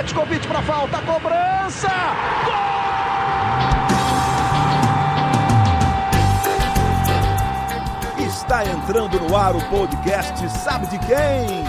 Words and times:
Petkovic 0.00 0.48
para 0.48 0.62
falta, 0.62 0.96
cobrança! 1.02 1.90
Gol! 2.46 2.54
Está 8.26 8.64
entrando 8.64 9.20
no 9.20 9.36
ar 9.36 9.54
o 9.54 9.60
podcast 9.68 10.48
Sabe 10.48 10.86
de 10.86 10.98
quem? 11.00 11.64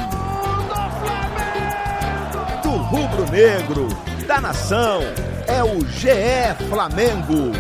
Do 2.64 2.70
rubro-negro, 2.70 3.90
da 4.26 4.40
nação, 4.40 5.02
é 5.46 5.62
o 5.62 5.86
GE 5.86 6.56
Flamengo. 6.70 7.52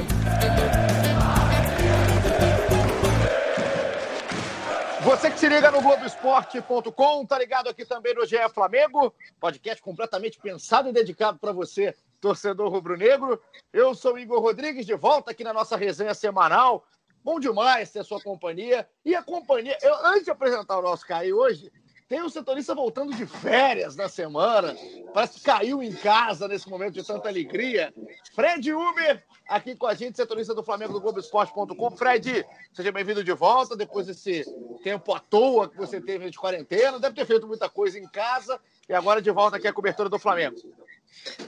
Você 5.21 5.29
que 5.29 5.39
se 5.39 5.49
liga 5.49 5.69
no 5.69 5.83
Globoesporte.com, 5.83 7.25
tá 7.27 7.37
ligado 7.37 7.69
aqui 7.69 7.85
também 7.85 8.15
no 8.15 8.25
GE 8.25 8.37
Flamengo, 8.51 9.13
podcast 9.39 9.79
completamente 9.79 10.39
pensado 10.39 10.89
e 10.89 10.91
dedicado 10.91 11.37
para 11.37 11.51
você, 11.51 11.95
torcedor 12.19 12.71
rubro-negro. 12.71 13.39
Eu 13.71 13.93
sou 13.93 14.17
Igor 14.17 14.41
Rodrigues, 14.41 14.83
de 14.83 14.95
volta 14.95 15.29
aqui 15.29 15.43
na 15.43 15.53
nossa 15.53 15.77
resenha 15.77 16.15
semanal. 16.15 16.83
Bom 17.23 17.39
demais 17.39 17.91
ter 17.91 17.99
a 17.99 18.03
sua 18.03 18.19
companhia. 18.19 18.89
E 19.05 19.13
a 19.13 19.21
companhia, 19.21 19.77
eu, 19.83 19.93
antes 20.07 20.25
de 20.25 20.31
apresentar 20.31 20.79
o 20.79 20.81
nosso 20.81 21.05
Caio 21.05 21.37
hoje, 21.37 21.71
tem 22.11 22.21
um 22.21 22.27
setorista 22.27 22.75
voltando 22.75 23.15
de 23.15 23.25
férias 23.25 23.95
na 23.95 24.09
semana. 24.09 24.75
Parece 25.13 25.39
que 25.39 25.45
caiu 25.45 25.81
em 25.81 25.93
casa 25.93 26.45
nesse 26.45 26.69
momento 26.69 26.95
de 26.95 27.07
tanta 27.07 27.29
alegria. 27.29 27.93
Fred 28.35 28.73
Uber, 28.73 29.23
aqui 29.47 29.77
com 29.77 29.87
a 29.87 29.93
gente, 29.93 30.17
setorista 30.17 30.53
do 30.53 30.61
Flamengo 30.61 30.91
do 30.91 30.99
Globoesporte.com. 30.99 31.91
Fred, 31.91 32.45
seja 32.73 32.91
bem-vindo 32.91 33.23
de 33.23 33.31
volta 33.31 33.77
depois 33.77 34.07
desse 34.07 34.43
tempo 34.83 35.13
à 35.13 35.19
toa 35.19 35.69
que 35.69 35.77
você 35.77 36.01
teve 36.01 36.29
de 36.29 36.37
quarentena. 36.37 36.99
Deve 36.99 37.15
ter 37.15 37.25
feito 37.25 37.47
muita 37.47 37.69
coisa 37.69 37.97
em 37.97 38.05
casa 38.09 38.59
e 38.89 38.93
agora 38.93 39.21
de 39.21 39.31
volta 39.31 39.55
aqui 39.55 39.69
a 39.69 39.73
cobertura 39.73 40.09
do 40.09 40.19
Flamengo. 40.19 40.57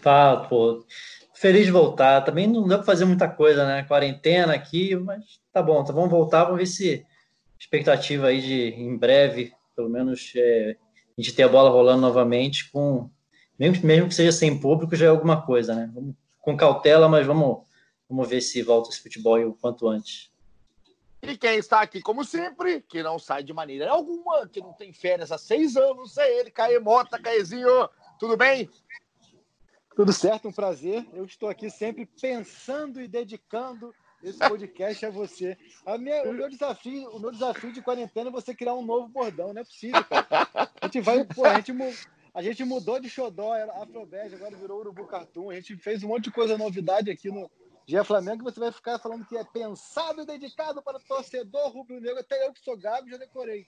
Tá, 0.01 0.37
pô. 0.47 0.85
Feliz 1.33 1.65
de 1.65 1.73
voltar. 1.73 2.21
Também 2.21 2.47
não 2.47 2.65
deu 2.65 2.77
para 2.77 2.85
fazer 2.85 3.03
muita 3.03 3.27
coisa, 3.27 3.67
né? 3.67 3.83
Quarentena 3.83 4.53
aqui, 4.53 4.95
mas 4.95 5.41
tá 5.51 5.61
bom. 5.61 5.81
Então 5.81 5.93
vamos 5.93 6.09
voltar, 6.09 6.45
vamos 6.45 6.59
ver 6.59 6.67
se 6.67 7.05
expectativa 7.59 8.27
aí 8.27 8.41
de 8.41 8.81
em 8.81 8.95
breve 8.95 9.51
pelo 9.75 9.89
menos 9.89 10.31
é, 10.35 10.77
a 11.17 11.21
gente 11.21 11.35
ter 11.35 11.43
a 11.43 11.49
bola 11.49 11.69
rolando 11.69 12.01
novamente 12.01 12.69
com 12.71 13.09
mesmo, 13.57 13.85
mesmo 13.85 14.07
que 14.07 14.15
seja 14.15 14.31
sem 14.31 14.59
público 14.59 14.95
já 14.95 15.05
é 15.05 15.09
alguma 15.09 15.41
coisa, 15.45 15.75
né? 15.75 15.89
Vamos, 15.93 16.15
com 16.41 16.57
cautela, 16.57 17.07
mas 17.07 17.25
vamos 17.25 17.63
vamos 18.09 18.27
ver 18.27 18.41
se 18.41 18.61
volta 18.61 18.89
esse 18.89 19.01
futebol 19.01 19.39
o 19.47 19.53
quanto 19.53 19.87
antes. 19.87 20.31
E 21.21 21.37
quem 21.37 21.57
está 21.57 21.81
aqui, 21.81 22.01
como 22.01 22.25
sempre, 22.25 22.81
que 22.81 23.01
não 23.01 23.17
sai 23.17 23.43
de 23.43 23.53
maneira 23.53 23.89
alguma, 23.89 24.47
que 24.47 24.59
não 24.59 24.73
tem 24.73 24.91
férias 24.91 25.31
há 25.31 25.37
seis 25.37 25.77
anos, 25.77 26.17
é 26.17 26.39
ele, 26.39 26.51
Caê 26.51 26.79
Mota, 26.79 27.17
Caezinho, 27.17 27.89
tudo 28.19 28.35
bem? 28.35 28.69
Tudo 29.95 30.11
certo, 30.11 30.49
um 30.49 30.51
prazer. 30.51 31.07
Eu 31.13 31.23
estou 31.23 31.47
aqui 31.47 31.69
sempre 31.69 32.05
pensando 32.05 32.99
e 32.99 33.07
dedicando 33.07 33.95
esse 34.23 34.39
podcast 34.39 35.05
é 35.05 35.11
você. 35.11 35.57
Minha, 35.99 36.23
o, 36.23 36.33
meu 36.33 36.49
desafio, 36.49 37.09
o 37.09 37.19
meu 37.19 37.31
desafio 37.31 37.73
de 37.73 37.81
quarentena 37.81 38.29
é 38.29 38.31
você 38.31 38.55
criar 38.55 38.73
um 38.73 38.85
novo 38.85 39.07
bordão. 39.09 39.53
Não 39.53 39.61
é 39.61 39.65
possível, 39.65 40.03
cara. 40.05 40.47
A 40.81 40.85
gente 40.85 41.01
vai. 41.01 41.23
Pô, 41.25 41.45
a, 41.45 41.59
gente, 41.59 41.73
a 42.33 42.41
gente 42.41 42.63
mudou 42.63 42.99
de 42.99 43.09
xodó, 43.09 43.53
era 43.53 43.71
Afrobege, 43.83 44.35
agora 44.35 44.55
virou 44.55 44.79
Urubu 44.79 45.05
Cartoon. 45.05 45.51
A 45.51 45.55
gente 45.55 45.75
fez 45.75 46.03
um 46.03 46.07
monte 46.07 46.25
de 46.25 46.31
coisa 46.31 46.57
novidade 46.57 47.11
aqui 47.11 47.29
no 47.29 47.51
Dia 47.85 48.03
Flamengo. 48.03 48.43
Você 48.43 48.59
vai 48.59 48.71
ficar 48.71 48.97
falando 48.97 49.25
que 49.25 49.35
é 49.35 49.43
pensado 49.43 50.21
e 50.21 50.25
dedicado 50.25 50.81
para 50.81 50.97
o 50.97 51.01
torcedor 51.01 51.71
rubro-negro. 51.71 52.19
Até 52.19 52.47
eu 52.47 52.53
que 52.53 52.63
sou 52.63 52.77
gago 52.77 53.09
já 53.09 53.17
decorei. 53.17 53.67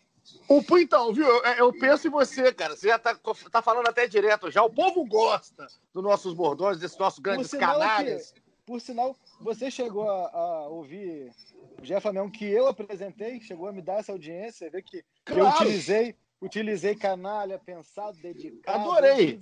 O 0.50 0.78
então, 0.80 1.14
viu? 1.14 1.28
Eu, 1.28 1.44
eu, 1.54 1.74
penso 1.74 2.08
em 2.08 2.10
você, 2.10 2.52
cara. 2.52 2.76
Você 2.76 2.88
já 2.88 2.98
tá, 2.98 3.16
tá 3.52 3.62
falando 3.62 3.88
até 3.88 4.08
direto 4.08 4.50
já. 4.50 4.64
O 4.64 4.70
povo 4.70 5.06
gosta 5.06 5.68
dos 5.94 6.04
nossos 6.04 6.34
bordões, 6.34 6.80
desses 6.80 6.98
nossos 6.98 7.20
grandes 7.20 7.52
canalhas. 7.52 8.34
Por 8.66 8.82
sinal, 8.82 9.16
você 9.40 9.70
chegou 9.70 10.10
a, 10.10 10.30
a 10.30 10.68
ouvir 10.68 11.32
o 11.80 11.82
Jeff 11.82 12.02
Flamengo 12.02 12.32
que 12.32 12.46
eu 12.46 12.68
apresentei, 12.68 13.40
chegou 13.42 13.68
a 13.68 13.72
me 13.72 13.82
dar 13.82 14.00
essa 14.00 14.12
audiência, 14.12 14.70
ver 14.70 14.82
que, 14.82 15.04
claro. 15.26 15.42
eu 15.42 15.50
utilizei, 15.50 16.16
utilizei 16.42 16.96
canalha, 16.96 17.60
pensado, 17.60 18.18
dedicado. 18.18 18.80
Adorei, 18.80 19.40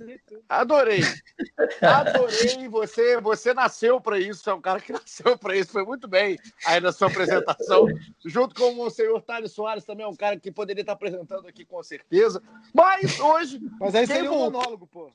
adorei, 0.50 1.00
adorei. 1.82 2.68
Você, 2.70 3.20
você 3.20 3.54
nasceu 3.54 4.02
para 4.02 4.20
isso, 4.20 4.50
é 4.50 4.54
um 4.54 4.62
cara 4.62 4.80
que 4.80 4.94
nasceu 4.94 5.38
para 5.38 5.56
isso. 5.56 5.72
Foi 5.72 5.86
muito 5.86 6.08
bem 6.08 6.38
aí 6.66 6.80
na 6.80 6.92
sua 6.92 7.08
apresentação, 7.08 7.88
junto 8.26 8.56
com 8.56 8.80
o 8.80 8.90
senhor 8.90 9.22
Thales 9.22 9.52
Soares, 9.52 9.86
também 9.86 10.06
é 10.06 10.10
um 10.10 10.16
cara 10.16 10.40
que 10.40 10.52
poderia 10.52 10.82
estar 10.82 10.94
apresentando 10.94 11.48
aqui 11.48 11.66
com 11.66 11.82
certeza. 11.84 12.42
Mas 12.74 13.20
hoje. 13.20 13.60
Mas 13.80 13.96
aí 13.96 14.08
seria 14.08 14.32
um 14.32 14.40
monólogo, 14.40 14.88
pô. 14.88 15.12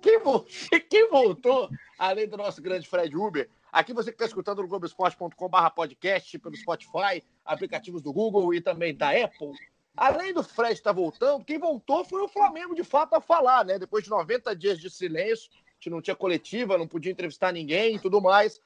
Quem, 0.00 0.20
quem 0.88 1.08
voltou, 1.08 1.68
além 1.98 2.28
do 2.28 2.36
nosso 2.36 2.60
grande 2.60 2.88
Fred 2.88 3.16
Uber, 3.16 3.48
aqui 3.70 3.92
você 3.92 4.10
que 4.10 4.16
está 4.16 4.26
escutando 4.26 4.62
no 4.62 4.68
Globoesporte.com.br 4.68 5.70
podcast, 5.74 6.38
pelo 6.38 6.56
Spotify, 6.56 7.22
aplicativos 7.44 8.02
do 8.02 8.12
Google 8.12 8.54
e 8.54 8.60
também 8.60 8.94
da 8.94 9.10
Apple. 9.10 9.52
Além 9.96 10.32
do 10.32 10.42
Fred 10.42 10.72
estar 10.72 10.90
tá 10.90 10.94
voltando, 10.94 11.44
quem 11.44 11.58
voltou 11.58 12.04
foi 12.04 12.22
o 12.22 12.28
Flamengo 12.28 12.74
de 12.74 12.84
fato 12.84 13.14
a 13.14 13.20
falar, 13.20 13.64
né? 13.64 13.78
Depois 13.78 14.04
de 14.04 14.10
90 14.10 14.54
dias 14.56 14.78
de 14.78 14.88
silêncio, 14.88 15.50
a 15.52 15.74
gente 15.74 15.90
não 15.90 16.00
tinha 16.00 16.16
coletiva, 16.16 16.78
não 16.78 16.86
podia 16.86 17.12
entrevistar 17.12 17.52
ninguém 17.52 17.96
e 17.96 17.98
tudo 17.98 18.20
mais. 18.20 18.60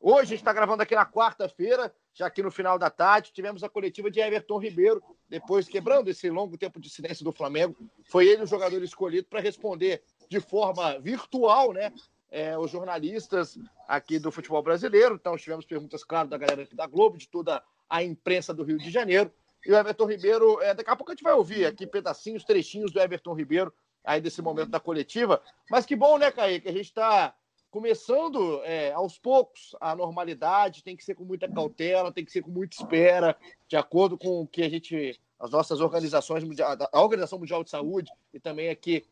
Hoje 0.00 0.20
a 0.20 0.24
gente 0.26 0.38
está 0.38 0.52
gravando 0.52 0.82
aqui 0.82 0.94
na 0.94 1.04
quarta-feira, 1.04 1.92
já 2.14 2.26
aqui 2.26 2.40
no 2.40 2.52
final 2.52 2.78
da 2.78 2.88
tarde, 2.88 3.32
tivemos 3.32 3.64
a 3.64 3.68
coletiva 3.68 4.08
de 4.10 4.20
Everton 4.20 4.58
Ribeiro, 4.58 5.02
depois 5.28 5.68
quebrando 5.68 6.08
esse 6.08 6.30
longo 6.30 6.56
tempo 6.56 6.80
de 6.80 6.88
silêncio 6.88 7.24
do 7.24 7.32
Flamengo. 7.32 7.76
Foi 8.04 8.26
ele 8.26 8.44
o 8.44 8.46
jogador 8.46 8.80
escolhido 8.82 9.26
para 9.28 9.40
responder 9.40 10.02
de 10.28 10.40
forma 10.40 10.98
virtual, 10.98 11.72
né? 11.72 11.92
É, 12.30 12.58
os 12.58 12.70
jornalistas 12.70 13.58
aqui 13.86 14.18
do 14.18 14.30
futebol 14.30 14.62
brasileiro. 14.62 15.14
Então, 15.14 15.36
tivemos 15.36 15.64
perguntas, 15.64 16.04
claro, 16.04 16.28
da 16.28 16.36
galera 16.36 16.62
aqui 16.62 16.76
da 16.76 16.86
Globo, 16.86 17.16
de 17.16 17.26
toda 17.26 17.62
a 17.88 18.02
imprensa 18.02 18.52
do 18.52 18.62
Rio 18.62 18.76
de 18.76 18.90
Janeiro. 18.90 19.32
E 19.64 19.72
o 19.72 19.76
Everton 19.76 20.06
Ribeiro, 20.06 20.60
é, 20.60 20.74
daqui 20.74 20.90
a 20.90 20.96
pouco 20.96 21.10
a 21.10 21.14
gente 21.14 21.24
vai 21.24 21.32
ouvir 21.32 21.64
aqui 21.66 21.86
pedacinhos, 21.86 22.44
trechinhos 22.44 22.92
do 22.92 23.00
Everton 23.00 23.34
Ribeiro 23.34 23.72
aí 24.04 24.20
desse 24.20 24.40
momento 24.40 24.70
da 24.70 24.80
coletiva. 24.80 25.42
Mas 25.70 25.84
que 25.84 25.96
bom, 25.96 26.18
né, 26.18 26.30
Caí, 26.30 26.60
que 26.60 26.68
a 26.68 26.72
gente 26.72 26.86
está 26.86 27.34
começando 27.70 28.62
é, 28.64 28.92
aos 28.92 29.18
poucos 29.18 29.76
a 29.80 29.94
normalidade, 29.94 30.82
tem 30.82 30.96
que 30.96 31.04
ser 31.04 31.14
com 31.14 31.24
muita 31.24 31.48
cautela, 31.48 32.12
tem 32.12 32.24
que 32.24 32.32
ser 32.32 32.42
com 32.42 32.50
muita 32.50 32.76
espera, 32.76 33.36
de 33.66 33.76
acordo 33.76 34.16
com 34.16 34.40
o 34.40 34.46
que 34.46 34.62
a 34.62 34.68
gente, 34.68 35.20
as 35.38 35.50
nossas 35.50 35.80
organizações, 35.80 36.44
a 36.60 37.00
Organização 37.00 37.38
Mundial 37.38 37.62
de 37.62 37.70
Saúde 37.70 38.10
e 38.32 38.40
também 38.40 38.70
aqui 38.70 39.04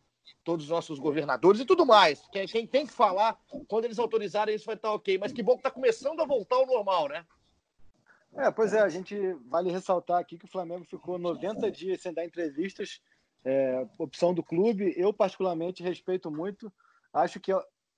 todos 0.44 0.64
os 0.64 0.70
nossos 0.70 0.98
governadores 0.98 1.60
e 1.60 1.64
tudo 1.64 1.84
mais. 1.84 2.22
Quem, 2.30 2.66
tem 2.66 2.86
que 2.86 2.92
falar, 2.92 3.38
quando 3.68 3.84
eles 3.84 3.98
autorizarem, 3.98 4.54
isso 4.54 4.66
vai 4.66 4.76
estar 4.76 4.92
ok. 4.92 5.18
Mas 5.18 5.32
que 5.32 5.42
bom 5.42 5.52
que 5.52 5.60
está 5.60 5.70
começando 5.70 6.20
a 6.20 6.26
voltar 6.26 6.56
ao 6.56 6.66
normal, 6.66 7.08
né? 7.08 7.24
É, 8.36 8.50
pois 8.50 8.72
é, 8.74 8.80
a 8.80 8.88
gente 8.88 9.16
vale 9.46 9.70
ressaltar 9.70 10.18
aqui 10.18 10.36
que 10.36 10.44
o 10.44 10.50
Flamengo 10.50 10.84
ficou 10.84 11.18
90 11.18 11.70
dias 11.70 12.02
sem 12.02 12.12
dar 12.12 12.24
entrevistas, 12.24 13.00
é, 13.44 13.86
opção 13.98 14.34
do 14.34 14.42
clube. 14.42 14.92
Eu, 14.96 15.12
particularmente, 15.12 15.82
respeito 15.82 16.30
muito. 16.30 16.72
Acho 17.12 17.40
que, 17.40 17.50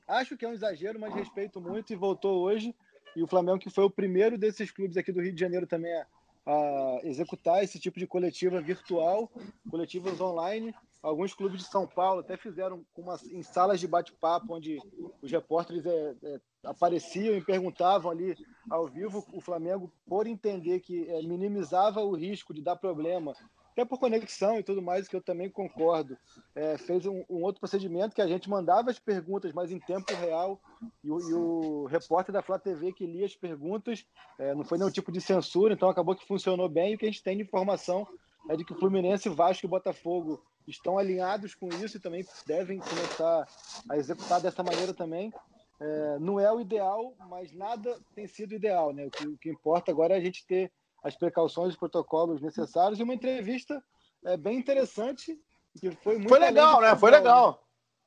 acho 0.06 0.37
que 0.37 0.45
é 0.45 0.49
um 0.49 0.53
exagero, 0.53 1.00
mas 1.00 1.15
respeito 1.15 1.60
muito 1.60 1.93
e 1.93 1.97
voltou 1.97 2.41
hoje. 2.41 2.75
E 3.16 3.22
o 3.22 3.27
Flamengo, 3.27 3.59
que 3.59 3.71
foi 3.71 3.84
o 3.84 3.91
primeiro 3.91 4.39
desses 4.39 4.71
clubes 4.71 4.97
aqui 4.97 5.10
do 5.10 5.21
Rio 5.21 5.33
de 5.33 5.41
Janeiro 5.41 5.66
também 5.66 5.93
a, 5.93 6.06
a 6.47 7.00
executar 7.03 7.65
esse 7.65 7.81
tipo 7.81 7.99
de 7.99 8.06
coletiva 8.06 8.60
virtual, 8.60 9.31
coletivas 9.69 10.21
online. 10.21 10.72
Alguns 11.03 11.32
clubes 11.32 11.60
de 11.60 11.69
São 11.69 11.86
Paulo 11.86 12.20
até 12.20 12.36
fizeram 12.36 12.84
uma, 12.97 13.16
em 13.31 13.42
salas 13.42 13.78
de 13.78 13.86
bate-papo, 13.86 14.54
onde 14.54 14.78
os 15.22 15.31
repórteres 15.31 15.86
é, 15.86 16.14
é, 16.22 16.41
apareciam 16.64 17.36
e 17.36 17.44
perguntavam 17.44 18.10
ali 18.10 18.36
ao 18.69 18.86
vivo. 18.86 19.25
O 19.32 19.41
Flamengo, 19.41 19.92
por 20.06 20.26
entender 20.26 20.81
que 20.81 21.09
é, 21.09 21.22
minimizava 21.22 22.00
o 22.00 22.16
risco 22.16 22.53
de 22.53 22.60
dar 22.60 22.75
problema, 22.75 23.32
até 23.78 23.84
por 23.84 24.00
conexão 24.00 24.59
e 24.59 24.62
tudo 24.64 24.82
mais, 24.82 25.06
que 25.06 25.14
eu 25.14 25.22
também 25.22 25.48
concordo, 25.48 26.19
é, 26.53 26.76
fez 26.76 27.06
um, 27.06 27.25
um, 27.30 27.44
outro 27.44 27.60
procedimento 27.60 28.12
que 28.12 28.20
a 28.20 28.26
gente 28.26 28.50
mandava 28.50 28.91
as 28.91 28.98
perguntas, 28.98 29.53
mas 29.53 29.70
em 29.70 29.78
tempo 29.78 30.12
real, 30.15 30.60
e 31.04 31.09
o, 31.09 31.21
e 31.21 31.33
o 31.33 31.84
repórter 31.84 32.33
da 32.33 32.42
Flá 32.42 32.59
TV 32.59 32.92
que 32.92 33.06
lia 33.06 33.24
as 33.24 33.36
perguntas, 33.36 34.04
é, 34.36 34.53
não 34.53 34.65
foi 34.65 34.78
nenhum 34.78 34.91
tipo 34.91 35.12
de 35.12 35.21
censura, 35.21 35.74
então 35.74 35.89
acabou 35.89 36.16
que 36.16 36.27
funcionou 36.27 36.68
bem. 36.68 36.91
E 36.91 36.95
o 36.97 36.98
que 36.98 37.06
a 37.06 37.09
gente 37.09 37.22
tem 37.22 37.36
de 37.36 37.45
informação 37.45 38.04
é 38.50 38.56
de 38.56 38.65
que 38.65 38.72
o 38.72 38.78
Fluminense, 38.78 39.28
Vasco 39.28 39.65
e 39.65 39.68
Botafogo 39.68 40.42
estão 40.68 40.98
alinhados 40.98 41.54
com 41.54 41.68
isso 41.68 41.97
e 41.97 42.00
também 42.00 42.24
devem 42.47 42.78
começar 42.78 43.47
a 43.88 43.97
executar 43.97 44.41
dessa 44.41 44.62
maneira 44.62 44.92
também. 44.92 45.32
É, 45.80 46.18
não 46.18 46.41
é 46.41 46.53
o 46.53 46.60
ideal, 46.60 47.15
mas 47.28 47.53
nada 47.53 47.98
tem 48.15 48.26
sido 48.26 48.54
ideal. 48.54 48.92
Né? 48.92 49.06
O, 49.06 49.10
que, 49.10 49.26
o 49.26 49.38
que 49.38 49.50
importa 49.50 49.91
agora 49.91 50.15
é 50.15 50.18
a 50.18 50.20
gente 50.20 50.47
ter 50.47 50.72
as 51.03 51.16
precauções 51.16 51.74
e 51.74 51.78
protocolos 51.78 52.41
necessários 52.41 52.98
e 52.98 53.03
uma 53.03 53.15
entrevista 53.15 53.82
é, 54.24 54.36
bem 54.36 54.59
interessante. 54.59 55.38
Que 55.80 55.91
foi 55.92 56.16
muito 56.16 56.28
foi 56.28 56.38
legal, 56.38 56.80
né? 56.80 56.97
Foi 56.97 57.10
legal. 57.10 57.62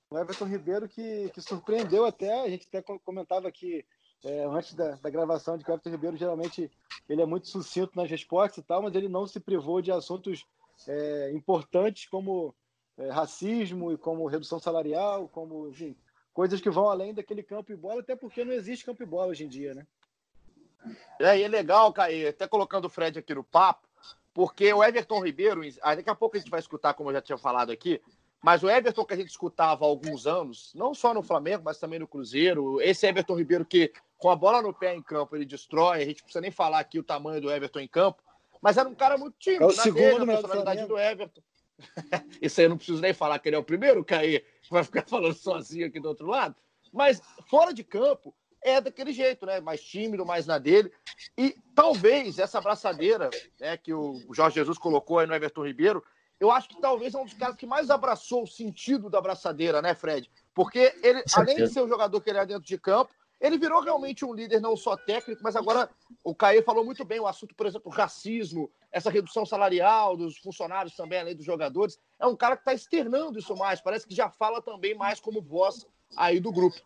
O 0.09 0.17
Everton 0.17 0.45
Ribeiro 0.45 0.89
que, 0.89 1.29
que 1.29 1.41
surpreendeu 1.41 2.05
até, 2.05 2.41
a 2.41 2.49
gente 2.49 2.67
até 2.67 2.81
comentava 2.81 3.47
aqui 3.47 3.85
é, 4.25 4.43
antes 4.43 4.73
da, 4.73 4.95
da, 4.95 5.09
gravação 5.09 5.57
de 5.57 5.63
que 5.63 5.71
o 5.71 5.73
Everton 5.73 5.89
Ribeiro 5.89 6.17
geralmente 6.17 6.69
ele 7.07 7.21
é 7.21 7.25
muito 7.25 7.47
sucinto 7.47 7.93
nas 7.95 8.09
respostas 8.09 8.57
e 8.57 8.67
tal, 8.67 8.81
mas 8.81 8.93
ele 8.93 9.07
não 9.07 9.25
se 9.25 9.39
privou 9.39 9.81
de 9.81 9.91
assuntos 9.91 10.45
é, 10.87 11.31
importantes 11.33 12.07
como 12.07 12.55
é, 12.97 13.09
racismo 13.09 13.91
e 13.91 13.97
como 13.97 14.27
redução 14.27 14.59
salarial, 14.59 15.27
como 15.27 15.67
enfim, 15.67 15.95
coisas 16.33 16.61
que 16.61 16.69
vão 16.69 16.89
além 16.89 17.13
daquele 17.13 17.43
campo 17.43 17.71
e 17.71 17.75
bola, 17.75 18.01
até 18.01 18.15
porque 18.15 18.43
não 18.43 18.53
existe 18.53 18.85
campo 18.85 19.03
e 19.03 19.05
bola 19.05 19.27
hoje 19.27 19.45
em 19.45 19.49
dia, 19.49 19.73
né? 19.73 19.85
É, 21.19 21.37
e 21.37 21.43
é 21.43 21.47
legal, 21.47 21.93
Caí, 21.93 22.27
até 22.27 22.47
colocando 22.47 22.85
o 22.85 22.89
Fred 22.89 23.19
aqui 23.19 23.35
no 23.35 23.43
papo, 23.43 23.87
porque 24.33 24.73
o 24.73 24.83
Everton 24.83 25.23
Ribeiro, 25.23 25.61
daqui 25.83 26.09
a 26.09 26.15
pouco 26.15 26.35
a 26.35 26.39
gente 26.39 26.49
vai 26.49 26.59
escutar, 26.59 26.93
como 26.93 27.09
eu 27.09 27.15
já 27.15 27.21
tinha 27.21 27.37
falado 27.37 27.71
aqui, 27.71 28.01
mas 28.41 28.63
o 28.63 28.69
Everton 28.69 29.05
que 29.05 29.13
a 29.13 29.17
gente 29.17 29.29
escutava 29.29 29.85
há 29.85 29.87
alguns 29.87 30.25
anos, 30.25 30.71
não 30.73 30.95
só 30.95 31.13
no 31.13 31.21
Flamengo, 31.21 31.63
mas 31.63 31.77
também 31.77 31.99
no 31.99 32.07
Cruzeiro, 32.07 32.81
esse 32.81 33.05
Everton 33.05 33.37
Ribeiro 33.37 33.63
que, 33.63 33.93
com 34.17 34.31
a 34.31 34.35
bola 34.35 34.61
no 34.61 34.73
pé 34.73 34.95
em 34.95 35.01
campo, 35.01 35.35
ele 35.35 35.45
destrói, 35.45 36.01
a 36.01 36.05
gente 36.05 36.23
precisa 36.23 36.41
nem 36.41 36.49
falar 36.49 36.79
aqui 36.79 36.97
o 36.97 37.03
tamanho 37.03 37.39
do 37.39 37.51
Everton 37.51 37.79
em 37.79 37.87
campo, 37.87 38.23
mas 38.61 38.77
era 38.77 38.87
um 38.87 38.95
cara 38.95 39.17
muito 39.17 39.35
tímido, 39.39 39.63
é 39.63 39.67
o 39.67 39.71
segundo, 39.71 40.25
dele, 40.25 40.25
personalidade 40.25 40.85
do 40.85 40.97
Everton. 40.97 41.41
Isso 42.41 42.59
aí 42.59 42.65
eu 42.65 42.69
não 42.69 42.77
preciso 42.77 43.01
nem 43.01 43.13
falar 43.13 43.39
que 43.39 43.49
ele 43.49 43.55
é 43.55 43.59
o 43.59 43.63
primeiro, 43.63 44.05
Caí, 44.05 44.43
vai 44.69 44.83
ficar 44.83 45.03
falando 45.07 45.33
sozinho 45.33 45.87
aqui 45.87 45.99
do 45.99 46.07
outro 46.07 46.27
lado. 46.27 46.55
Mas 46.93 47.21
fora 47.47 47.73
de 47.73 47.83
campo, 47.83 48.35
é 48.63 48.79
daquele 48.79 49.11
jeito, 49.11 49.45
né? 49.45 49.59
Mais 49.59 49.81
tímido, 49.81 50.25
mais 50.25 50.45
na 50.45 50.57
dele. 50.57 50.91
E 51.37 51.55
talvez 51.73 52.37
essa 52.37 52.59
abraçadeira 52.59 53.29
né, 53.59 53.75
que 53.77 53.93
o 53.93 54.21
Jorge 54.31 54.55
Jesus 54.55 54.77
colocou 54.77 55.19
aí 55.19 55.27
no 55.27 55.33
Everton 55.33 55.65
Ribeiro, 55.65 56.03
eu 56.39 56.51
acho 56.51 56.69
que 56.69 56.79
talvez 56.79 57.13
é 57.13 57.17
um 57.17 57.25
dos 57.25 57.33
caras 57.33 57.55
que 57.55 57.65
mais 57.65 57.89
abraçou 57.89 58.43
o 58.43 58.47
sentido 58.47 59.09
da 59.09 59.19
abraçadeira, 59.19 59.81
né, 59.81 59.93
Fred? 59.93 60.29
Porque 60.53 60.93
ele, 61.03 61.23
além 61.35 61.55
de 61.55 61.67
ser 61.67 61.81
o 61.81 61.87
jogador 61.87 62.19
que 62.21 62.29
ele 62.29 62.39
é 62.39 62.45
dentro 62.45 62.63
de 62.63 62.77
campo, 62.77 63.13
ele 63.41 63.57
virou 63.57 63.81
realmente 63.81 64.23
um 64.23 64.33
líder 64.33 64.61
não 64.61 64.77
só 64.77 64.95
técnico, 64.95 65.41
mas 65.43 65.55
agora 65.55 65.89
o 66.23 66.35
Caê 66.35 66.61
falou 66.61 66.85
muito 66.85 67.03
bem 67.03 67.19
o 67.19 67.25
assunto, 67.25 67.55
por 67.55 67.65
exemplo, 67.65 67.91
racismo, 67.91 68.71
essa 68.91 69.09
redução 69.09 69.45
salarial 69.45 70.15
dos 70.15 70.37
funcionários 70.37 70.95
também, 70.95 71.19
além 71.19 71.35
dos 71.35 71.45
jogadores. 71.45 71.97
É 72.19 72.27
um 72.27 72.35
cara 72.35 72.55
que 72.55 72.61
está 72.61 72.73
externando 72.73 73.39
isso 73.39 73.55
mais, 73.55 73.81
parece 73.81 74.07
que 74.07 74.13
já 74.13 74.29
fala 74.29 74.61
também 74.61 74.93
mais 74.93 75.19
como 75.19 75.41
voz 75.41 75.87
aí 76.15 76.39
do 76.39 76.51
grupo. 76.51 76.79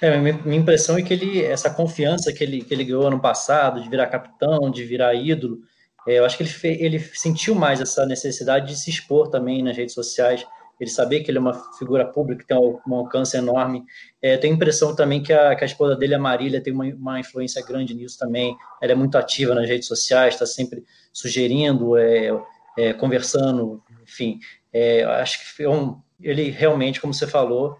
É, 0.00 0.18
minha 0.18 0.60
impressão 0.60 0.98
é 0.98 1.02
que 1.02 1.14
ele, 1.14 1.42
essa 1.42 1.70
confiança 1.70 2.32
que 2.32 2.44
ele, 2.44 2.62
que 2.62 2.74
ele 2.74 2.84
ganhou 2.84 3.06
ano 3.06 3.20
passado, 3.20 3.80
de 3.80 3.88
virar 3.88 4.08
capitão, 4.08 4.70
de 4.70 4.84
virar 4.84 5.14
ídolo, 5.14 5.62
é, 6.06 6.18
eu 6.18 6.26
acho 6.26 6.36
que 6.36 6.42
ele, 6.42 6.50
fe, 6.50 6.68
ele 6.80 6.98
sentiu 7.00 7.54
mais 7.54 7.80
essa 7.80 8.04
necessidade 8.04 8.66
de 8.66 8.76
se 8.76 8.90
expor 8.90 9.30
também 9.30 9.62
nas 9.62 9.76
redes 9.76 9.94
sociais, 9.94 10.46
ele 10.80 10.90
saber 10.90 11.20
que 11.20 11.30
ele 11.30 11.38
é 11.38 11.40
uma 11.40 11.54
figura 11.78 12.04
pública, 12.04 12.44
tem 12.46 12.56
um, 12.56 12.94
alcance 12.94 13.36
enorme. 13.36 13.84
É, 14.20 14.36
tenho 14.36 14.54
impressão 14.54 14.94
também 14.94 15.22
que 15.22 15.32
a, 15.32 15.54
que 15.54 15.64
a 15.64 15.66
esposa 15.66 15.96
dele, 15.96 16.14
a 16.14 16.18
Marília, 16.18 16.60
tem 16.60 16.72
uma, 16.72 16.84
uma, 16.86 17.20
influência 17.20 17.64
grande 17.64 17.94
nisso 17.94 18.18
também. 18.18 18.56
Ela 18.82 18.92
é 18.92 18.94
muito 18.94 19.16
ativa 19.16 19.54
nas 19.54 19.68
redes 19.68 19.86
sociais, 19.86 20.34
está 20.34 20.46
sempre 20.46 20.84
sugerindo, 21.12 21.96
é, 21.96 22.30
é, 22.76 22.92
conversando, 22.92 23.82
enfim. 24.02 24.38
É, 24.72 25.04
acho 25.04 25.56
que 25.56 25.62
é 25.62 25.68
um, 25.68 26.00
ele 26.20 26.50
realmente, 26.50 27.00
como 27.00 27.14
você 27.14 27.26
falou, 27.26 27.76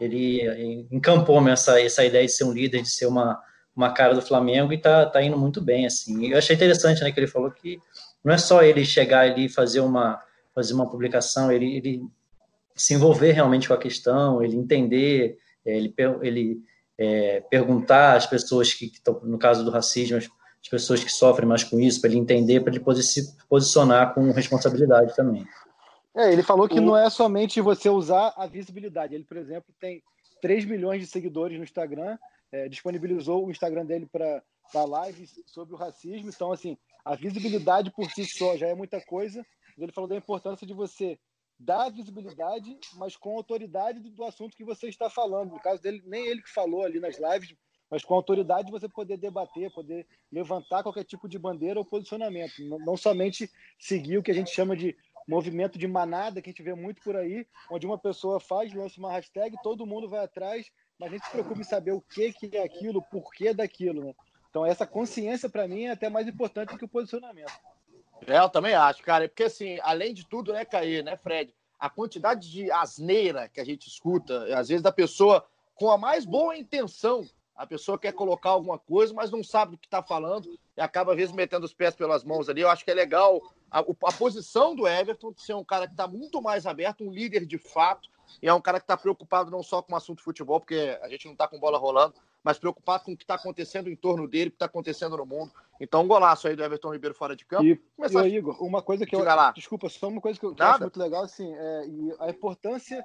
ele 0.00 0.86
encampou 0.90 1.46
essa, 1.48 1.80
essa 1.80 2.04
ideia 2.04 2.26
de 2.26 2.32
ser 2.32 2.44
um 2.44 2.52
líder, 2.52 2.82
de 2.82 2.90
ser 2.90 3.06
uma, 3.06 3.40
uma 3.74 3.92
cara 3.92 4.14
do 4.14 4.22
Flamengo 4.22 4.72
e 4.72 4.78
tá, 4.78 5.06
tá 5.06 5.22
indo 5.22 5.36
muito 5.36 5.60
bem, 5.60 5.86
assim. 5.86 6.30
Eu 6.30 6.38
achei 6.38 6.54
interessante, 6.54 7.02
né, 7.02 7.10
que 7.10 7.18
ele 7.18 7.26
falou 7.26 7.50
que 7.50 7.78
não 8.24 8.32
é 8.32 8.38
só 8.38 8.62
ele 8.62 8.84
chegar 8.84 9.20
ali 9.20 9.46
e 9.46 9.48
fazer 9.48 9.80
uma, 9.80 10.20
fazer 10.54 10.74
uma 10.74 10.88
publicação, 10.88 11.50
ele, 11.50 11.76
ele 11.76 12.02
se 12.76 12.94
envolver 12.94 13.32
realmente 13.32 13.68
com 13.68 13.74
a 13.74 13.78
questão, 13.78 14.42
ele 14.42 14.56
entender, 14.56 15.38
é, 15.64 15.76
ele, 15.76 15.94
ele 16.22 16.62
é, 16.98 17.40
perguntar 17.50 18.16
às 18.16 18.26
pessoas 18.26 18.72
que 18.72 18.86
estão, 18.86 19.20
no 19.22 19.38
caso 19.38 19.64
do 19.64 19.70
racismo, 19.70 20.16
as, 20.16 20.28
as 20.62 20.68
pessoas 20.68 21.02
que 21.02 21.10
sofrem 21.10 21.48
mais 21.48 21.64
com 21.64 21.80
isso, 21.80 22.00
para 22.00 22.10
ele 22.10 22.18
entender, 22.18 22.60
para 22.60 22.72
ele 22.72 22.84
poder 22.84 23.02
se 23.02 23.36
posicionar 23.48 24.14
com 24.14 24.30
responsabilidade 24.30 25.14
também. 25.16 25.46
É, 26.14 26.32
ele 26.32 26.42
falou 26.42 26.68
que 26.68 26.80
não 26.80 26.96
é 26.96 27.10
somente 27.10 27.60
você 27.60 27.90
usar 27.90 28.32
a 28.36 28.46
visibilidade. 28.46 29.14
Ele, 29.14 29.24
por 29.24 29.36
exemplo, 29.36 29.74
tem 29.78 30.02
3 30.40 30.64
milhões 30.64 31.00
de 31.00 31.06
seguidores 31.06 31.58
no 31.58 31.64
Instagram, 31.64 32.16
é, 32.50 32.68
disponibilizou 32.68 33.46
o 33.46 33.50
Instagram 33.50 33.84
dele 33.84 34.06
para 34.06 34.42
lives 35.06 35.38
sobre 35.46 35.74
o 35.74 35.78
racismo. 35.78 36.30
Então, 36.30 36.52
assim, 36.52 36.76
a 37.04 37.14
visibilidade 37.14 37.90
por 37.90 38.10
si 38.10 38.24
só 38.24 38.56
já 38.56 38.66
é 38.66 38.74
muita 38.74 39.00
coisa. 39.00 39.44
Ele 39.76 39.92
falou 39.92 40.08
da 40.08 40.16
importância 40.16 40.66
de 40.66 40.72
você 40.72 41.18
dar 41.58 41.90
visibilidade, 41.90 42.78
mas 42.94 43.16
com 43.16 43.36
autoridade 43.36 44.00
do, 44.00 44.10
do 44.10 44.24
assunto 44.24 44.56
que 44.56 44.64
você 44.64 44.88
está 44.88 45.08
falando. 45.08 45.52
No 45.52 45.60
caso 45.60 45.80
dele, 45.82 46.02
nem 46.06 46.26
ele 46.26 46.42
que 46.42 46.52
falou 46.52 46.84
ali 46.84 47.00
nas 47.00 47.18
lives, 47.18 47.56
mas 47.90 48.04
com 48.04 48.14
autoridade 48.14 48.70
você 48.70 48.88
poder 48.88 49.16
debater, 49.16 49.72
poder 49.72 50.06
levantar 50.30 50.82
qualquer 50.82 51.04
tipo 51.04 51.28
de 51.28 51.38
bandeira 51.38 51.78
ou 51.78 51.84
posicionamento, 51.84 52.52
não, 52.68 52.78
não 52.78 52.96
somente 52.96 53.50
seguir 53.78 54.18
o 54.18 54.22
que 54.22 54.30
a 54.30 54.34
gente 54.34 54.50
chama 54.50 54.76
de 54.76 54.96
movimento 55.26 55.78
de 55.78 55.88
manada 55.88 56.40
que 56.40 56.50
a 56.50 56.52
gente 56.52 56.62
vê 56.62 56.74
muito 56.74 57.02
por 57.02 57.16
aí, 57.16 57.46
onde 57.70 57.86
uma 57.86 57.98
pessoa 57.98 58.38
faz, 58.38 58.72
lança 58.72 59.00
uma 59.00 59.12
hashtag, 59.12 59.56
todo 59.62 59.86
mundo 59.86 60.08
vai 60.08 60.24
atrás, 60.24 60.70
mas 60.98 61.10
a 61.10 61.12
gente 61.12 61.24
se 61.24 61.32
preocupa 61.32 61.60
em 61.60 61.64
saber 61.64 61.92
o 61.92 62.00
que, 62.00 62.32
que 62.32 62.56
é 62.56 62.62
aquilo, 62.62 63.00
o 63.00 63.02
porquê 63.02 63.52
daquilo. 63.52 64.04
Né? 64.04 64.14
Então, 64.48 64.64
essa 64.64 64.86
consciência, 64.86 65.48
para 65.48 65.66
mim, 65.66 65.84
é 65.84 65.90
até 65.90 66.08
mais 66.08 66.28
importante 66.28 66.70
do 66.70 66.78
que 66.78 66.84
o 66.84 66.88
posicionamento. 66.88 67.52
É, 68.26 68.38
eu 68.38 68.48
também 68.48 68.74
acho, 68.74 69.02
cara. 69.02 69.28
Porque, 69.28 69.44
assim, 69.44 69.78
além 69.82 70.14
de 70.14 70.26
tudo, 70.26 70.52
né, 70.52 70.64
Caí, 70.64 71.02
né, 71.02 71.16
Fred? 71.16 71.54
A 71.78 71.90
quantidade 71.90 72.50
de 72.50 72.70
asneira 72.70 73.48
que 73.48 73.60
a 73.60 73.64
gente 73.64 73.86
escuta, 73.86 74.56
às 74.56 74.68
vezes 74.68 74.82
da 74.82 74.92
pessoa 74.92 75.46
com 75.74 75.90
a 75.90 75.98
mais 75.98 76.24
boa 76.24 76.56
intenção, 76.56 77.26
a 77.54 77.66
pessoa 77.66 77.98
quer 77.98 78.12
colocar 78.12 78.50
alguma 78.50 78.78
coisa, 78.78 79.12
mas 79.14 79.30
não 79.30 79.42
sabe 79.42 79.72
do 79.72 79.78
que 79.78 79.86
está 79.86 80.02
falando 80.02 80.58
e 80.76 80.80
acaba, 80.80 81.12
às 81.12 81.16
vezes, 81.16 81.34
metendo 81.34 81.64
os 81.64 81.74
pés 81.74 81.94
pelas 81.94 82.22
mãos 82.24 82.48
ali. 82.48 82.60
Eu 82.60 82.70
acho 82.70 82.84
que 82.84 82.90
é 82.90 82.94
legal 82.94 83.40
a, 83.70 83.80
a 83.80 84.12
posição 84.12 84.74
do 84.74 84.86
Everton 84.86 85.32
de 85.32 85.42
ser 85.42 85.54
um 85.54 85.64
cara 85.64 85.86
que 85.86 85.94
está 85.94 86.06
muito 86.06 86.40
mais 86.42 86.66
aberto, 86.66 87.04
um 87.04 87.10
líder 87.10 87.46
de 87.46 87.58
fato, 87.58 88.08
e 88.42 88.48
é 88.48 88.52
um 88.52 88.60
cara 88.60 88.78
que 88.78 88.84
está 88.84 88.96
preocupado 88.96 89.50
não 89.50 89.62
só 89.62 89.80
com 89.80 89.94
o 89.94 89.96
assunto 89.96 90.22
futebol, 90.22 90.60
porque 90.60 90.98
a 91.00 91.08
gente 91.08 91.24
não 91.26 91.32
está 91.32 91.48
com 91.48 91.58
bola 91.58 91.78
rolando, 91.78 92.14
mas 92.46 92.60
preocupado 92.60 93.02
com 93.02 93.12
o 93.12 93.16
que 93.16 93.24
está 93.24 93.34
acontecendo 93.34 93.90
em 93.90 93.96
torno 93.96 94.28
dele, 94.28 94.46
o 94.46 94.50
que 94.52 94.54
está 94.54 94.66
acontecendo 94.66 95.16
no 95.16 95.26
mundo. 95.26 95.50
Então, 95.80 96.04
um 96.04 96.06
golaço 96.06 96.46
aí 96.46 96.54
do 96.54 96.62
Everton 96.62 96.92
Ribeiro 96.92 97.12
fora 97.12 97.34
de 97.34 97.44
campo. 97.44 97.64
E, 97.64 97.74
Começar... 97.96 98.28
e 98.28 98.36
Igor, 98.36 98.62
uma 98.62 98.80
coisa 98.80 99.04
que 99.04 99.16
eu. 99.16 99.24
Lá. 99.24 99.50
Desculpa, 99.50 99.88
só 99.88 100.06
uma 100.06 100.20
coisa 100.20 100.38
que 100.38 100.46
eu, 100.46 100.54
que 100.54 100.62
eu 100.62 100.66
acho 100.66 100.80
muito 100.80 101.00
legal, 101.00 101.24
assim, 101.24 101.52
é, 101.52 101.86
e 101.88 102.14
a 102.20 102.30
importância 102.30 103.04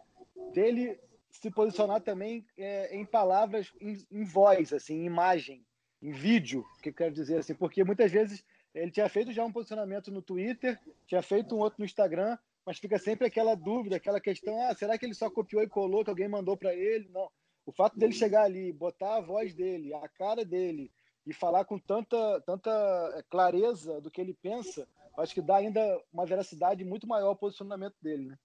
dele 0.53 0.99
se 1.31 1.49
posicionar 1.49 2.01
também 2.01 2.45
é, 2.55 2.95
em 2.95 3.03
palavras, 3.03 3.73
em, 3.81 3.97
em, 4.11 4.23
voz, 4.23 4.71
assim, 4.73 4.93
em 4.93 5.05
imagem, 5.05 5.65
em 6.03 6.11
vídeo, 6.11 6.63
que 6.83 6.89
eu 6.89 6.93
quero 6.93 7.11
dizer 7.11 7.39
assim, 7.39 7.55
porque 7.55 7.83
muitas 7.83 8.11
vezes 8.11 8.43
ele 8.75 8.91
tinha 8.91 9.09
feito 9.09 9.31
já 9.31 9.43
um 9.43 9.51
posicionamento 9.51 10.11
no 10.11 10.21
Twitter, 10.21 10.79
tinha 11.07 11.23
feito 11.23 11.55
um 11.55 11.59
outro 11.59 11.79
no 11.79 11.85
Instagram, 11.85 12.37
mas 12.63 12.77
fica 12.77 12.99
sempre 12.99 13.25
aquela 13.25 13.55
dúvida, 13.55 13.95
aquela 13.95 14.21
questão: 14.21 14.61
ah, 14.69 14.75
será 14.75 14.99
que 14.99 15.05
ele 15.07 15.15
só 15.15 15.31
copiou 15.31 15.63
e 15.63 15.67
colou, 15.67 16.03
que 16.03 16.11
alguém 16.11 16.27
mandou 16.27 16.55
para 16.55 16.75
ele? 16.75 17.09
Não. 17.11 17.27
O 17.71 17.73
fato 17.73 17.97
dele 17.97 18.11
chegar 18.11 18.43
ali, 18.43 18.73
botar 18.73 19.15
a 19.15 19.21
voz 19.21 19.53
dele, 19.53 19.93
a 19.93 20.05
cara 20.09 20.43
dele 20.43 20.91
e 21.25 21.33
falar 21.33 21.63
com 21.63 21.79
tanta, 21.79 22.41
tanta 22.45 22.69
é, 23.15 23.23
clareza 23.29 24.01
do 24.01 24.11
que 24.11 24.19
ele 24.19 24.33
pensa, 24.33 24.85
acho 25.17 25.33
que 25.33 25.41
dá 25.41 25.55
ainda 25.55 25.81
uma 26.11 26.25
veracidade 26.25 26.83
muito 26.83 27.07
maior 27.07 27.27
ao 27.27 27.35
posicionamento 27.35 27.95
dele, 28.01 28.25
né? 28.25 28.37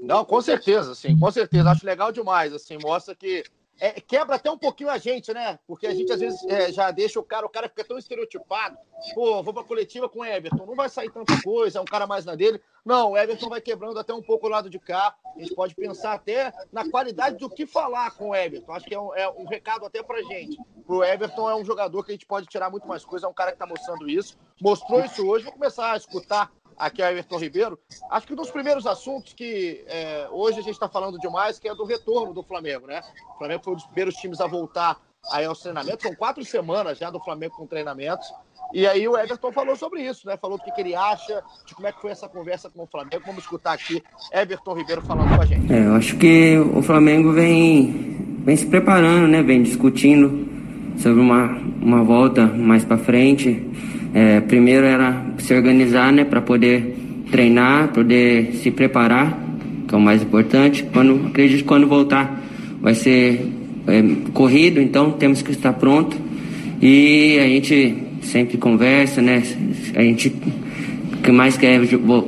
Não, 0.00 0.24
com 0.24 0.40
certeza, 0.40 0.94
sim, 0.94 1.18
com 1.18 1.32
certeza. 1.32 1.68
Acho 1.68 1.84
legal 1.84 2.12
demais, 2.12 2.52
assim, 2.52 2.78
mostra 2.80 3.12
que 3.12 3.42
é, 3.80 4.00
quebra 4.00 4.36
até 4.36 4.50
um 4.50 4.58
pouquinho 4.58 4.90
a 4.90 4.98
gente, 4.98 5.32
né? 5.32 5.58
Porque 5.66 5.86
a 5.86 5.94
gente 5.94 6.12
às 6.12 6.20
vezes 6.20 6.44
é, 6.46 6.70
já 6.72 6.90
deixa 6.90 7.18
o 7.18 7.24
cara, 7.24 7.44
o 7.44 7.48
cara 7.48 7.68
fica 7.68 7.84
tão 7.84 7.98
estereotipado. 7.98 8.78
Pô, 9.14 9.42
vou 9.42 9.52
pra 9.52 9.64
coletiva 9.64 10.08
com 10.08 10.20
o 10.20 10.24
Everton, 10.24 10.64
não 10.64 10.74
vai 10.74 10.88
sair 10.88 11.10
tanta 11.10 11.40
coisa, 11.42 11.78
é 11.78 11.82
um 11.82 11.86
cara 11.86 12.06
mais 12.06 12.24
na 12.24 12.34
dele. 12.34 12.60
Não, 12.84 13.12
o 13.12 13.18
Everton 13.18 13.48
vai 13.48 13.60
quebrando 13.60 13.98
até 13.98 14.14
um 14.14 14.22
pouco 14.22 14.46
o 14.46 14.50
lado 14.50 14.70
de 14.70 14.78
cá. 14.78 15.14
A 15.34 15.40
gente 15.40 15.54
pode 15.54 15.74
pensar 15.74 16.12
até 16.12 16.52
na 16.72 16.88
qualidade 16.88 17.36
do 17.36 17.50
que 17.50 17.66
falar 17.66 18.10
com 18.12 18.30
o 18.30 18.34
Everton. 18.34 18.72
Acho 18.72 18.86
que 18.86 18.94
é 18.94 19.00
um, 19.00 19.14
é 19.14 19.28
um 19.28 19.46
recado 19.46 19.84
até 19.84 20.02
pra 20.02 20.22
gente. 20.22 20.56
Pro 20.86 21.02
Everton 21.02 21.50
é 21.50 21.56
um 21.56 21.64
jogador 21.64 22.04
que 22.04 22.12
a 22.12 22.14
gente 22.14 22.26
pode 22.26 22.46
tirar 22.46 22.70
muito 22.70 22.86
mais 22.86 23.04
coisa, 23.04 23.26
é 23.26 23.28
um 23.28 23.34
cara 23.34 23.52
que 23.52 23.58
tá 23.58 23.66
mostrando 23.66 24.08
isso. 24.08 24.36
Mostrou 24.60 25.00
isso 25.04 25.26
hoje, 25.26 25.44
vou 25.44 25.52
começar 25.52 25.92
a 25.92 25.96
escutar 25.96 26.52
aqui 26.76 27.02
é 27.02 27.06
o 27.06 27.10
Everton 27.10 27.38
Ribeiro. 27.38 27.78
Acho 28.10 28.26
que 28.26 28.32
um 28.32 28.36
dos 28.36 28.50
primeiros 28.50 28.86
assuntos 28.86 29.32
que 29.32 29.84
é, 29.86 30.28
hoje 30.30 30.58
a 30.58 30.62
gente 30.62 30.74
está 30.74 30.88
falando 30.88 31.18
demais, 31.18 31.58
que 31.58 31.68
é 31.68 31.74
do 31.74 31.84
retorno 31.84 32.32
do 32.32 32.42
Flamengo, 32.42 32.86
né? 32.86 33.00
O 33.34 33.38
Flamengo 33.38 33.62
foi 33.64 33.72
um 33.72 33.76
dos 33.76 33.86
primeiros 33.86 34.14
times 34.16 34.40
a 34.40 34.46
voltar 34.46 34.98
aí 35.32 35.44
aos 35.44 35.60
treinamentos. 35.60 36.02
São 36.02 36.14
quatro 36.14 36.44
semanas 36.44 36.98
já 36.98 37.10
do 37.10 37.20
Flamengo 37.20 37.54
com 37.56 37.66
treinamentos. 37.66 38.26
E 38.72 38.86
aí 38.86 39.06
o 39.06 39.16
Everton 39.16 39.52
falou 39.52 39.76
sobre 39.76 40.02
isso, 40.02 40.26
né? 40.26 40.36
Falou 40.36 40.58
do 40.58 40.64
que, 40.64 40.72
que, 40.72 40.80
ele 40.80 40.94
acha, 40.94 41.42
de 41.66 41.74
como 41.74 41.86
é 41.86 41.92
que 41.92 42.00
foi 42.00 42.10
essa 42.10 42.28
conversa 42.28 42.68
com 42.68 42.82
o 42.82 42.86
Flamengo. 42.86 43.22
Vamos 43.24 43.44
escutar 43.44 43.72
aqui 43.72 44.02
Everton 44.32 44.74
Ribeiro 44.74 45.02
falando 45.02 45.34
com 45.36 45.42
a 45.42 45.46
gente. 45.46 45.72
É, 45.72 45.86
eu 45.86 45.94
acho 45.94 46.16
que 46.16 46.58
o 46.58 46.82
Flamengo 46.82 47.32
vem, 47.32 48.40
vem 48.44 48.56
se 48.56 48.66
preparando, 48.66 49.28
né? 49.28 49.42
Vem 49.42 49.62
discutindo 49.62 50.48
sobre 50.98 51.20
uma, 51.20 51.46
uma 51.80 52.02
volta 52.02 52.46
mais 52.46 52.84
para 52.84 52.98
frente. 52.98 53.70
É, 54.14 54.40
primeiro 54.40 54.86
era 54.86 55.26
se 55.38 55.52
organizar, 55.52 56.12
né, 56.12 56.24
para 56.24 56.40
poder 56.40 56.94
treinar, 57.32 57.88
poder 57.88 58.52
se 58.62 58.70
preparar, 58.70 59.36
que 59.88 59.94
é 59.94 59.98
o 59.98 60.00
mais 60.00 60.22
importante. 60.22 60.84
Quando 60.92 61.26
acredito 61.26 61.58
que 61.58 61.64
quando 61.64 61.88
voltar 61.88 62.40
vai 62.80 62.94
ser 62.94 63.50
é, 63.88 64.02
corrido, 64.32 64.80
então 64.80 65.10
temos 65.10 65.42
que 65.42 65.50
estar 65.50 65.72
pronto. 65.72 66.16
E 66.80 67.38
a 67.40 67.46
gente 67.48 67.96
sempre 68.22 68.56
conversa, 68.56 69.20
né? 69.20 69.42
A 69.96 70.02
gente 70.02 70.32
que 71.22 71.32
mais 71.32 71.56
quer 71.56 71.80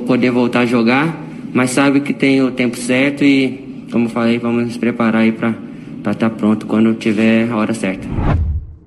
poder 0.05 0.31
voltar 0.31 0.61
a 0.61 0.65
jogar, 0.65 1.23
mas 1.53 1.69
sabe 1.69 2.01
que 2.01 2.13
tem 2.13 2.41
o 2.41 2.51
tempo 2.51 2.75
certo 2.75 3.23
e 3.23 3.85
como 3.91 4.09
falei, 4.09 4.39
vamos 4.39 4.65
nos 4.65 4.77
preparar 4.77 5.21
aí 5.21 5.31
para 5.31 5.53
estar 5.99 6.15
tá 6.15 6.29
pronto 6.29 6.65
quando 6.65 6.93
tiver 6.95 7.49
a 7.49 7.55
hora 7.55 7.73
certa. 7.73 8.07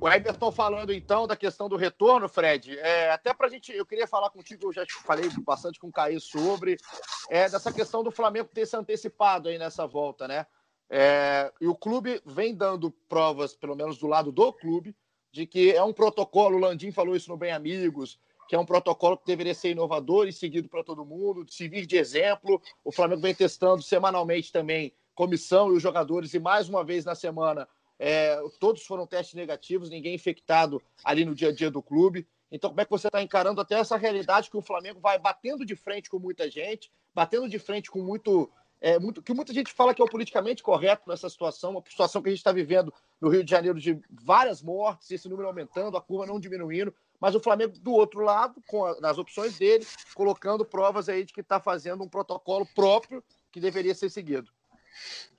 O 0.01 0.09
Everton 0.09 0.51
falando 0.51 0.95
então 0.95 1.27
da 1.27 1.37
questão 1.37 1.69
do 1.69 1.77
retorno, 1.77 2.27
Fred. 2.27 2.79
É, 2.79 3.11
até 3.11 3.35
para 3.35 3.49
a 3.49 3.51
gente, 3.51 3.71
eu 3.71 3.85
queria 3.85 4.07
falar 4.07 4.31
contigo, 4.31 4.69
eu 4.69 4.73
já 4.73 4.87
falei 5.05 5.29
bastante 5.45 5.79
com 5.79 5.89
o 5.89 5.93
Caí 5.93 6.19
sobre 6.19 6.79
é, 7.29 7.47
dessa 7.47 7.71
questão 7.71 8.03
do 8.03 8.11
Flamengo 8.11 8.49
ter 8.49 8.65
se 8.65 8.75
antecipado 8.75 9.51
aí 9.51 9.59
nessa 9.59 9.87
volta, 9.87 10.27
né? 10.27 10.47
É, 10.89 11.53
e 11.61 11.69
o 11.69 11.75
clube 11.75 12.19
vem 12.25 12.55
dando 12.55 12.91
provas, 13.11 13.55
pelo 13.55 13.77
menos 13.77 13.99
do 13.99 14.07
lado 14.07 14.33
do 14.33 14.51
clube, 14.55 14.97
de 15.31 15.47
que 15.47 15.71
é 15.73 15.85
um 15.85 15.93
protocolo. 15.93 16.57
O 16.57 16.61
Landim 16.61 16.91
falou 16.91 17.15
isso 17.15 17.29
no 17.29 17.37
Bem 17.37 17.53
Amigos, 17.53 18.19
que 18.49 18.57
é 18.57 18.59
um 18.59 18.65
protocolo 18.65 19.19
que 19.19 19.27
deveria 19.27 19.55
ser 19.55 19.73
inovador 19.73 20.27
e 20.27 20.33
seguido 20.33 20.67
para 20.67 20.83
todo 20.83 21.05
mundo, 21.05 21.45
de 21.45 21.53
servir 21.53 21.85
de 21.85 21.99
exemplo. 21.99 22.59
O 22.83 22.91
Flamengo 22.91 23.21
vem 23.21 23.35
testando 23.35 23.83
semanalmente 23.83 24.51
também 24.51 24.95
comissão 25.15 25.71
e 25.71 25.77
os 25.77 25.83
jogadores, 25.83 26.33
e 26.33 26.39
mais 26.39 26.71
uma 26.71 26.83
vez 26.83 27.05
na 27.05 27.15
semana, 27.15 27.69
é, 28.03 28.41
todos 28.59 28.83
foram 28.87 29.07
testes 29.07 29.35
negativos, 29.35 29.91
ninguém 29.91 30.15
infectado 30.15 30.83
ali 31.05 31.23
no 31.23 31.35
dia 31.35 31.51
a 31.51 31.53
dia 31.53 31.71
do 31.71 31.83
clube. 31.83 32.27
Então, 32.51 32.71
como 32.71 32.81
é 32.81 32.85
que 32.87 32.91
você 32.91 33.09
está 33.09 33.23
encarando 33.23 33.61
até 33.61 33.75
essa 33.75 33.97
realidade 33.97 34.51
que 34.51 34.57
o 34.57 34.63
Flamengo 34.63 34.99
vai 34.99 35.19
batendo 35.19 35.67
de 35.67 35.77
frente 35.77 36.09
com 36.09 36.19
muita 36.19 36.51
gente, 36.51 36.91
batendo 37.15 37.49
de 37.49 37.59
frente 37.59 37.91
com 37.91 38.03
muito. 38.03 38.51
É, 38.83 38.99
muito 38.99 39.23
que 39.23 39.35
muita 39.35 39.53
gente 39.53 39.71
fala 39.71 39.93
que 39.93 40.01
é 40.01 40.05
o 40.05 40.09
politicamente 40.09 40.63
correto 40.63 41.07
nessa 41.07 41.29
situação, 41.29 41.73
uma 41.73 41.83
situação 41.87 42.23
que 42.23 42.31
a 42.31 42.33
gente 42.33 42.41
está 42.41 42.51
vivendo 42.51 42.91
no 43.21 43.29
Rio 43.29 43.45
de 43.45 43.51
Janeiro 43.51 43.79
de 43.79 44.01
várias 44.11 44.63
mortes, 44.63 45.11
esse 45.11 45.29
número 45.29 45.49
aumentando, 45.49 45.99
a 45.99 46.01
curva 46.01 46.25
não 46.25 46.41
diminuindo 46.41 46.95
mas 47.21 47.35
o 47.35 47.41
Flamengo 47.41 47.79
do 47.79 47.93
outro 47.93 48.21
lado, 48.21 48.61
com 48.67 48.87
a, 48.87 48.99
nas 48.99 49.19
opções 49.19 49.59
dele, 49.59 49.87
colocando 50.15 50.65
provas 50.65 51.09
aí 51.09 51.23
de 51.23 51.35
que 51.35 51.43
está 51.43 51.61
fazendo 51.61 52.03
um 52.03 52.09
protocolo 52.09 52.67
próprio 52.75 53.23
que 53.53 53.61
deveria 53.61 53.95
ser 53.95 54.09
seguido. 54.09 54.51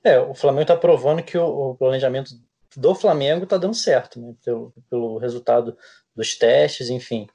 É, 0.03 0.19
o 0.19 0.33
Flamengo 0.33 0.63
está 0.63 0.77
provando 0.77 1.23
que 1.23 1.37
o, 1.37 1.71
o, 1.71 1.75
planejamento 1.75 2.31
do 2.75 2.95
Flamengo 2.95 3.43
está 3.43 3.57
dando 3.57 3.75
certo, 3.75 4.19
né? 4.19 4.33
Pelo, 4.43 4.73
pelo 4.89 5.17
resultado 5.17 5.77
dos 6.15 6.35
testes, 6.35 6.89
enfim. 6.89 7.27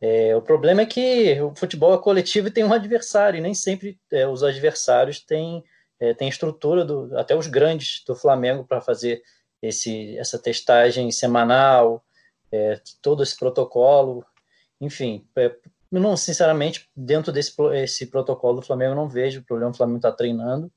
É, 0.00 0.36
o 0.36 0.42
problema 0.42 0.82
é 0.82 0.86
que 0.86 1.40
o 1.40 1.54
futebol 1.54 1.94
é 1.94 1.98
coletivo 1.98 2.48
e 2.48 2.50
tem 2.50 2.64
um 2.64 2.72
adversário, 2.72 3.38
e 3.38 3.40
nem 3.40 3.54
sempre 3.54 3.98
é, 4.12 4.26
os 4.26 4.42
adversários 4.42 5.20
têm, 5.20 5.64
é, 5.98 6.12
têm 6.14 6.28
estrutura, 6.28 6.84
do, 6.84 7.16
até 7.18 7.34
os 7.34 7.46
grandes 7.46 8.02
do 8.06 8.14
Flamengo, 8.14 8.64
para 8.64 8.80
fazer 8.80 9.22
esse, 9.62 10.16
essa 10.18 10.38
testagem 10.38 11.10
semanal, 11.10 12.04
é, 12.52 12.80
todo 13.00 13.22
esse 13.22 13.36
protocolo, 13.36 14.24
enfim, 14.80 15.26
é, 15.36 15.56
não, 15.90 16.16
sinceramente, 16.16 16.88
dentro 16.94 17.32
desse 17.32 17.54
esse 17.74 18.06
protocolo 18.06 18.60
do 18.60 18.66
Flamengo, 18.66 18.94
não 18.94 19.08
vejo 19.08 19.40
o 19.40 19.44
problema, 19.44 19.70
o 19.70 19.76
Flamengo 19.76 19.98
está 19.98 20.12
treinando. 20.12 20.70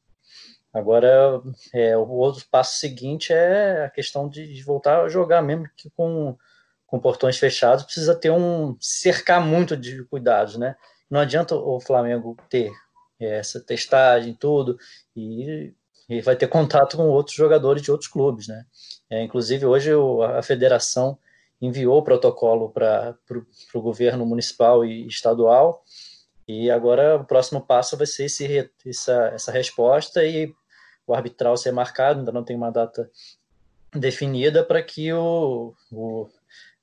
Agora, 0.74 1.42
é, 1.74 1.98
o 1.98 2.08
outro 2.10 2.46
passo 2.50 2.78
seguinte 2.78 3.34
é 3.34 3.86
a 3.86 3.90
questão 3.90 4.30
de, 4.30 4.54
de, 4.54 4.64
voltar 4.64 5.02
a 5.02 5.10
jogar, 5.10 5.42
mesmo 5.42 5.68
que 5.76 5.90
com, 5.90 6.38
com 6.86 7.00
portões 7.00 7.38
fechados, 7.38 7.84
precisa 7.84 8.16
ter 8.16 8.30
um 8.30 8.78
cercar 8.80 9.42
muito 9.42 9.76
de 9.76 10.04
cuidados, 10.06 10.58
né? 10.58 10.76
Não 11.10 11.20
adianta 11.20 11.56
o 11.56 11.80
Flamengo 11.80 12.38
ter 12.50 12.72
é, 13.20 13.40
essa 13.40 13.60
testagem, 13.60 14.36
tudo, 14.36 14.78
e, 15.16 15.74
e 16.08 16.22
vai 16.22 16.36
ter 16.36 16.48
contato 16.48 16.98
com 16.98 17.10
outros 17.10 17.36
jogadores 17.36 17.82
de 17.82 17.92
outros 17.92 18.10
clubes, 18.10 18.48
né? 18.48 18.64
É, 19.10 19.24
inclusive, 19.24 19.66
hoje 19.66 19.94
o, 19.94 20.22
a 20.22 20.44
federação 20.44 21.18
enviou 21.60 21.98
o 21.98 22.04
protocolo 22.04 22.70
para 22.70 23.18
o 23.74 23.82
governo 23.82 24.24
municipal 24.24 24.86
e 24.86 25.08
estadual, 25.08 25.84
e 26.48 26.70
agora 26.72 27.18
o 27.18 27.26
próximo 27.26 27.62
passo 27.62 27.98
vai 27.98 28.08
ser 28.08 28.26
esse, 28.26 28.72
essa, 28.86 29.32
essa 29.34 29.52
resposta 29.52 30.24
e 30.24 30.54
o 31.12 31.16
arbitral 31.16 31.58
ser 31.58 31.72
marcado, 31.72 32.20
ainda 32.20 32.32
não 32.32 32.44
tem 32.44 32.56
uma 32.56 32.72
data 32.72 33.10
definida 33.92 34.63
para 34.63 34.82
que 34.84 35.12
o, 35.12 35.74
o 35.92 36.30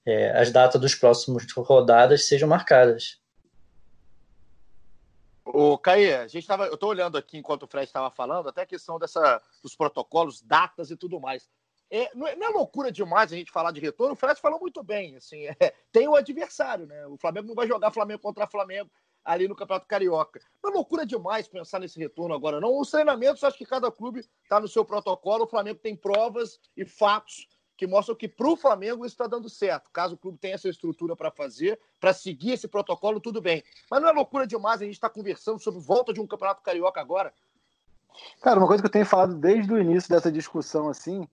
é, 0.05 0.39
as 0.39 0.51
datas 0.51 0.81
dos 0.81 0.95
próximos 0.95 1.45
rodadas 1.53 2.27
sejam 2.27 2.49
marcadas. 2.49 3.21
O 5.45 5.79
Caí, 5.79 6.13
a 6.13 6.27
gente 6.27 6.47
tava, 6.47 6.67
eu 6.67 6.75
estou 6.75 6.91
olhando 6.91 7.17
aqui 7.17 7.39
enquanto 7.39 7.63
o 7.63 7.67
Fred 7.69 7.87
estava 7.87 8.11
falando, 8.11 8.49
até 8.49 8.63
a 8.63 8.67
questão 8.67 8.99
dessa, 8.99 9.41
dos 9.63 9.77
protocolos, 9.77 10.43
datas 10.43 10.91
e 10.91 10.97
tudo 10.97 11.21
mais. 11.21 11.49
É, 11.89 12.11
não, 12.15 12.27
é, 12.27 12.35
não, 12.35 12.49
é, 12.49 12.51
loucura 12.51 12.91
demais 12.91 13.33
a 13.33 13.37
gente 13.37 13.53
falar 13.53 13.71
de 13.71 13.81
retorno. 13.81 14.15
O 14.15 14.17
Fred 14.17 14.41
falou 14.41 14.59
muito 14.59 14.83
bem. 14.83 15.17
Assim, 15.17 15.47
é, 15.47 15.73
tem 15.93 16.09
o 16.09 16.17
adversário, 16.17 16.87
né? 16.87 17.07
O 17.07 17.17
Flamengo 17.17 17.47
não 17.47 17.55
vai 17.55 17.69
jogar 17.69 17.93
Flamengo 17.93 18.21
contra 18.21 18.47
Flamengo 18.49 18.91
ali 19.27 19.49
no 19.49 19.57
Campeonato 19.57 19.87
Carioca. 19.87 20.41
É 20.65 20.69
loucura 20.69 21.05
demais 21.05 21.49
pensar 21.49 21.81
nesse 21.81 21.99
retorno 21.99 22.35
agora, 22.35 22.61
não. 22.61 22.79
Os 22.79 22.91
treinamentos, 22.91 23.43
acho 23.43 23.59
que 23.59 23.67
cada 23.67 23.91
clube 23.91 24.25
está 24.43 24.61
no 24.61 24.69
seu 24.69 24.85
protocolo. 24.85 25.45
O 25.45 25.49
Flamengo 25.49 25.81
tem 25.81 25.97
provas 25.97 26.61
e 26.77 26.85
fatos 26.87 27.49
que 27.77 27.87
mostram 27.87 28.17
que 28.17 28.29
para 28.29 28.49
o 28.49 28.57
Flamengo 28.57 29.05
isso 29.05 29.15
está 29.15 29.27
dando 29.27 29.51
certo. 29.51 29.91
Caso 29.91 30.15
o 30.15 30.19
clube 30.19 30.39
tenha 30.39 30.55
essa 30.55 30.69
estrutura 30.69 31.15
para 31.15 31.31
fazer, 31.31 31.79
para 32.01 32.15
seguir 32.15 32.53
esse 32.53 32.69
protocolo, 32.69 33.21
tudo 33.21 33.43
bem. 33.43 33.63
Mas 33.91 34.01
não 34.01 34.09
é 34.09 34.13
loucura 34.13 34.47
demais 34.47 34.81
a 34.81 34.85
gente 34.85 34.95
estar 34.95 35.09
tá 35.09 35.15
conversando 35.15 35.59
sobre 35.59 35.81
volta 35.81 36.13
de 36.13 36.21
um 36.21 36.27
Campeonato 36.27 36.63
Carioca 36.63 37.01
agora? 37.01 37.35
Cara, 38.41 38.59
uma 38.59 38.67
coisa 38.67 38.83
que 38.83 38.87
eu 38.87 38.93
tenho 38.93 39.05
falado 39.05 39.35
desde 39.35 39.71
o 39.71 39.79
início 39.79 40.09
dessa 40.09 40.33
discussão, 40.33 40.89
assim, 40.89 41.29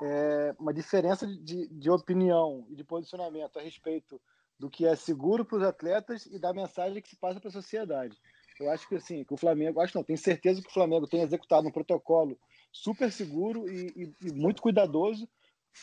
é, 0.00 0.54
uma 0.56 0.72
diferença 0.72 1.26
de, 1.26 1.66
de 1.66 1.90
opinião 1.90 2.64
e 2.68 2.76
de 2.76 2.84
posicionamento 2.84 3.58
a 3.58 3.62
respeito 3.62 4.20
do 4.58 4.68
que 4.68 4.86
é 4.86 4.96
seguro 4.96 5.44
para 5.44 5.58
os 5.58 5.62
atletas 5.62 6.26
e 6.26 6.38
da 6.38 6.52
mensagem 6.52 7.00
que 7.00 7.08
se 7.08 7.16
passa 7.16 7.40
para 7.40 7.48
a 7.48 7.52
sociedade. 7.52 8.16
Eu 8.58 8.70
acho 8.70 8.88
que 8.88 8.96
assim, 8.96 9.24
que 9.24 9.32
o 9.32 9.36
Flamengo, 9.36 9.80
acho 9.80 9.96
não, 9.96 10.02
tenho 10.02 10.18
certeza 10.18 10.60
que 10.60 10.68
o 10.68 10.72
Flamengo 10.72 11.06
tem 11.06 11.20
executado 11.20 11.68
um 11.68 11.72
protocolo 11.72 12.38
super 12.72 13.12
seguro 13.12 13.70
e, 13.70 14.14
e, 14.22 14.28
e 14.28 14.32
muito 14.32 14.60
cuidadoso, 14.60 15.28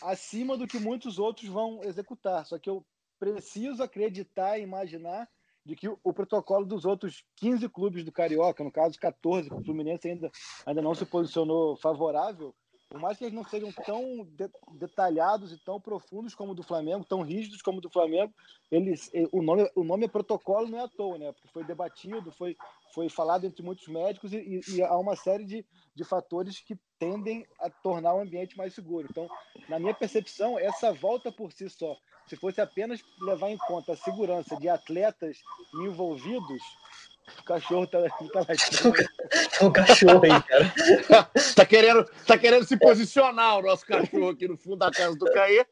acima 0.01 0.57
do 0.57 0.67
que 0.67 0.77
muitos 0.77 1.17
outros 1.17 1.47
vão 1.47 1.81
executar. 1.83 2.45
Só 2.45 2.59
que 2.59 2.69
eu 2.69 2.85
preciso 3.17 3.81
acreditar 3.81 4.59
e 4.59 4.63
imaginar 4.63 5.29
de 5.65 5.75
que 5.75 5.87
o, 5.87 6.13
protocolo 6.13 6.65
dos 6.65 6.85
outros 6.85 7.23
15 7.37 7.67
clubes 7.69 8.03
do 8.03 8.11
Carioca, 8.11 8.63
no 8.63 8.71
caso 8.71 8.99
14, 8.99 9.49
que 9.49 9.55
o 9.55 9.63
Fluminense 9.63 10.07
ainda, 10.07 10.31
ainda 10.65 10.81
não 10.81 10.93
se 10.93 11.05
posicionou 11.05 11.75
favorável, 11.77 12.53
por 12.95 13.01
mais 13.01 13.17
que 13.17 13.25
eles 13.25 13.33
não 13.33 13.43
sejam 13.43 13.73
tão 13.73 14.23
de, 14.23 14.49
detalhados 14.71 15.51
e 15.51 15.57
tão 15.57 15.81
profundos 15.81 16.33
como 16.33 16.53
o 16.53 16.55
do 16.55 16.63
Flamengo, 16.63 17.03
tão 17.03 17.23
rígidos 17.23 17.61
como 17.61 17.79
o 17.79 17.81
do 17.81 17.89
Flamengo, 17.89 18.33
eles, 18.71 19.11
o, 19.33 19.41
nome, 19.41 19.69
o 19.75 19.83
nome 19.83 20.05
é 20.05 20.07
protocolo 20.07 20.69
não 20.69 20.79
é 20.79 20.83
à 20.85 20.87
toa, 20.87 21.17
né? 21.17 21.29
Porque 21.33 21.49
foi 21.49 21.65
debatido, 21.65 22.31
foi, 22.31 22.55
foi 22.93 23.09
falado 23.09 23.43
entre 23.43 23.61
muitos 23.61 23.85
médicos 23.89 24.31
e, 24.31 24.37
e, 24.37 24.75
e 24.75 24.81
há 24.81 24.95
uma 24.95 25.13
série 25.17 25.43
de, 25.43 25.65
de 25.93 26.03
fatores 26.05 26.61
que 26.61 26.79
tendem 26.97 27.45
a 27.59 27.69
tornar 27.69 28.13
o 28.13 28.21
ambiente 28.21 28.57
mais 28.57 28.73
seguro. 28.73 29.09
Então, 29.11 29.27
na 29.67 29.77
minha 29.77 29.93
percepção, 29.93 30.57
essa 30.57 30.93
volta 30.93 31.29
por 31.33 31.51
si 31.51 31.69
só, 31.69 31.97
se 32.27 32.37
fosse 32.37 32.61
apenas 32.61 33.01
levar 33.19 33.49
em 33.49 33.57
conta 33.57 33.91
a 33.91 33.97
segurança 33.97 34.55
de 34.55 34.69
atletas 34.69 35.41
envolvidos, 35.83 36.61
o 37.39 37.43
cachorro 37.43 37.87
tá, 37.87 37.99
tá 38.01 38.45
latindo. 38.47 38.93
Tem 39.57 39.67
um 39.67 39.71
cachorro 39.71 40.21
aí, 40.23 40.43
cara. 40.43 41.31
tá, 41.55 41.65
querendo, 41.65 42.05
tá 42.25 42.37
querendo 42.37 42.65
se 42.65 42.77
posicionar 42.77 43.57
o 43.57 43.61
nosso 43.61 43.85
cachorro 43.85 44.29
aqui 44.29 44.47
no 44.47 44.57
fundo 44.57 44.77
da 44.77 44.91
casa 44.91 45.15
do 45.15 45.25
Caê. 45.31 45.65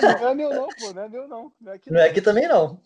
Não 0.00 0.28
é 0.28 0.34
meu, 0.34 0.50
não, 0.50 0.68
pô. 0.68 0.92
Não 0.94 1.02
é 1.02 1.08
meu, 1.08 1.28
não. 1.28 1.52
Não 1.60 1.72
é 1.72 1.76
aqui, 1.76 1.92
não. 1.92 2.00
É 2.00 2.08
aqui 2.08 2.20
também, 2.22 2.48
não. 2.48 2.80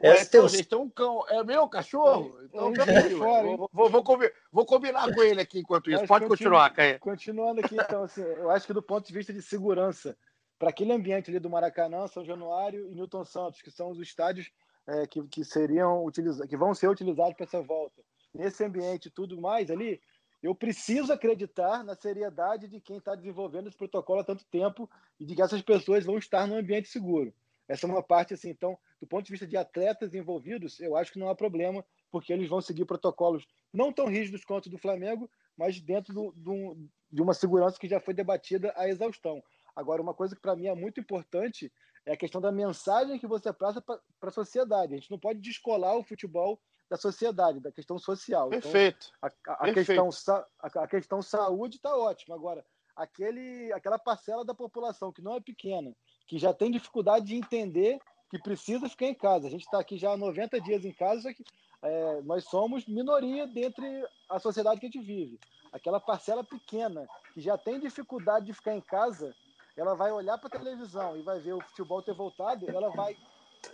É, 0.00 0.10
Ué, 0.10 0.24
teu... 0.24 0.48
gente, 0.48 0.68
tem 0.68 0.78
um 0.78 0.88
cão. 0.88 1.22
É 1.28 1.44
meu 1.44 1.68
cachorro? 1.68 2.38
Então, 2.44 2.72
é 2.72 3.10
fora, 3.10 3.56
vou, 3.56 3.70
vou, 3.72 3.90
vou, 3.90 4.18
vou, 4.50 4.64
combinar 4.64 5.12
com 5.12 5.22
ele 5.22 5.40
aqui 5.40 5.58
enquanto 5.58 5.90
isso. 5.90 6.06
Pode 6.06 6.26
continuar, 6.26 6.70
Caê. 6.70 6.98
Continuando 6.98 7.60
aqui, 7.60 7.76
então, 7.76 8.04
assim, 8.04 8.22
eu 8.22 8.50
acho 8.50 8.66
que 8.66 8.72
do 8.72 8.82
ponto 8.82 9.06
de 9.06 9.12
vista 9.12 9.32
de 9.32 9.42
segurança, 9.42 10.16
para 10.58 10.70
aquele 10.70 10.92
ambiente 10.92 11.30
ali 11.30 11.38
do 11.38 11.50
Maracanã, 11.50 12.06
São 12.06 12.24
Januário 12.24 12.86
e 12.90 12.94
Newton 12.94 13.24
Santos, 13.24 13.60
que 13.60 13.70
são 13.70 13.90
os 13.90 13.98
estádios 13.98 14.50
é, 14.90 15.06
que, 15.06 15.22
que 15.28 15.44
seriam 15.44 16.04
utilizados, 16.04 16.48
que 16.48 16.56
vão 16.56 16.74
ser 16.74 16.88
utilizados 16.88 17.34
para 17.34 17.44
essa 17.44 17.62
volta. 17.62 18.02
Nesse 18.34 18.64
ambiente 18.64 19.06
e 19.06 19.10
tudo 19.10 19.40
mais 19.40 19.70
ali, 19.70 20.00
eu 20.42 20.54
preciso 20.54 21.12
acreditar 21.12 21.84
na 21.84 21.94
seriedade 21.94 22.66
de 22.68 22.80
quem 22.80 22.96
está 22.96 23.14
desenvolvendo 23.14 23.68
esse 23.68 23.76
protocolo 23.76 24.20
há 24.20 24.24
tanto 24.24 24.44
tempo 24.46 24.90
e 25.18 25.24
de 25.24 25.34
que 25.34 25.42
essas 25.42 25.62
pessoas 25.62 26.04
vão 26.04 26.18
estar 26.18 26.46
num 26.46 26.56
ambiente 26.56 26.88
seguro. 26.88 27.32
Essa 27.68 27.86
é 27.86 27.90
uma 27.90 28.02
parte 28.02 28.34
assim. 28.34 28.50
Então, 28.50 28.76
do 29.00 29.06
ponto 29.06 29.24
de 29.24 29.30
vista 29.30 29.46
de 29.46 29.56
atletas 29.56 30.12
envolvidos, 30.14 30.80
eu 30.80 30.96
acho 30.96 31.12
que 31.12 31.18
não 31.18 31.28
há 31.28 31.34
problema, 31.34 31.84
porque 32.10 32.32
eles 32.32 32.48
vão 32.48 32.60
seguir 32.60 32.84
protocolos 32.84 33.46
não 33.72 33.92
tão 33.92 34.06
rígidos 34.06 34.44
quanto 34.44 34.66
o 34.66 34.70
do 34.70 34.78
Flamengo, 34.78 35.30
mas 35.56 35.80
dentro 35.80 36.12
do, 36.12 36.32
do, 36.32 36.76
de 37.12 37.22
uma 37.22 37.34
segurança 37.34 37.78
que 37.78 37.88
já 37.88 38.00
foi 38.00 38.14
debatida 38.14 38.72
à 38.76 38.88
exaustão. 38.88 39.42
Agora, 39.76 40.02
uma 40.02 40.14
coisa 40.14 40.34
que 40.34 40.42
para 40.42 40.56
mim 40.56 40.66
é 40.66 40.74
muito 40.74 40.98
importante 40.98 41.70
é 42.06 42.12
a 42.12 42.16
questão 42.16 42.40
da 42.40 42.50
mensagem 42.50 43.18
que 43.18 43.26
você 43.26 43.52
passa 43.52 43.80
para 43.80 44.00
a 44.22 44.30
sociedade. 44.30 44.94
A 44.94 44.96
gente 44.96 45.10
não 45.10 45.18
pode 45.18 45.40
descolar 45.40 45.96
o 45.96 46.04
futebol 46.04 46.60
da 46.88 46.96
sociedade, 46.96 47.60
da 47.60 47.70
questão 47.70 47.98
social. 47.98 48.48
Então, 48.48 48.60
Perfeito. 48.60 49.12
Então, 49.18 49.30
a, 49.46 49.52
a 49.52 49.72
Perfeito. 49.72 50.04
Questão, 50.04 50.44
a, 50.58 50.66
a 50.82 50.88
questão 50.88 51.22
saúde 51.22 51.76
está 51.76 51.96
ótima. 51.96 52.34
Agora, 52.34 52.64
aquele, 52.96 53.72
aquela 53.72 53.98
parcela 53.98 54.44
da 54.44 54.54
população 54.54 55.12
que 55.12 55.22
não 55.22 55.36
é 55.36 55.40
pequena, 55.40 55.94
que 56.26 56.38
já 56.38 56.52
tem 56.52 56.70
dificuldade 56.70 57.26
de 57.26 57.36
entender 57.36 57.98
que 58.30 58.38
precisa 58.38 58.88
ficar 58.88 59.06
em 59.06 59.14
casa. 59.14 59.46
A 59.46 59.50
gente 59.50 59.64
está 59.64 59.80
aqui 59.80 59.98
já 59.98 60.12
há 60.12 60.16
90 60.16 60.60
dias 60.60 60.84
em 60.84 60.92
casa, 60.92 61.22
só 61.22 61.32
que 61.32 61.44
é, 61.82 62.20
nós 62.22 62.44
somos 62.44 62.86
minoria 62.86 63.46
dentre 63.46 63.86
a 64.28 64.38
sociedade 64.38 64.80
que 64.80 64.86
a 64.86 64.90
gente 64.90 65.04
vive. 65.04 65.38
aquela 65.72 66.00
parcela 66.00 66.44
pequena 66.44 67.06
que 67.32 67.40
já 67.40 67.56
tem 67.56 67.80
dificuldade 67.80 68.46
de 68.46 68.52
ficar 68.52 68.74
em 68.74 68.80
casa, 68.80 69.34
ela 69.76 69.94
vai 69.94 70.12
olhar 70.12 70.38
para 70.38 70.48
a 70.48 70.58
televisão 70.58 71.16
e 71.16 71.22
vai 71.22 71.38
ver 71.40 71.54
o 71.54 71.60
futebol 71.60 72.02
ter 72.02 72.14
voltado, 72.14 72.68
ela 72.68 72.90
vai 72.90 73.16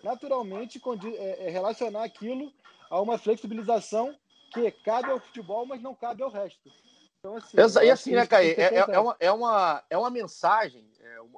naturalmente 0.03 0.81
é, 1.17 1.47
é, 1.47 1.51
relacionar 1.51 2.05
aquilo 2.05 2.53
a 2.91 3.01
uma 3.01 3.19
flexibilização 3.19 4.17
que 4.53 4.71
cabe 4.71 5.11
ao 5.11 5.21
futebol, 5.21 5.67
mas 5.67 5.83
não 5.83 5.95
cabe 5.95 6.23
ao 6.23 6.31
resto. 6.31 6.71
Então, 7.19 7.37
assim, 7.37 7.57
e 7.57 7.91
assim, 7.91 8.13
né, 8.13 8.27
Caí, 8.27 8.51
é, 8.51 8.63
é, 8.63 8.77
é, 8.77 8.99
uma, 8.99 9.17
é, 9.19 9.33
uma, 9.33 9.85
é 9.91 9.99
uma 9.99 10.11
mensagem, 10.11 10.89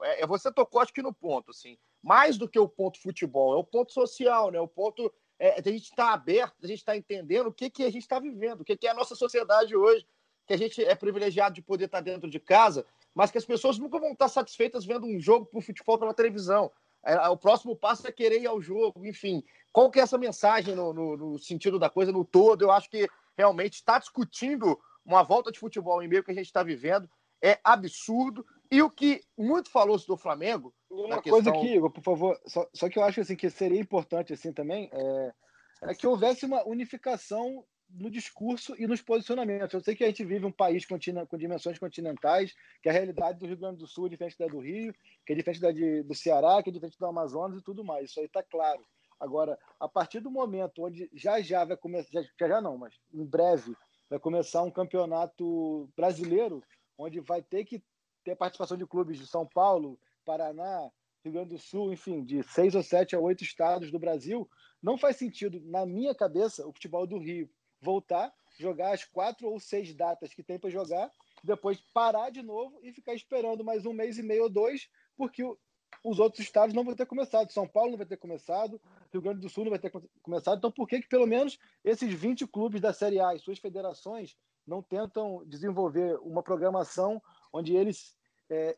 é, 0.02 0.22
é, 0.22 0.26
você 0.26 0.52
tocou 0.52 0.80
acho 0.80 0.92
que 0.92 1.02
no 1.02 1.12
ponto, 1.12 1.50
assim, 1.50 1.78
mais 2.02 2.36
do 2.36 2.48
que 2.48 2.58
o 2.58 2.68
ponto 2.68 3.00
futebol, 3.00 3.54
é 3.54 3.56
o 3.56 3.64
ponto 3.64 3.92
social, 3.92 4.50
né, 4.50 4.60
o 4.60 4.68
ponto 4.68 5.12
é, 5.38 5.58
a 5.58 5.62
gente 5.62 5.84
está 5.84 6.12
aberto, 6.12 6.56
a 6.62 6.66
gente 6.66 6.78
está 6.78 6.96
entendendo 6.96 7.46
o 7.46 7.52
que, 7.52 7.70
que 7.70 7.84
a 7.84 7.90
gente 7.90 8.02
está 8.02 8.18
vivendo, 8.18 8.60
o 8.60 8.64
que, 8.64 8.76
que 8.76 8.86
é 8.86 8.90
a 8.90 8.94
nossa 8.94 9.14
sociedade 9.14 9.74
hoje, 9.74 10.06
que 10.46 10.52
a 10.52 10.58
gente 10.58 10.82
é 10.82 10.94
privilegiado 10.94 11.54
de 11.54 11.62
poder 11.62 11.84
estar 11.84 11.98
tá 11.98 12.04
dentro 12.04 12.28
de 12.28 12.40
casa, 12.40 12.84
mas 13.18 13.32
que 13.32 13.38
as 13.38 13.44
pessoas 13.44 13.78
nunca 13.78 13.98
vão 13.98 14.12
estar 14.12 14.28
satisfeitas 14.28 14.84
vendo 14.84 15.04
um 15.04 15.18
jogo 15.18 15.44
por 15.46 15.60
futebol 15.60 15.98
pela 15.98 16.14
televisão. 16.14 16.70
É, 17.04 17.28
o 17.28 17.36
próximo 17.36 17.74
passo 17.74 18.06
é 18.06 18.12
querer 18.12 18.42
ir 18.42 18.46
ao 18.46 18.62
jogo, 18.62 19.04
enfim. 19.04 19.42
Qual 19.72 19.90
que 19.90 19.98
é 19.98 20.04
essa 20.04 20.16
mensagem 20.16 20.76
no, 20.76 20.92
no, 20.92 21.16
no 21.16 21.38
sentido 21.40 21.80
da 21.80 21.90
coisa, 21.90 22.12
no 22.12 22.24
todo? 22.24 22.62
Eu 22.62 22.70
acho 22.70 22.88
que 22.88 23.08
realmente 23.36 23.74
está 23.74 23.98
discutindo 23.98 24.78
uma 25.04 25.24
volta 25.24 25.50
de 25.50 25.58
futebol 25.58 26.00
em 26.00 26.06
meio 26.06 26.22
que 26.22 26.30
a 26.30 26.34
gente 26.34 26.46
está 26.46 26.62
vivendo 26.62 27.10
é 27.42 27.58
absurdo. 27.64 28.46
E 28.70 28.80
o 28.82 28.88
que 28.88 29.20
muito 29.36 29.68
falou-se 29.68 30.06
do 30.06 30.16
Flamengo. 30.16 30.72
Uma 30.88 31.20
questão... 31.20 31.42
coisa 31.42 31.50
aqui, 31.50 31.74
Igor, 31.74 31.90
por 31.90 32.04
favor, 32.04 32.40
só, 32.46 32.68
só, 32.72 32.88
que 32.88 33.00
eu 33.00 33.02
acho 33.02 33.20
assim, 33.20 33.34
que 33.34 33.50
seria 33.50 33.80
importante 33.80 34.32
assim 34.32 34.52
também 34.52 34.88
é, 34.92 35.32
é 35.82 35.94
que 35.94 36.06
houvesse 36.06 36.46
uma 36.46 36.64
unificação 36.68 37.64
no 37.90 38.10
discurso 38.10 38.74
e 38.78 38.86
nos 38.86 39.00
posicionamentos. 39.00 39.72
Eu 39.72 39.80
sei 39.80 39.94
que 39.94 40.04
a 40.04 40.06
gente 40.06 40.24
vive 40.24 40.44
um 40.44 40.52
país 40.52 40.84
com, 40.84 40.98
dimensões 40.98 41.78
continentais, 41.78 42.54
que 42.82 42.88
a 42.88 42.92
realidade 42.92 43.38
do 43.38 43.46
Rio 43.46 43.56
Grande 43.56 43.78
do 43.78 43.86
Sul 43.86 44.06
é 44.06 44.10
diferente 44.10 44.38
da 44.38 44.46
do 44.46 44.60
Rio, 44.60 44.94
que 45.26 45.32
é 45.32 45.36
diferente 45.36 45.60
da 45.60 45.72
de, 45.72 46.02
do 46.02 46.14
Ceará, 46.14 46.62
que 46.62 46.70
é 46.70 46.72
diferente 46.72 46.98
do 46.98 47.06
Amazonas 47.06 47.58
e 47.58 47.64
tudo 47.64 47.84
mais. 47.84 48.10
Isso 48.10 48.20
aí 48.20 48.26
está 48.26 48.42
claro. 48.42 48.84
Agora, 49.18 49.58
a 49.80 49.88
partir 49.88 50.20
do 50.20 50.30
momento 50.30 50.84
onde 50.84 51.10
já 51.12 51.40
já 51.40 51.64
vai 51.64 51.76
começar, 51.76 52.08
já, 52.12 52.48
já 52.48 52.60
não, 52.60 52.76
mas 52.76 52.94
em 53.12 53.24
breve 53.24 53.74
vai 54.08 54.18
começar 54.18 54.62
um 54.62 54.70
campeonato 54.70 55.88
brasileiro, 55.96 56.62
onde 56.96 57.20
vai 57.20 57.42
ter 57.42 57.64
que 57.64 57.82
ter 58.22 58.36
participação 58.36 58.76
de 58.76 58.86
clubes 58.86 59.18
de 59.18 59.26
São 59.26 59.46
Paulo, 59.46 59.98
Paraná, 60.24 60.90
Rio 61.24 61.32
Grande 61.32 61.50
do 61.50 61.58
Sul, 61.58 61.92
enfim, 61.92 62.22
de 62.22 62.42
seis 62.42 62.74
ou 62.74 62.82
sete 62.82 63.16
a 63.16 63.20
oito 63.20 63.42
estados 63.42 63.90
do 63.90 63.98
Brasil, 63.98 64.48
não 64.82 64.96
faz 64.96 65.16
sentido, 65.16 65.60
na 65.64 65.84
minha 65.84 66.14
cabeça, 66.14 66.66
o 66.66 66.72
futebol 66.72 67.06
do 67.06 67.18
Rio 67.18 67.50
voltar, 67.80 68.32
jogar 68.58 68.92
as 68.92 69.04
quatro 69.04 69.48
ou 69.48 69.60
seis 69.60 69.94
datas 69.94 70.34
que 70.34 70.42
tem 70.42 70.58
para 70.58 70.70
jogar, 70.70 71.10
depois 71.42 71.80
parar 71.92 72.30
de 72.30 72.42
novo 72.42 72.78
e 72.82 72.92
ficar 72.92 73.14
esperando 73.14 73.64
mais 73.64 73.86
um 73.86 73.92
mês 73.92 74.18
e 74.18 74.22
meio 74.22 74.44
ou 74.44 74.50
dois, 74.50 74.88
porque 75.16 75.42
os 76.04 76.18
outros 76.18 76.44
estados 76.44 76.74
não 76.74 76.84
vão 76.84 76.94
ter 76.94 77.06
começado. 77.06 77.52
São 77.52 77.66
Paulo 77.66 77.90
não 77.90 77.98
vai 77.98 78.06
ter 78.06 78.16
começado, 78.16 78.80
Rio 79.12 79.22
Grande 79.22 79.40
do 79.40 79.48
Sul 79.48 79.64
não 79.64 79.70
vai 79.70 79.78
ter 79.78 79.92
começado. 80.22 80.58
Então, 80.58 80.70
por 80.70 80.86
que, 80.86 81.00
que 81.00 81.08
pelo 81.08 81.26
menos 81.26 81.58
esses 81.84 82.12
20 82.12 82.46
clubes 82.46 82.80
da 82.80 82.92
Série 82.92 83.20
A 83.20 83.34
e 83.34 83.38
suas 83.38 83.58
federações 83.58 84.36
não 84.66 84.82
tentam 84.82 85.42
desenvolver 85.46 86.18
uma 86.20 86.42
programação 86.42 87.22
onde 87.52 87.74
eles 87.74 88.14
é, 88.50 88.76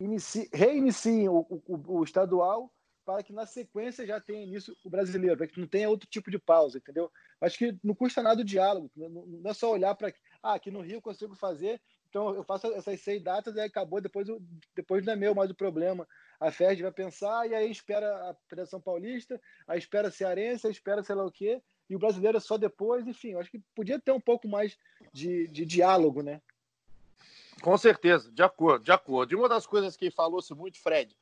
inici, 0.00 0.48
reiniciem 0.52 1.28
o, 1.28 1.46
o, 1.48 1.98
o, 1.98 2.04
estadual 2.04 2.72
para 3.08 3.22
que 3.22 3.32
na 3.32 3.46
sequência 3.46 4.06
já 4.06 4.20
tenha 4.20 4.42
início 4.42 4.76
o 4.84 4.90
brasileiro, 4.90 5.38
para 5.38 5.46
que 5.46 5.58
não 5.58 5.66
tenha 5.66 5.88
outro 5.88 6.06
tipo 6.06 6.30
de 6.30 6.38
pausa, 6.38 6.76
entendeu? 6.76 7.10
Acho 7.40 7.56
que 7.56 7.74
não 7.82 7.94
custa 7.94 8.22
nada 8.22 8.42
o 8.42 8.44
diálogo, 8.44 8.90
não 8.94 9.50
é 9.50 9.54
só 9.54 9.72
olhar 9.72 9.94
para 9.94 10.12
ah, 10.42 10.52
aqui 10.52 10.70
no 10.70 10.82
Rio 10.82 10.96
eu 10.96 11.00
consigo 11.00 11.34
fazer, 11.34 11.80
então 12.10 12.34
eu 12.34 12.44
faço 12.44 12.66
essas 12.74 13.00
seis 13.00 13.22
datas 13.22 13.56
e 13.56 13.60
acabou, 13.60 13.98
depois, 13.98 14.28
depois 14.76 15.06
não 15.06 15.14
é 15.14 15.16
meu 15.16 15.34
mais 15.34 15.50
o 15.50 15.54
problema. 15.54 16.06
A 16.38 16.50
FED 16.50 16.82
vai 16.82 16.92
pensar 16.92 17.48
e 17.48 17.54
aí 17.54 17.70
espera 17.70 18.14
a 18.28 18.34
Federação 18.46 18.78
Paulista, 18.78 19.40
aí 19.66 19.78
espera 19.78 20.08
a 20.08 20.10
Cearense, 20.10 20.66
aí 20.66 20.72
espera 20.74 21.02
sei 21.02 21.14
lá 21.14 21.24
o 21.24 21.32
quê, 21.32 21.62
e 21.88 21.96
o 21.96 21.98
brasileiro 21.98 22.36
é 22.36 22.40
só 22.40 22.58
depois, 22.58 23.06
enfim, 23.06 23.32
acho 23.36 23.50
que 23.50 23.62
podia 23.74 23.98
ter 23.98 24.12
um 24.12 24.20
pouco 24.20 24.46
mais 24.46 24.76
de, 25.14 25.48
de 25.48 25.64
diálogo, 25.64 26.22
né? 26.22 26.42
Com 27.62 27.78
certeza, 27.78 28.30
de 28.30 28.42
acordo, 28.42 28.84
de 28.84 28.92
acordo. 28.92 29.32
E 29.32 29.34
uma 29.34 29.48
das 29.48 29.66
coisas 29.66 29.96
que 29.96 30.10
falou-se 30.10 30.52
muito, 30.52 30.78
Fred, 30.78 31.16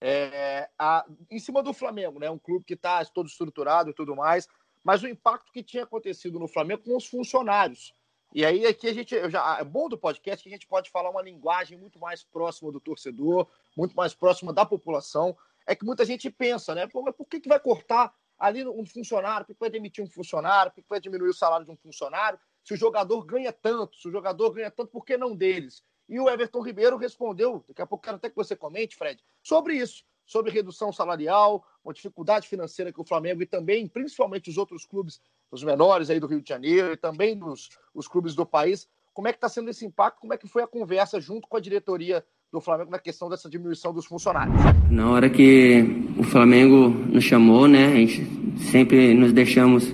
é 0.00 0.68
a, 0.78 1.04
em 1.30 1.38
cima 1.38 1.62
do 1.62 1.72
Flamengo, 1.72 2.18
né? 2.18 2.30
Um 2.30 2.38
clube 2.38 2.64
que 2.64 2.74
está 2.74 3.04
todo 3.04 3.26
estruturado 3.26 3.90
e 3.90 3.94
tudo 3.94 4.16
mais, 4.16 4.48
mas 4.82 5.02
o 5.02 5.08
impacto 5.08 5.52
que 5.52 5.62
tinha 5.62 5.84
acontecido 5.84 6.38
no 6.38 6.48
Flamengo 6.48 6.82
com 6.82 6.96
os 6.96 7.06
funcionários. 7.06 7.94
E 8.32 8.44
aí 8.44 8.64
aqui 8.64 8.88
a 8.88 8.94
gente 8.94 9.28
já 9.28 9.58
é 9.58 9.64
bom 9.64 9.88
do 9.88 9.98
podcast 9.98 10.42
que 10.42 10.48
a 10.48 10.52
gente 10.52 10.66
pode 10.66 10.88
falar 10.88 11.10
uma 11.10 11.20
linguagem 11.20 11.76
muito 11.76 11.98
mais 11.98 12.22
próxima 12.22 12.70
do 12.70 12.80
torcedor, 12.80 13.48
muito 13.76 13.94
mais 13.94 14.14
próxima 14.14 14.52
da 14.52 14.64
população. 14.64 15.36
É 15.66 15.74
que 15.74 15.84
muita 15.84 16.04
gente 16.04 16.30
pensa, 16.30 16.74
né? 16.74 16.86
Pô, 16.86 17.02
mas 17.02 17.14
por 17.14 17.26
que, 17.26 17.40
que 17.40 17.48
vai 17.48 17.58
cortar 17.58 18.14
ali 18.38 18.66
um 18.66 18.86
funcionário? 18.86 19.46
Por 19.46 19.54
que 19.54 19.60
vai 19.60 19.70
demitir 19.70 20.02
um 20.02 20.08
funcionário? 20.08 20.72
Por 20.72 20.82
que 20.82 20.88
vai 20.88 21.00
diminuir 21.00 21.28
o 21.28 21.34
salário 21.34 21.66
de 21.66 21.72
um 21.72 21.76
funcionário? 21.76 22.38
Se 22.62 22.72
o 22.72 22.76
jogador 22.76 23.24
ganha 23.24 23.52
tanto, 23.52 23.96
se 23.96 24.08
o 24.08 24.12
jogador 24.12 24.50
ganha 24.50 24.70
tanto, 24.70 24.90
por 24.90 25.04
que 25.04 25.16
não 25.16 25.34
deles? 25.34 25.82
E 26.10 26.18
o 26.18 26.28
Everton 26.28 26.60
Ribeiro 26.60 26.96
respondeu, 26.96 27.64
daqui 27.68 27.80
a 27.80 27.86
pouco 27.86 28.02
quero 28.02 28.16
até 28.16 28.28
que 28.28 28.34
você 28.34 28.56
comente, 28.56 28.96
Fred, 28.96 29.22
sobre 29.40 29.76
isso, 29.76 30.02
sobre 30.26 30.50
redução 30.50 30.92
salarial, 30.92 31.64
uma 31.84 31.94
dificuldade 31.94 32.48
financeira 32.48 32.92
que 32.92 33.00
o 33.00 33.04
Flamengo 33.04 33.42
e 33.42 33.46
também, 33.46 33.86
principalmente 33.86 34.50
os 34.50 34.58
outros 34.58 34.84
clubes, 34.84 35.20
os 35.52 35.62
menores 35.62 36.10
aí 36.10 36.18
do 36.18 36.26
Rio 36.26 36.42
de 36.42 36.48
Janeiro 36.48 36.92
e 36.92 36.96
também 36.96 37.36
nos 37.36 37.68
os 37.94 38.08
clubes 38.08 38.34
do 38.34 38.44
país, 38.44 38.88
como 39.12 39.28
é 39.28 39.32
que 39.32 39.38
está 39.38 39.48
sendo 39.48 39.70
esse 39.70 39.86
impacto, 39.86 40.20
como 40.20 40.34
é 40.34 40.36
que 40.36 40.48
foi 40.48 40.62
a 40.62 40.66
conversa 40.66 41.20
junto 41.20 41.46
com 41.48 41.56
a 41.56 41.60
diretoria 41.60 42.24
do 42.52 42.60
Flamengo 42.60 42.90
na 42.90 42.98
questão 42.98 43.28
dessa 43.28 43.48
diminuição 43.48 43.92
dos 43.92 44.06
funcionários? 44.06 44.56
Na 44.90 45.10
hora 45.10 45.30
que 45.30 45.84
o 46.18 46.24
Flamengo 46.24 46.88
nos 46.88 47.22
chamou, 47.22 47.68
né, 47.68 47.86
a 47.86 47.96
gente 47.96 48.60
sempre 48.70 49.14
nos 49.14 49.32
deixamos 49.32 49.92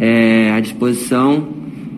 é, 0.00 0.50
à 0.50 0.60
disposição 0.60 1.48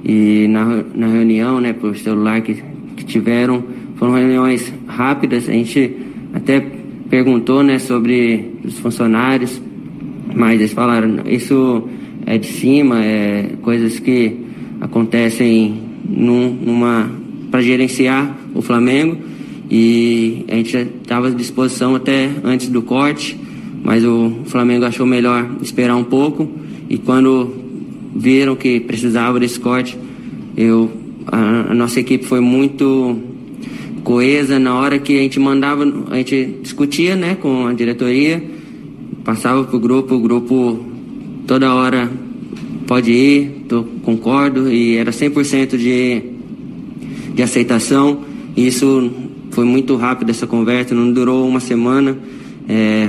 e 0.04 0.46
na, 0.48 0.64
na 0.82 1.06
reunião, 1.06 1.60
né, 1.60 1.72
por 1.72 1.96
celular 1.96 2.42
que, 2.42 2.69
que 3.00 3.06
tiveram, 3.06 3.64
foram 3.96 4.12
reuniões 4.12 4.72
rápidas, 4.86 5.48
a 5.48 5.52
gente 5.52 5.96
até 6.34 6.60
perguntou, 7.08 7.62
né, 7.62 7.78
sobre 7.78 8.52
os 8.62 8.78
funcionários, 8.78 9.60
mas 10.34 10.60
eles 10.60 10.72
falaram, 10.72 11.22
isso 11.26 11.88
é 12.26 12.38
de 12.38 12.46
cima, 12.46 13.02
é 13.02 13.50
coisas 13.62 13.98
que 13.98 14.36
acontecem 14.80 15.80
num, 16.08 16.52
numa 16.52 17.10
para 17.50 17.62
gerenciar 17.62 18.36
o 18.54 18.62
Flamengo 18.62 19.16
e 19.70 20.44
a 20.48 20.54
gente 20.54 20.76
estava 20.76 21.28
à 21.28 21.30
disposição 21.30 21.94
até 21.94 22.30
antes 22.44 22.68
do 22.68 22.82
corte, 22.82 23.36
mas 23.82 24.04
o 24.04 24.42
Flamengo 24.44 24.84
achou 24.84 25.06
melhor 25.06 25.48
esperar 25.62 25.96
um 25.96 26.04
pouco 26.04 26.48
e 26.88 26.98
quando 26.98 27.54
viram 28.14 28.54
que 28.54 28.80
precisava 28.80 29.40
desse 29.40 29.58
corte. 29.58 29.96
Eu, 30.56 30.90
a, 31.30 31.70
a, 31.70 31.74
nossa 31.74 32.00
equipe 32.00 32.24
foi 32.24 32.40
muito 32.40 33.18
coesa 34.02 34.58
na 34.58 34.74
hora 34.74 34.98
que 34.98 35.18
a 35.18 35.22
gente 35.22 35.38
mandava, 35.38 35.84
a 36.10 36.16
gente 36.16 36.58
discutia 36.62 37.14
né, 37.14 37.36
com 37.40 37.66
a 37.66 37.72
diretoria, 37.72 38.42
passava 39.24 39.64
para 39.64 39.76
o 39.76 39.80
grupo, 39.80 40.14
o 40.14 40.20
grupo 40.20 40.84
toda 41.46 41.74
hora 41.74 42.10
pode 42.86 43.12
ir, 43.12 43.66
tô, 43.68 43.84
concordo, 44.02 44.68
e 44.68 44.96
era 44.96 45.12
100% 45.12 45.76
de, 45.76 46.22
de 47.34 47.42
aceitação. 47.42 48.24
E 48.56 48.66
isso 48.66 49.10
foi 49.52 49.64
muito 49.64 49.94
rápido 49.94 50.30
essa 50.30 50.46
conversa, 50.46 50.94
não 50.94 51.12
durou 51.12 51.46
uma 51.46 51.60
semana, 51.60 52.18
é, 52.68 53.08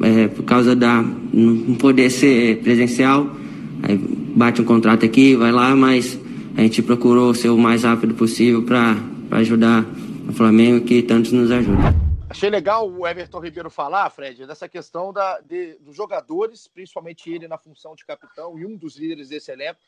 é, 0.00 0.28
por 0.28 0.44
causa 0.44 0.74
da 0.74 1.04
não 1.32 1.74
poder 1.74 2.10
ser 2.10 2.58
presencial. 2.62 3.36
Aí 3.82 4.00
bate 4.34 4.62
um 4.62 4.64
contrato 4.64 5.04
aqui, 5.04 5.36
vai 5.36 5.52
lá, 5.52 5.76
mas 5.76 6.17
a 6.58 6.62
gente 6.62 6.82
procurou 6.82 7.32
ser 7.32 7.50
o 7.50 7.56
mais 7.56 7.84
rápido 7.84 8.16
possível 8.16 8.66
para 8.66 8.96
ajudar 9.38 9.84
o 10.28 10.32
Flamengo, 10.32 10.84
que 10.84 11.04
tantos 11.04 11.30
nos 11.30 11.52
ajuda. 11.52 11.94
Achei 12.28 12.50
legal 12.50 12.90
o 12.90 13.06
Everton 13.06 13.38
Ribeiro 13.38 13.70
falar, 13.70 14.10
Fred, 14.10 14.44
dessa 14.44 14.68
questão 14.68 15.12
da, 15.12 15.38
de, 15.38 15.74
dos 15.74 15.94
jogadores, 15.94 16.66
principalmente 16.66 17.32
ele 17.32 17.46
na 17.46 17.56
função 17.56 17.94
de 17.94 18.04
capitão 18.04 18.58
e 18.58 18.66
um 18.66 18.76
dos 18.76 18.96
líderes 18.96 19.28
desse 19.28 19.52
elenco, 19.52 19.78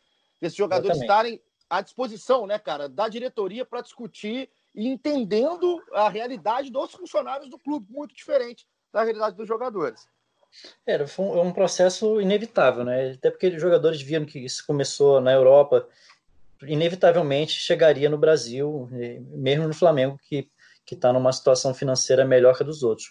desses 0.40 0.56
jogadores 0.56 1.00
estarem 1.00 1.40
à 1.68 1.80
disposição, 1.80 2.46
né, 2.46 2.56
cara, 2.56 2.88
da 2.88 3.08
diretoria 3.08 3.64
para 3.64 3.80
discutir 3.80 4.48
e 4.72 4.86
entendendo 4.86 5.82
a 5.92 6.08
realidade 6.08 6.70
dos 6.70 6.92
funcionários 6.92 7.50
do 7.50 7.58
clube, 7.58 7.88
muito 7.90 8.14
diferente 8.14 8.64
da 8.92 9.02
realidade 9.02 9.34
dos 9.34 9.48
jogadores. 9.48 10.06
Era 10.86 11.06
foi 11.06 11.24
um, 11.24 11.38
é 11.38 11.42
um 11.42 11.52
processo 11.52 12.20
inevitável, 12.20 12.84
né? 12.84 13.12
Até 13.12 13.30
porque 13.30 13.48
os 13.48 13.60
jogadores 13.60 14.00
viam 14.00 14.24
que 14.24 14.38
isso 14.38 14.64
começou 14.66 15.20
na 15.20 15.32
Europa, 15.32 15.88
inevitavelmente 16.66 17.52
chegaria 17.52 18.08
no 18.08 18.18
Brasil, 18.18 18.88
mesmo 19.32 19.66
no 19.66 19.74
Flamengo, 19.74 20.18
que 20.22 20.50
que 20.90 20.96
está 20.96 21.12
numa 21.12 21.32
situação 21.32 21.72
financeira 21.72 22.24
melhor 22.24 22.56
que 22.56 22.64
a 22.64 22.66
dos 22.66 22.82
outros. 22.82 23.08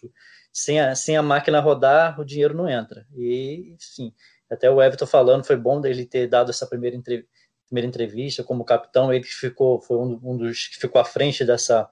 Sem 0.52 0.82
a, 0.82 0.94
sem 0.96 1.16
a 1.16 1.24
máquina 1.24 1.62
rodar, 1.62 2.20
o 2.20 2.26
dinheiro 2.26 2.54
não 2.54 2.68
entra. 2.68 3.08
E, 3.16 3.74
sim, 3.80 4.12
até 4.52 4.70
o 4.70 4.82
Everton 4.84 5.06
falando, 5.06 5.46
foi 5.46 5.56
bom 5.56 5.80
dele 5.80 6.06
ter 6.06 6.28
dado 6.28 6.50
essa 6.50 6.68
primeira 6.68 6.98
entrevista, 6.98 7.30
primeira 7.68 7.88
entrevista 7.88 8.44
como 8.44 8.66
capitão, 8.66 9.14
ele 9.14 9.24
ficou, 9.24 9.80
foi 9.80 9.96
um, 9.96 10.20
um 10.24 10.36
dos 10.36 10.68
que 10.68 10.78
ficou 10.78 11.00
à 11.00 11.06
frente 11.06 11.46
dessa 11.46 11.90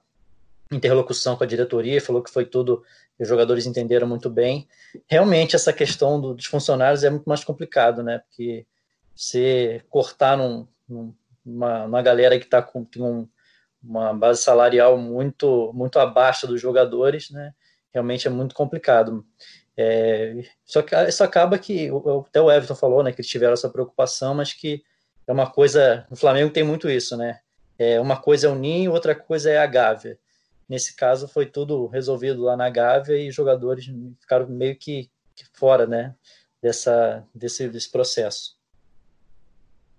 interlocução 0.70 1.36
com 1.36 1.44
a 1.44 1.46
diretoria, 1.46 2.02
falou 2.02 2.22
que 2.22 2.30
foi 2.30 2.44
tudo, 2.44 2.82
os 3.18 3.26
jogadores 3.26 3.64
entenderam 3.64 4.06
muito 4.06 4.28
bem. 4.28 4.68
Realmente, 5.06 5.56
essa 5.56 5.72
questão 5.72 6.20
do, 6.20 6.34
dos 6.34 6.44
funcionários 6.44 7.02
é 7.02 7.08
muito 7.08 7.26
mais 7.26 7.44
complicado, 7.44 8.02
né? 8.02 8.18
Porque 8.18 8.66
você 9.14 9.82
cortar 9.88 10.36
num, 10.36 10.68
num, 10.86 11.14
uma, 11.48 11.84
uma 11.84 12.02
galera 12.02 12.38
que 12.38 12.44
está 12.44 12.62
com 12.62 12.84
tem 12.84 13.02
um, 13.02 13.28
uma 13.82 14.12
base 14.12 14.42
salarial 14.42 14.98
muito, 14.98 15.72
muito 15.74 15.98
abaixo 15.98 16.46
dos 16.46 16.60
jogadores, 16.60 17.30
né? 17.30 17.52
Realmente 17.92 18.26
é 18.26 18.30
muito 18.30 18.54
complicado. 18.54 19.24
É, 19.76 20.42
só 20.64 20.82
que 20.82 20.94
isso 21.08 21.22
acaba 21.22 21.58
que, 21.58 21.88
até 22.26 22.40
o 22.40 22.50
Everton 22.50 22.74
falou, 22.74 23.02
né, 23.02 23.12
que 23.12 23.20
eles 23.20 23.30
tiveram 23.30 23.52
essa 23.52 23.70
preocupação, 23.70 24.34
mas 24.34 24.52
que 24.52 24.82
é 25.26 25.32
uma 25.32 25.48
coisa, 25.48 26.04
no 26.10 26.16
Flamengo 26.16 26.52
tem 26.52 26.64
muito 26.64 26.90
isso, 26.90 27.16
né? 27.16 27.40
É, 27.78 28.00
uma 28.00 28.20
coisa 28.20 28.48
é 28.48 28.50
o 28.50 28.56
Ninho, 28.56 28.92
outra 28.92 29.14
coisa 29.14 29.50
é 29.50 29.58
a 29.58 29.66
Gávea. 29.66 30.18
Nesse 30.68 30.96
caso, 30.96 31.28
foi 31.28 31.46
tudo 31.46 31.86
resolvido 31.86 32.42
lá 32.42 32.56
na 32.56 32.68
Gávea 32.68 33.16
e 33.16 33.28
os 33.28 33.34
jogadores 33.34 33.86
ficaram 34.20 34.48
meio 34.48 34.76
que, 34.76 35.10
que 35.34 35.44
fora 35.54 35.86
né, 35.86 36.14
dessa, 36.60 37.24
desse, 37.34 37.68
desse 37.68 37.90
processo. 37.90 38.57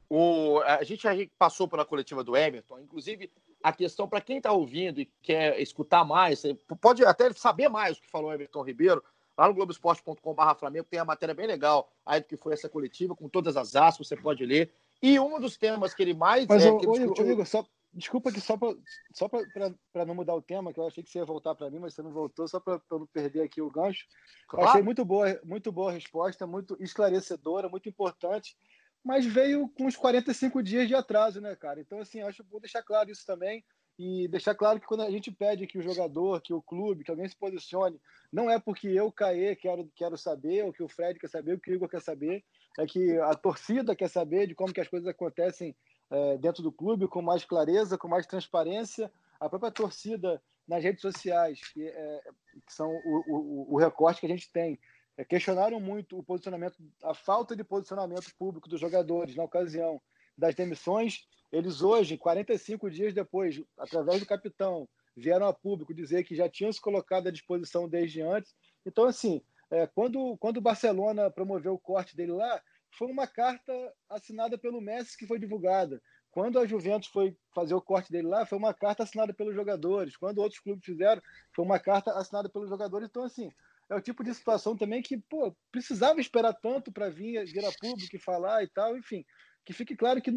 O, 0.10 0.60
a 0.62 0.84
gente 0.84 1.08
passou 1.38 1.68
pela 1.68 1.86
coletiva 1.86 2.24
do 2.24 2.36
Everton, 2.36 2.80
inclusive 2.80 3.32
a 3.62 3.72
questão 3.72 4.08
para 4.08 4.22
quem 4.22 4.38
está 4.38 4.52
ouvindo 4.52 5.00
e 5.00 5.06
quer 5.22 5.60
escutar 5.62 6.04
mais, 6.04 6.44
pode 6.82 7.06
até 7.06 7.32
saber 7.34 7.70
mais 7.70 7.98
o 7.98 8.02
que 8.02 8.10
falou 8.10 8.32
o 8.32 8.34
Everton 8.34 8.64
Ribeiro, 8.64 9.04
lá 9.38 9.48
no 9.48 9.54
Globoesporte.com.br 9.54 10.56
Flamengo 10.58 10.88
tem 10.90 11.00
a 11.00 11.06
matéria 11.06 11.36
bem 11.36 11.46
legal 11.46 11.92
aí 12.06 12.22
do 12.22 12.26
que 12.26 12.38
foi 12.38 12.54
essa 12.54 12.68
coletiva, 12.68 13.16
com 13.16 13.30
todas 13.30 13.56
as 13.56 13.76
aspas, 13.76 14.08
você 14.08 14.18
pode 14.18 14.44
ler. 14.46 14.72
E 15.02 15.20
um 15.20 15.40
dos 15.40 15.58
temas 15.58 15.94
que 15.94 16.02
ele 16.02 16.14
mais. 16.14 16.48
Mas, 16.48 16.66
é, 16.66 16.72
ô, 16.72 16.78
ô, 16.78 16.98
discutiu... 16.98 17.32
Igor, 17.32 17.46
só, 17.46 17.64
Desculpa 17.92 18.32
que 18.32 18.40
só 18.40 18.56
para 18.56 18.76
só 19.14 19.28
para 19.28 20.06
não 20.06 20.14
mudar 20.14 20.36
o 20.36 20.42
tema, 20.42 20.72
que 20.72 20.80
eu 20.80 20.86
achei 20.86 21.04
que 21.04 21.10
você 21.10 21.18
ia 21.18 21.26
voltar 21.26 21.56
para 21.56 21.72
mim, 21.72 21.80
mas 21.80 21.96
você 21.96 22.04
não 22.04 22.12
voltou, 22.12 22.48
só 22.48 22.60
para 22.60 22.80
não 22.92 23.08
perder 23.08 23.42
aqui 23.42 23.62
o 23.62 23.72
gancho. 23.72 24.06
Claro. 24.48 24.70
Achei 24.70 24.84
muito 24.84 25.04
boa, 25.04 25.40
muito 25.44 25.72
boa 25.72 25.90
a 25.90 25.94
resposta, 25.94 26.46
muito 26.46 26.78
esclarecedora, 26.80 27.68
muito 27.68 27.90
importante, 27.90 28.56
mas 29.04 29.26
veio 29.26 29.70
com 29.70 29.86
uns 29.86 29.96
45 29.96 30.62
dias 30.62 30.88
de 30.88 30.96
atraso, 30.96 31.40
né, 31.42 31.56
cara? 31.56 31.80
Então, 31.80 32.00
assim, 32.00 32.22
acho 32.22 32.44
que 32.44 32.50
vou 32.50 32.60
deixar 32.60 32.84
claro 32.84 33.10
isso 33.10 33.26
também 33.26 33.64
e 33.98 34.30
deixar 34.30 34.56
claro 34.56 34.80
que 34.80 34.88
quando 34.88 35.02
a 35.02 35.12
gente 35.12 35.30
pede 35.30 35.68
que 35.68 35.78
o 35.78 35.82
jogador, 35.82 36.42
que 36.42 36.54
o 36.54 36.62
clube, 36.62 37.04
que 37.04 37.12
alguém 37.12 37.28
se 37.28 37.36
posicione, 37.36 38.00
não 38.32 38.50
é 38.50 38.58
porque 38.58 38.88
eu, 38.88 39.12
Caê, 39.12 39.56
quero, 39.58 39.92
quero 39.94 40.18
saber, 40.18 40.64
ou 40.64 40.72
que 40.72 40.82
o 40.82 40.88
Fred 40.88 41.20
quer 41.20 41.30
saber, 41.30 41.54
ou 41.54 41.60
que 41.60 41.70
o 41.70 41.74
Igor 41.74 41.90
quer 41.90 42.02
saber, 42.02 42.44
é 42.78 42.86
que 42.86 43.18
a 43.20 43.34
torcida 43.34 43.94
quer 43.94 44.10
saber 44.10 44.48
de 44.48 44.56
como 44.56 44.74
que 44.74 44.80
as 44.80 44.88
coisas 44.88 45.08
acontecem 45.08 45.76
é, 46.10 46.38
dentro 46.38 46.64
do 46.64 46.72
clube 46.72 47.10
com 47.10 47.22
mais 47.22 47.44
clareza, 47.44 47.98
com 47.98 48.08
mais 48.08 48.26
transparência. 48.26 49.12
A 49.38 49.50
própria 49.50 49.72
torcida 49.72 50.42
nas 50.66 50.84
redes 50.84 51.02
sociais, 51.02 51.60
que, 51.74 51.86
é, 51.86 52.22
que 52.66 52.74
são 52.74 52.90
o, 52.90 53.24
o, 53.28 53.74
o, 53.74 53.78
recorte 53.78 54.22
que 54.22 54.28
a 54.28 54.30
gente 54.30 54.52
tem, 54.52 54.80
questionaram 55.26 55.80
muito 55.80 56.18
o 56.18 56.24
posicionamento, 56.24 56.76
a 57.04 57.14
falta 57.14 57.56
de 57.56 57.64
posicionamento 57.64 58.34
público 58.38 58.70
dos 58.70 58.80
jogadores 58.80 59.36
na 59.36 59.44
ocasião 59.44 60.02
das 60.38 60.56
demissões. 60.56 61.28
Eles 61.52 61.82
hoje, 61.82 62.18
45 62.18 62.90
dias 62.90 63.14
depois, 63.14 63.62
através 63.78 64.20
do 64.20 64.26
capitão, 64.26 64.88
vieram 65.16 65.48
a 65.48 65.54
público 65.54 65.94
dizer 65.94 66.24
que 66.24 66.36
já 66.36 66.48
tinham 66.48 66.72
se 66.72 66.80
colocado 66.80 67.28
à 67.28 67.32
disposição 67.32 67.90
desde 67.90 68.22
antes. 68.22 68.56
Então, 68.86 69.06
assim, 69.06 69.42
é, 69.70 69.86
quando, 69.88 70.38
quando 70.38 70.58
o 70.58 70.62
Barcelona 70.62 71.30
promoveu 71.30 71.74
o 71.74 71.80
corte 71.80 72.16
dele 72.16 72.32
lá, 72.32 72.62
foi 72.92 73.08
uma 73.08 73.28
carta 73.28 73.74
assinada 74.10 74.58
pelo 74.58 74.82
Messi 74.82 75.18
que 75.18 75.28
foi 75.28 75.40
divulgada. 75.40 76.02
Quando 76.32 76.60
a 76.60 76.66
Juventus 76.66 77.10
foi 77.10 77.36
fazer 77.54 77.74
o 77.74 77.82
corte 77.82 78.12
dele 78.12 78.28
lá, 78.28 78.46
foi 78.46 78.58
uma 78.58 78.74
carta 78.74 79.04
assinada 79.04 79.34
pelos 79.34 79.56
jogadores. 79.56 80.16
Quando 80.16 80.40
outros 80.40 80.62
clubes 80.62 80.86
fizeram, 80.86 81.22
foi 81.54 81.66
uma 81.66 81.80
carta 81.80 82.12
assinada 82.12 82.48
pelos 82.48 82.70
jogadores. 82.70 83.08
Então, 83.10 83.24
assim, 83.24 83.52
é 83.90 83.96
o 83.96 84.02
tipo 84.02 84.24
de 84.24 84.34
situação 84.34 84.78
também 84.78 85.02
que, 85.02 85.18
pô, 85.18 85.56
precisava 85.72 86.22
esperar 86.22 86.54
tanto 86.54 86.92
para 86.92 87.10
vir, 87.10 87.44
vir 87.46 87.66
a 87.66 87.72
público 87.72 88.16
e 88.16 88.20
falar 88.20 88.64
e 88.64 88.68
tal. 88.68 88.96
Enfim, 88.96 89.26
que 89.66 89.74
fique 89.74 89.96
claro 89.96 90.22
que, 90.22 90.32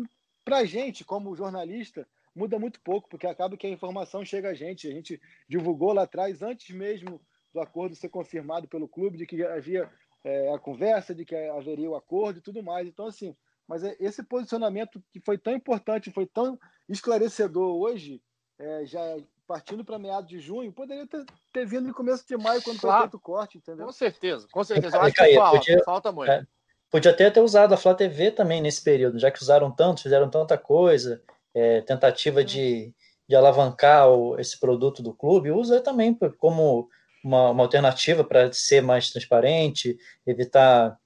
para 0.44 0.58
a 0.58 0.64
gente, 0.64 1.04
como 1.04 1.36
jornalista, 1.36 2.08
muda 2.34 2.58
muito 2.58 2.80
pouco, 2.80 3.08
porque 3.08 3.26
acaba 3.26 3.56
que 3.56 3.66
a 3.66 3.70
informação 3.70 4.24
chega 4.24 4.48
a 4.48 4.54
gente. 4.54 4.88
A 4.88 4.92
gente 4.92 5.20
divulgou 5.48 5.92
lá 5.92 6.04
atrás, 6.04 6.42
antes 6.42 6.74
mesmo 6.74 7.20
do 7.52 7.60
acordo 7.60 7.94
ser 7.94 8.08
confirmado 8.08 8.66
pelo 8.66 8.88
clube, 8.88 9.18
de 9.18 9.26
que 9.26 9.42
havia 9.44 9.90
é, 10.24 10.54
a 10.54 10.58
conversa 10.58 11.14
de 11.14 11.24
que 11.24 11.34
haveria 11.34 11.90
o 11.90 11.96
acordo 11.96 12.38
e 12.38 12.42
tudo 12.42 12.62
mais. 12.62 12.88
Então, 12.88 13.06
assim, 13.06 13.36
mas 13.68 13.84
é 13.84 13.94
esse 14.00 14.22
posicionamento 14.22 15.02
que 15.12 15.20
foi 15.20 15.36
tão 15.36 15.54
importante, 15.54 16.10
foi 16.10 16.26
tão 16.26 16.58
esclarecedor 16.88 17.76
hoje, 17.76 18.22
é, 18.62 18.86
já 18.86 19.00
partindo 19.46 19.84
para 19.84 19.98
meados 19.98 20.30
de 20.30 20.38
junho, 20.38 20.72
poderia 20.72 21.06
ter, 21.06 21.24
ter, 21.52 21.66
vindo 21.66 21.88
no 21.88 21.94
começo 21.94 22.26
de 22.26 22.36
maio, 22.36 22.62
quando 22.62 22.80
claro. 22.80 22.98
foi 22.98 23.08
feito 23.08 23.16
o 23.16 23.20
corte, 23.20 23.58
entendeu? 23.58 23.84
Com 23.84 23.92
certeza, 23.92 24.46
com 24.50 24.64
certeza. 24.64 24.96
Eu 24.96 25.02
acho 25.02 25.14
que 25.14 25.34
falta, 25.34 25.58
podia, 25.58 25.84
falta 25.84 26.12
muito. 26.12 26.30
É, 26.30 26.46
podia 26.90 27.10
até 27.10 27.30
ter 27.30 27.40
usado 27.40 27.74
a 27.74 27.76
Flá 27.76 27.92
TV 27.94 28.30
também 28.30 28.62
nesse 28.62 28.82
período, 28.82 29.18
já 29.18 29.30
que 29.30 29.42
usaram 29.42 29.70
tanto, 29.70 30.02
fizeram 30.02 30.30
tanta 30.30 30.56
coisa, 30.56 31.20
é, 31.52 31.82
tentativa 31.82 32.42
de, 32.42 32.94
de 33.28 33.36
alavancar 33.36 34.08
o, 34.08 34.38
esse 34.38 34.58
produto 34.58 35.02
do 35.02 35.12
clube, 35.12 35.50
usa 35.50 35.80
também 35.80 36.16
como 36.38 36.88
uma, 37.22 37.50
uma 37.50 37.64
alternativa 37.64 38.24
para 38.24 38.52
ser 38.52 38.80
mais 38.80 39.10
transparente, 39.10 39.98
evitar 40.26 40.98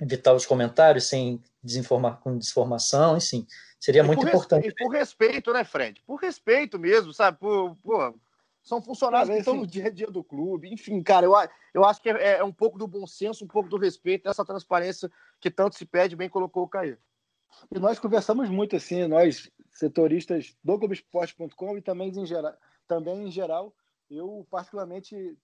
evitar 0.00 0.34
os 0.34 0.44
comentários 0.44 1.04
sem 1.04 1.40
desinformar 1.62 2.18
com 2.20 2.36
desinformação, 2.36 3.16
enfim, 3.16 3.46
seria 3.78 4.02
e 4.02 4.06
muito 4.06 4.26
importante. 4.26 4.74
por 4.74 4.92
respeito, 4.92 5.52
né, 5.52 5.64
Fred? 5.64 6.02
Por 6.06 6.16
respeito 6.16 6.78
mesmo, 6.78 7.12
sabe? 7.12 7.38
Por, 7.38 7.76
por 7.76 8.14
são 8.66 8.82
funcionários 8.82 9.30
que 9.30 9.38
estão 9.38 9.54
no 9.54 9.66
dia 9.66 9.86
a 9.86 9.90
dia 9.90 10.08
do 10.08 10.24
clube. 10.24 10.68
Enfim, 10.72 11.00
cara, 11.00 11.24
eu, 11.24 11.32
eu 11.72 11.84
acho 11.84 12.02
que 12.02 12.10
é, 12.10 12.38
é, 12.38 12.44
um 12.44 12.52
pouco 12.52 12.76
do 12.76 12.88
bom 12.88 13.06
senso, 13.06 13.44
um 13.44 13.48
pouco 13.48 13.68
do 13.68 13.78
respeito, 13.78 14.24
dessa 14.24 14.44
transparência 14.44 15.08
que 15.40 15.48
tanto 15.48 15.76
se 15.76 15.86
pede, 15.86 16.16
bem 16.16 16.28
colocou 16.28 16.64
o 16.64 16.68
Caio. 16.68 16.98
E 17.72 17.78
nós 17.78 18.00
conversamos 18.00 18.50
muito, 18.50 18.74
assim, 18.74 19.06
nós, 19.06 19.48
setoristas 19.70 20.56
do 20.64 20.76
Globoesporte.com 20.78 21.78
e 21.78 21.80
também 21.80 22.08
em 22.08 22.26
geral, 22.26 22.54
também 22.88 23.28
em 23.28 23.30
geral 23.30 23.72
eu 24.10 24.44
particularmente 24.50 25.36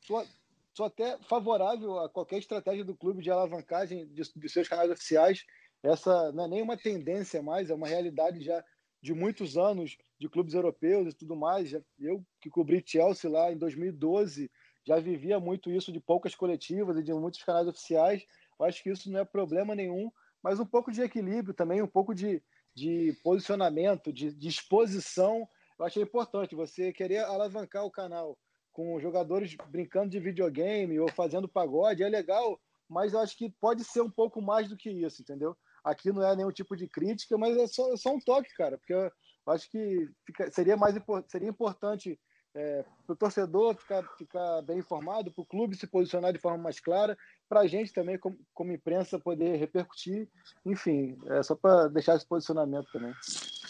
sou, 0.00 0.24
sou 0.72 0.86
até 0.86 1.18
favorável 1.28 1.98
a 1.98 2.08
qualquer 2.08 2.38
estratégia 2.38 2.84
do 2.84 2.94
clube 2.94 3.22
de 3.22 3.30
alavancagem 3.32 4.06
de, 4.06 4.22
de 4.34 4.48
seus 4.48 4.68
canais 4.68 4.90
oficiais. 4.90 5.44
Essa 5.84 6.32
não 6.32 6.44
é 6.44 6.48
nem 6.48 6.62
uma 6.62 6.78
tendência 6.78 7.42
mais, 7.42 7.68
é 7.68 7.74
uma 7.74 7.86
realidade 7.86 8.42
já 8.42 8.64
de 9.02 9.12
muitos 9.12 9.58
anos 9.58 9.98
de 10.18 10.30
clubes 10.30 10.54
europeus 10.54 11.12
e 11.12 11.16
tudo 11.16 11.36
mais. 11.36 11.74
Eu 11.98 12.24
que 12.40 12.48
cobri 12.48 12.82
Chelsea 12.84 13.30
lá 13.30 13.52
em 13.52 13.58
2012 13.58 14.50
já 14.86 14.98
vivia 14.98 15.38
muito 15.38 15.70
isso 15.70 15.92
de 15.92 16.00
poucas 16.00 16.34
coletivas 16.34 16.96
e 16.96 17.02
de 17.02 17.12
muitos 17.12 17.42
canais 17.42 17.68
oficiais. 17.68 18.24
Eu 18.58 18.64
acho 18.64 18.82
que 18.82 18.90
isso 18.90 19.10
não 19.10 19.20
é 19.20 19.24
problema 19.26 19.74
nenhum, 19.74 20.10
mas 20.42 20.58
um 20.58 20.64
pouco 20.64 20.90
de 20.90 21.02
equilíbrio 21.02 21.52
também, 21.52 21.82
um 21.82 21.86
pouco 21.86 22.14
de, 22.14 22.42
de 22.74 23.14
posicionamento, 23.22 24.10
de, 24.10 24.28
exposição. 24.48 25.46
Eu 25.78 25.84
achei 25.84 26.02
importante 26.02 26.54
você 26.54 26.94
querer 26.94 27.24
alavancar 27.24 27.84
o 27.84 27.90
canal 27.90 28.38
com 28.72 28.98
jogadores 29.00 29.54
brincando 29.68 30.08
de 30.08 30.18
videogame 30.18 30.98
ou 30.98 31.10
fazendo 31.10 31.48
pagode, 31.48 32.02
é 32.02 32.08
legal, 32.08 32.58
mas 32.88 33.12
eu 33.12 33.20
acho 33.20 33.36
que 33.36 33.50
pode 33.60 33.84
ser 33.84 34.00
um 34.00 34.10
pouco 34.10 34.40
mais 34.40 34.68
do 34.68 34.76
que 34.76 34.90
isso, 34.90 35.22
entendeu? 35.22 35.56
Aqui 35.84 36.10
não 36.10 36.26
é 36.26 36.34
nenhum 36.34 36.50
tipo 36.50 36.76
de 36.76 36.88
crítica, 36.88 37.36
mas 37.36 37.56
é 37.56 37.66
só, 37.66 37.92
é 37.92 37.96
só 37.96 38.14
um 38.14 38.20
toque, 38.20 38.54
cara, 38.54 38.78
porque 38.78 38.94
eu 38.94 39.12
acho 39.48 39.70
que 39.70 40.08
fica, 40.24 40.50
seria 40.50 40.76
mais 40.76 40.94
seria 41.28 41.48
importante 41.48 42.18
é, 42.54 42.84
para 43.04 43.12
o 43.12 43.16
torcedor 43.16 43.74
ficar, 43.74 44.02
ficar 44.16 44.62
bem 44.62 44.78
informado, 44.78 45.32
para 45.32 45.42
o 45.42 45.46
clube 45.46 45.76
se 45.76 45.86
posicionar 45.86 46.32
de 46.32 46.38
forma 46.38 46.56
mais 46.56 46.78
clara, 46.78 47.18
para 47.48 47.60
a 47.60 47.66
gente 47.66 47.92
também, 47.92 48.16
como, 48.16 48.38
como, 48.54 48.72
imprensa, 48.72 49.18
poder 49.18 49.56
repercutir. 49.56 50.28
Enfim, 50.64 51.18
é 51.26 51.42
só 51.42 51.56
para 51.56 51.88
deixar 51.88 52.14
esse 52.14 52.26
posicionamento 52.26 52.86
também. 52.92 53.12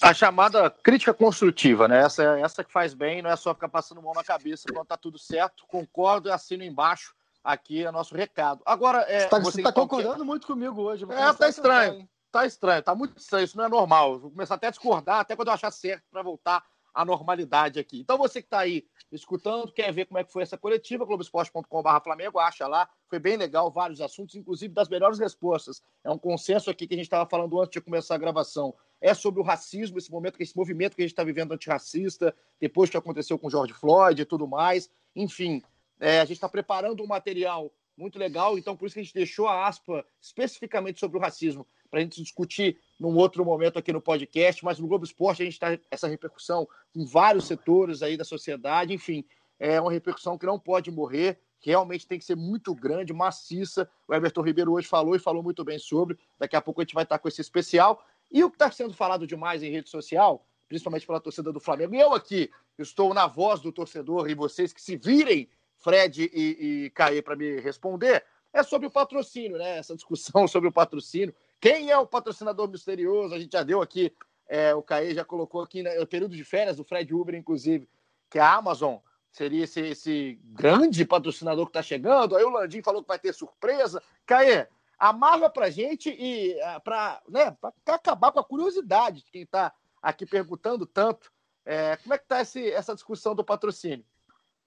A 0.03 0.13
chamada 0.13 0.69
crítica 0.69 1.15
construtiva, 1.15 1.89
né? 1.89 2.01
Essa, 2.01 2.39
essa 2.39 2.63
que 2.63 2.73
faz 2.73 2.93
bem, 2.93 3.23
não 3.23 3.31
é 3.31 3.37
só 3.37 3.55
ficar 3.55 3.71
passando 3.71 4.03
mão 4.03 4.13
na 4.13 4.23
cabeça 4.23 4.65
quando 4.69 4.83
está 4.83 4.99
tudo 4.99 5.19
certo. 5.19 5.65
Concordo 5.67 6.29
e 6.29 6.33
assino 6.33 6.63
embaixo. 6.63 7.15
Aqui 7.45 7.85
é 7.85 7.91
nosso 7.91 8.17
recado. 8.17 8.63
Agora, 8.65 9.03
é, 9.03 9.29
você 9.29 9.61
está 9.61 9.71
tá 9.71 9.81
concordando 9.81 10.25
muito 10.25 10.47
comigo 10.47 10.81
hoje. 10.81 11.05
É, 11.11 11.33
tá 11.35 11.47
estranho. 11.47 12.09
tá 12.33 12.47
estranho, 12.47 12.83
tá 12.83 12.95
muito 12.95 13.19
estranho. 13.19 13.45
Isso 13.45 13.59
não 13.59 13.67
é 13.67 13.69
normal. 13.69 14.19
Vou 14.19 14.31
começar 14.31 14.55
até 14.55 14.69
a 14.69 14.71
discordar, 14.71 15.21
até 15.21 15.37
quando 15.37 15.49
eu 15.49 15.55
achar 15.55 15.71
certo 15.71 16.05
para 16.11 16.23
voltar 16.23 16.65
a 16.95 17.05
normalidade 17.05 17.81
aqui. 17.81 18.01
Então 18.01 18.17
você 18.17 18.41
que 18.41 18.47
está 18.47 18.61
aí 18.61 18.87
escutando, 19.11 19.73
quer 19.73 19.93
ver 19.93 20.07
como 20.07 20.19
é 20.19 20.25
que 20.25 20.33
foi 20.33 20.43
essa 20.43 20.57
coletiva, 20.57 21.05
globoesporte.com.br 21.05 22.01
Flamengo, 22.03 22.39
acha 22.39 22.67
lá, 22.67 22.89
foi 23.09 23.19
bem 23.19 23.37
legal, 23.37 23.71
vários 23.71 24.01
assuntos, 24.01 24.37
inclusive 24.37 24.73
das 24.73 24.89
melhores 24.89 25.19
respostas. 25.19 25.83
É 26.05 26.11
um 26.11 26.19
consenso 26.19 26.71
aqui 26.71 26.87
que 26.87 26.95
a 26.95 26.97
gente 26.97 27.07
estava 27.07 27.29
falando 27.29 27.61
antes 27.61 27.73
de 27.73 27.81
começar 27.81 28.15
a 28.15 28.19
gravação. 28.19 28.75
É 29.01 29.13
sobre 29.13 29.41
o 29.41 29.45
racismo, 29.45 29.99
esse 29.99 30.11
momento, 30.11 30.41
esse 30.41 30.57
movimento 30.57 30.95
que 30.95 31.03
a 31.03 31.05
gente 31.05 31.13
está 31.13 31.25
vivendo 31.25 31.53
antirracista, 31.53 32.35
depois 32.61 32.89
que 32.89 32.97
aconteceu 32.97 33.39
com 33.39 33.51
George 33.51 33.75
Floyd 33.75 34.23
e 34.23 34.25
tudo 34.25 34.47
mais. 34.47 34.89
Enfim, 35.15 35.63
é, 36.01 36.21
a 36.21 36.25
gente 36.25 36.37
está 36.37 36.49
preparando 36.49 37.03
um 37.03 37.07
material 37.07 37.73
muito 37.97 38.19
legal, 38.19 38.59
então 38.59 38.77
por 38.77 38.87
isso 38.87 38.95
que 38.95 39.01
a 39.01 39.03
gente 39.03 39.15
deixou 39.15 39.47
a 39.47 39.67
aspa 39.67 40.05
especificamente 40.21 40.99
sobre 40.99 41.17
o 41.17 41.21
racismo, 41.21 41.67
para 41.89 42.01
a 42.01 42.03
gente 42.03 42.21
discutir 42.23 42.79
num 42.99 43.15
outro 43.15 43.45
momento 43.45 43.79
aqui 43.79 43.93
no 43.93 44.01
podcast, 44.01 44.65
mas 44.65 44.81
no 44.81 44.89
Globo 44.89 45.05
Esporte 45.05 45.43
a 45.43 45.45
gente 45.45 45.55
está 45.55 45.79
essa 45.91 46.09
repercussão 46.09 46.69
em 46.95 47.05
vários 47.05 47.47
setores 47.47 48.03
aí 48.03 48.17
da 48.17 48.25
sociedade, 48.25 48.93
enfim, 48.93 49.25
é 49.59 49.81
uma 49.81 49.93
repercussão 49.93 50.37
que 50.37 50.47
não 50.47 50.59
pode 50.59 50.91
morrer, 50.91 51.39
que 51.61 51.71
realmente 51.71 52.07
tem 52.07 52.19
que 52.19 52.25
ser 52.25 52.37
muito 52.37 52.75
grande, 52.75 53.13
maciça. 53.15 53.89
O 54.07 54.15
Everton 54.15 54.43
Ribeiro 54.43 54.73
hoje 54.73 54.87
falou 54.87 55.17
e 55.17 55.19
falou 55.19 55.43
muito 55.43 55.65
bem 55.65 55.79
sobre. 55.79 56.19
Daqui 56.39 56.57
a 56.57 56.61
pouco 56.61 56.81
a 56.81 56.85
gente 56.85 56.95
vai 56.95 57.05
estar 57.05 57.19
com 57.19 57.27
esse 57.27 57.41
especial. 57.41 58.05
E 58.31 58.45
o 58.45 58.51
que 58.51 58.57
está 58.57 58.71
sendo 58.71 58.93
falado 58.93 59.27
demais 59.27 59.63
em 59.63 59.71
rede 59.71 59.89
social, 59.89 60.47
principalmente 60.69 61.07
pela 61.07 61.21
torcida 61.21 61.51
do 61.51 61.61
Flamengo, 61.61 61.95
e 61.95 62.01
eu 62.01 62.13
aqui 62.13 62.51
estou 62.79 63.15
na 63.15 63.27
voz 63.27 63.61
do 63.61 63.73
torcedor 63.73 64.29
e 64.29 64.35
vocês 64.35 64.75
que 64.75 64.83
se 64.83 64.97
virem, 64.97 65.49
Fred 65.85 66.31
e, 66.33 66.85
e 66.87 66.91
Caê, 66.91 67.21
para 67.21 67.37
me 67.37 67.61
responder, 67.61 68.25
é 68.55 68.63
sobre 68.63 68.87
o 68.87 68.91
patrocínio, 68.91 69.59
né? 69.59 69.77
Essa 69.77 69.95
discussão 69.95 70.49
sobre 70.49 70.71
o 70.71 70.73
patrocínio. 70.73 71.35
Quem 71.61 71.91
é 71.91 71.99
o 71.99 72.07
patrocinador 72.07 72.69
misterioso? 72.69 73.35
A 73.35 73.39
gente 73.39 73.53
já 73.53 73.63
deu 73.63 73.83
aqui, 73.83 74.11
é, 74.49 74.75
o 74.75 74.83
Caê 74.83 75.15
já 75.15 75.25
colocou 75.25 75.61
aqui 75.61 75.83
no 75.83 75.91
né, 75.91 76.07
período 76.07 76.35
de 76.35 76.43
férias 76.43 76.79
do 76.79 76.85
Fred 76.85 77.15
Uber, 77.15 77.35
inclusive, 77.35 77.87
que 78.31 78.39
a 78.39 78.55
Amazon 78.55 78.97
seria 79.31 79.65
esse, 79.65 79.81
esse 79.81 80.39
grande 80.45 81.05
patrocinador 81.05 81.67
que 81.67 81.71
está 81.71 81.83
chegando. 81.83 82.35
Aí 82.35 82.45
o 82.45 82.51
Landim 82.51 82.81
falou 82.81 83.03
que 83.03 83.09
vai 83.09 83.19
ter 83.19 83.35
surpresa. 83.35 84.03
Caê, 84.25 84.67
amarra 84.99 85.51
para 85.51 85.69
gente 85.69 86.09
e 86.09 86.59
ah, 86.63 86.81
para 86.81 87.21
né, 87.29 87.55
acabar 87.87 88.33
com 88.33 88.41
a 88.41 88.45
curiosidade 88.45 89.23
de 89.23 89.31
quem 89.31 89.43
está 89.43 89.71
aqui 90.01 90.25
perguntando 90.25 90.87
tanto. 90.87 91.31
É, 91.67 91.97
como 91.97 92.15
é 92.15 92.19
que 92.19 92.25
está 92.25 92.39
essa 92.41 92.95
discussão 92.95 93.35
do 93.35 93.45
patrocínio? 93.45 94.05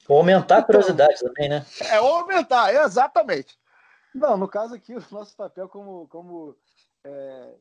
Ou 0.08 0.18
aumentar 0.18 0.56
a 0.56 0.60
então, 0.60 0.68
curiosidade 0.68 1.16
então, 1.16 1.28
também, 1.34 1.50
né? 1.50 1.66
É, 1.90 2.00
ou 2.00 2.16
aumentar, 2.16 2.74
exatamente. 2.74 3.58
Não, 4.14 4.38
no 4.38 4.48
caso 4.48 4.74
aqui, 4.74 4.96
o 4.96 5.04
nosso 5.12 5.36
papel 5.36 5.68
como, 5.68 6.08
como 6.08 6.56
é, 7.04 7.54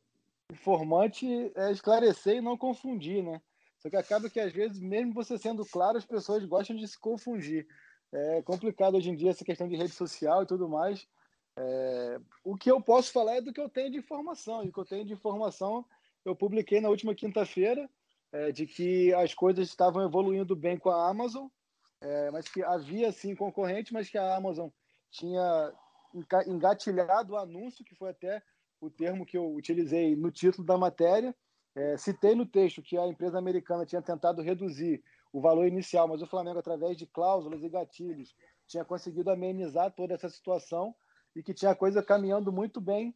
informante 0.51 1.51
é 1.55 1.71
esclarecer 1.71 2.37
e 2.37 2.41
não 2.41 2.57
confundir, 2.57 3.23
né? 3.23 3.41
Só 3.79 3.89
que 3.89 3.95
acaba 3.95 4.29
que, 4.29 4.39
às 4.39 4.51
vezes, 4.51 4.79
mesmo 4.79 5.13
você 5.13 5.37
sendo 5.37 5.65
claro, 5.65 5.97
as 5.97 6.05
pessoas 6.05 6.43
gostam 6.45 6.75
de 6.75 6.87
se 6.87 6.97
confundir. 6.97 7.67
É 8.11 8.41
complicado 8.41 8.95
hoje 8.95 9.09
em 9.09 9.15
dia 9.15 9.31
essa 9.31 9.45
questão 9.45 9.67
de 9.67 9.75
rede 9.75 9.93
social 9.93 10.43
e 10.43 10.47
tudo 10.47 10.67
mais. 10.67 11.07
É, 11.57 12.19
o 12.43 12.55
que 12.55 12.71
eu 12.71 12.81
posso 12.81 13.11
falar 13.11 13.35
é 13.35 13.41
do 13.41 13.51
que 13.51 13.59
eu 13.59 13.69
tenho 13.69 13.91
de 13.91 13.97
informação. 13.97 14.63
E 14.63 14.69
o 14.69 14.73
que 14.73 14.79
eu 14.79 14.85
tenho 14.85 15.05
de 15.05 15.13
informação, 15.13 15.85
eu 16.23 16.35
publiquei 16.35 16.79
na 16.79 16.89
última 16.89 17.13
quinta-feira, 17.13 17.89
é, 18.31 18.51
de 18.51 18.65
que 18.65 19.13
as 19.13 19.33
coisas 19.33 19.67
estavam 19.67 20.03
evoluindo 20.03 20.55
bem 20.55 20.77
com 20.77 20.89
a 20.89 21.09
Amazon, 21.09 21.47
é, 22.01 22.31
mas 22.31 22.47
que 22.47 22.63
havia, 22.63 23.11
sim, 23.11 23.35
concorrente, 23.35 23.93
mas 23.93 24.09
que 24.09 24.17
a 24.17 24.35
Amazon 24.35 24.69
tinha 25.09 25.73
engatilhado 26.45 27.33
o 27.33 27.37
anúncio, 27.37 27.85
que 27.85 27.95
foi 27.95 28.09
até 28.09 28.41
o 28.79 28.89
termo 28.89 29.25
que 29.25 29.37
eu 29.37 29.53
utilizei 29.53 30.15
no 30.15 30.31
título 30.31 30.65
da 30.65 30.77
matéria. 30.77 31.35
É, 31.75 31.97
citei 31.97 32.35
no 32.35 32.45
texto 32.45 32.81
que 32.81 32.97
a 32.97 33.07
empresa 33.07 33.37
americana 33.37 33.85
tinha 33.85 34.01
tentado 34.01 34.41
reduzir 34.41 35.03
o 35.31 35.41
valor 35.41 35.67
inicial, 35.67 36.07
mas 36.07 36.21
o 36.21 36.27
Flamengo, 36.27 36.59
através 36.59 36.97
de 36.97 37.05
cláusulas 37.05 37.63
e 37.63 37.69
gatilhos, 37.69 38.35
tinha 38.65 38.83
conseguido 38.83 39.29
amenizar 39.29 39.91
toda 39.91 40.13
essa 40.13 40.29
situação 40.29 40.95
e 41.35 41.43
que 41.43 41.53
tinha 41.53 41.75
coisa 41.75 42.01
caminhando 42.01 42.51
muito 42.51 42.81
bem 42.81 43.15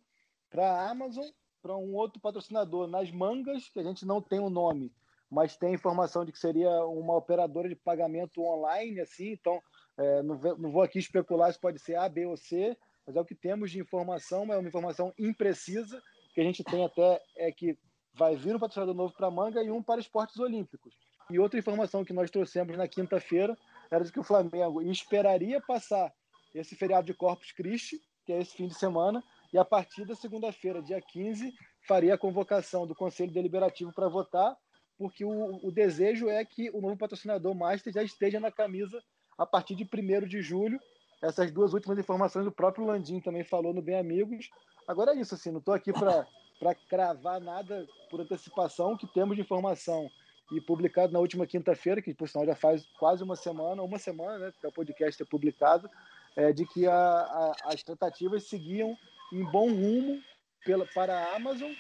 para 0.49 0.69
a 0.69 0.89
Amazon, 0.89 1.25
para 1.61 1.75
um 1.75 1.95
outro 1.95 2.19
patrocinador 2.19 2.87
nas 2.87 3.11
mangas, 3.11 3.69
que 3.69 3.79
a 3.79 3.83
gente 3.83 4.05
não 4.05 4.21
tem 4.21 4.39
o 4.39 4.45
um 4.45 4.49
nome, 4.49 4.91
mas 5.31 5.55
tem 5.55 5.73
informação 5.73 6.25
de 6.25 6.31
que 6.33 6.37
seria 6.37 6.69
uma 6.85 7.15
operadora 7.15 7.69
de 7.69 7.75
pagamento 7.75 8.43
online, 8.43 8.99
assim, 8.99 9.31
então 9.31 9.61
é, 9.97 10.21
não, 10.21 10.35
não, 10.57 10.71
vou 10.71 10.81
aqui 10.81 10.99
especular 10.99 11.51
se 11.53 11.59
pode 11.59 11.79
ser 11.79 11.95
A, 11.95 12.09
B 12.09 12.25
ou 12.25 12.35
C, 12.35 12.77
mas 13.07 13.15
é 13.15 13.21
o 13.21 13.25
que 13.25 13.33
temos 13.33 13.71
de 13.71 13.79
informação, 13.79 14.51
é 14.51 14.57
uma 14.57 14.67
informação 14.67 15.13
imprecisa, 15.17 16.01
que 16.33 16.41
a 16.41 16.43
gente 16.43 16.63
tem 16.65 16.83
até 16.83 17.21
é 17.37 17.51
que 17.51 17.77
vai 18.13 18.35
vir 18.35 18.55
um 18.55 18.59
patrocinador 18.59 18.93
novo 18.93 19.13
para 19.13 19.27
a 19.27 19.31
manga 19.31 19.63
e 19.63 19.71
um 19.71 19.81
para 19.81 20.01
esportes 20.01 20.37
olímpicos. 20.37 20.93
E 21.29 21.39
outra 21.39 21.57
informação 21.57 22.03
que 22.03 22.11
nós 22.11 22.29
trouxemos 22.29 22.77
na 22.77 22.87
quinta-feira 22.87 23.57
era 23.89 24.03
de 24.03 24.11
que 24.11 24.19
o 24.19 24.23
Flamengo 24.23 24.81
esperaria 24.81 25.61
passar 25.61 26.13
esse 26.53 26.75
feriado 26.75 27.07
de 27.07 27.13
Corpus 27.13 27.53
Christi, 27.53 28.01
que 28.25 28.33
é 28.33 28.41
esse 28.41 28.55
fim 28.55 28.67
de 28.67 28.73
semana, 28.73 29.23
e 29.53 29.57
a 29.57 29.63
partir 29.63 30.05
da 30.05 30.15
segunda-feira, 30.15 30.81
dia 30.81 31.01
15, 31.01 31.53
faria 31.87 32.13
a 32.15 32.17
convocação 32.17 32.85
do 32.85 32.93
Conselho 32.93 33.31
Deliberativo 33.31 33.93
para 33.93 34.09
votar, 34.09 34.57
porque 35.01 35.25
o, 35.25 35.59
o, 35.65 35.71
desejo 35.71 36.29
é 36.29 36.45
que 36.45 36.69
o 36.69 36.79
novo 36.79 36.95
patrocinador 36.95 37.55
Master 37.55 37.91
já 37.91 38.03
esteja 38.03 38.39
na 38.39 38.51
camisa 38.51 39.01
a 39.35 39.47
partir 39.47 39.73
de 39.73 39.83
1 39.83 40.27
de 40.27 40.43
julho. 40.43 40.79
Essas 41.23 41.49
duas 41.49 41.73
últimas 41.73 41.97
informações 41.97 42.45
o 42.45 42.51
próprio 42.51 42.85
Landim 42.85 43.19
também 43.19 43.43
falou 43.43 43.73
no 43.73 43.81
Bem 43.81 43.97
Amigos. 43.97 44.51
Agora 44.87 45.15
é 45.15 45.19
isso, 45.19 45.33
assim, 45.33 45.49
não 45.49 45.57
estou 45.57 45.73
aqui 45.73 45.91
para 45.91 46.75
cravar 46.87 47.41
nada 47.41 47.87
por 48.11 48.21
antecipação, 48.21 48.95
que 48.95 49.07
temos 49.07 49.35
de 49.35 49.41
informação 49.41 50.07
e 50.51 50.61
publicado 50.61 51.11
na 51.11 51.19
última 51.19 51.47
quinta-feira, 51.47 51.99
que 51.99 52.13
por 52.13 52.29
sinal 52.29 52.45
já 52.45 52.55
faz 52.55 52.85
quase 52.99 53.23
uma 53.23 53.35
semana, 53.35 53.81
uma 53.81 53.97
semana, 53.97 54.37
né, 54.37 54.53
que 54.61 54.67
o 54.67 54.71
podcast 54.71 55.19
é 55.19 55.25
publicado, 55.25 55.89
é, 56.35 56.53
de 56.53 56.63
que 56.67 56.85
a, 56.85 56.93
a, 56.93 57.55
as 57.65 57.81
tratativas 57.81 58.43
seguiam 58.43 58.95
em 59.33 59.43
bom 59.45 59.67
rumo 59.67 60.21
pela, 60.63 60.85
para 60.93 61.17
a 61.17 61.35
Amazon. 61.35 61.71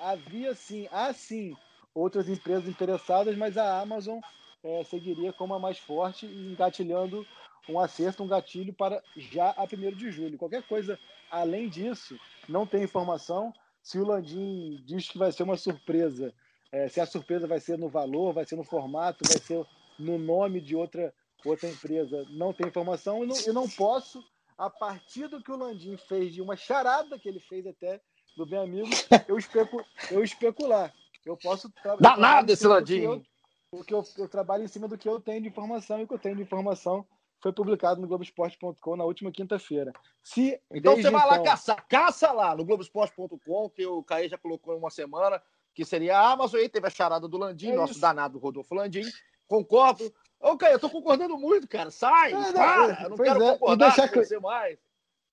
Havia 0.00 0.54
sim, 0.54 0.88
há 0.90 1.12
sim 1.12 1.54
outras 1.98 2.28
empresas 2.28 2.68
interessadas, 2.68 3.36
mas 3.36 3.56
a 3.56 3.80
Amazon 3.80 4.20
é, 4.62 4.84
seguiria 4.84 5.32
como 5.32 5.54
a 5.54 5.58
mais 5.58 5.78
forte 5.78 6.26
engatilhando 6.26 7.26
um 7.68 7.78
acerto, 7.78 8.22
um 8.22 8.28
gatilho 8.28 8.72
para 8.72 9.02
já 9.16 9.50
a 9.50 9.64
1 9.64 9.96
de 9.96 10.10
julho. 10.10 10.38
Qualquer 10.38 10.62
coisa 10.62 10.98
além 11.30 11.68
disso, 11.68 12.18
não 12.48 12.66
tem 12.66 12.82
informação. 12.82 13.52
Se 13.82 13.98
o 13.98 14.06
Landim 14.06 14.82
diz 14.86 15.08
que 15.08 15.18
vai 15.18 15.30
ser 15.30 15.42
uma 15.42 15.56
surpresa, 15.56 16.32
é, 16.72 16.88
se 16.88 17.00
a 17.00 17.06
surpresa 17.06 17.46
vai 17.46 17.60
ser 17.60 17.78
no 17.78 17.88
valor, 17.88 18.32
vai 18.32 18.44
ser 18.44 18.56
no 18.56 18.64
formato, 18.64 19.24
vai 19.28 19.38
ser 19.38 19.64
no 19.98 20.18
nome 20.18 20.60
de 20.60 20.74
outra 20.74 21.12
outra 21.44 21.68
empresa 21.68 22.26
não 22.30 22.52
tem 22.52 22.66
informação 22.66 23.22
e 23.22 23.26
não, 23.26 23.36
eu 23.46 23.52
não 23.52 23.68
posso, 23.68 24.24
a 24.56 24.68
partir 24.68 25.28
do 25.28 25.42
que 25.42 25.52
o 25.52 25.56
Landim 25.56 25.96
fez, 25.96 26.34
de 26.34 26.42
uma 26.42 26.56
charada 26.56 27.18
que 27.18 27.28
ele 27.28 27.40
fez 27.40 27.66
até 27.66 28.00
do 28.36 28.46
bem 28.46 28.58
amigo, 28.58 28.88
eu, 29.28 29.38
especu, 29.38 29.84
eu 30.10 30.22
especular. 30.22 30.92
Eu 31.24 31.36
posso 31.36 31.72
Danado 32.00 32.52
esse 32.52 32.66
Landim! 32.66 33.22
Porque 33.70 33.92
eu, 33.92 34.02
eu, 34.16 34.28
trabalho 34.28 34.64
em 34.64 34.68
cima 34.68 34.88
do 34.88 34.96
que 34.96 35.08
eu 35.08 35.20
tenho 35.20 35.42
de 35.42 35.48
informação 35.48 36.00
e 36.00 36.04
o 36.04 36.08
que 36.08 36.14
eu 36.14 36.18
tenho 36.18 36.36
de 36.36 36.42
informação 36.42 37.06
foi 37.40 37.52
publicado 37.52 38.00
no 38.00 38.08
Globoesporte.com 38.08 38.96
na 38.96 39.04
última 39.04 39.30
quinta-feira. 39.30 39.92
Se 40.22 40.58
então 40.70 40.96
você 40.96 41.10
vai 41.10 41.26
então... 41.26 41.36
lá 41.36 41.42
caçar, 41.42 41.86
caça 41.86 42.32
lá 42.32 42.56
no 42.56 42.64
Globoesporte.com, 42.64 43.70
que 43.70 43.86
o 43.86 44.02
Caê 44.02 44.28
já 44.28 44.38
colocou 44.38 44.74
em 44.74 44.78
uma 44.78 44.90
semana, 44.90 45.40
que 45.74 45.84
seria 45.84 46.18
a 46.18 46.32
Amazon, 46.32 46.60
aí 46.60 46.68
teve 46.68 46.86
a 46.86 46.90
charada 46.90 47.28
do 47.28 47.36
Landim, 47.36 47.70
é 47.70 47.74
nosso 47.74 47.92
isso. 47.92 48.00
danado 48.00 48.38
Rodolfo 48.38 48.74
Landim. 48.74 49.04
Concordo, 49.46 50.12
Ô, 50.40 50.56
Caio, 50.56 50.74
eu 50.74 50.78
tô 50.78 50.88
concordando 50.88 51.36
muito, 51.36 51.66
cara. 51.66 51.90
Sai, 51.90 52.32
é, 52.32 52.52
para, 52.52 53.02
eu 53.02 53.10
não 53.10 53.16
quero 53.16 53.42
é. 53.42 53.52
concordar 53.52 53.86
e 53.86 53.96
deixar, 53.96 54.08
com 54.12 54.40
mais. 54.40 54.78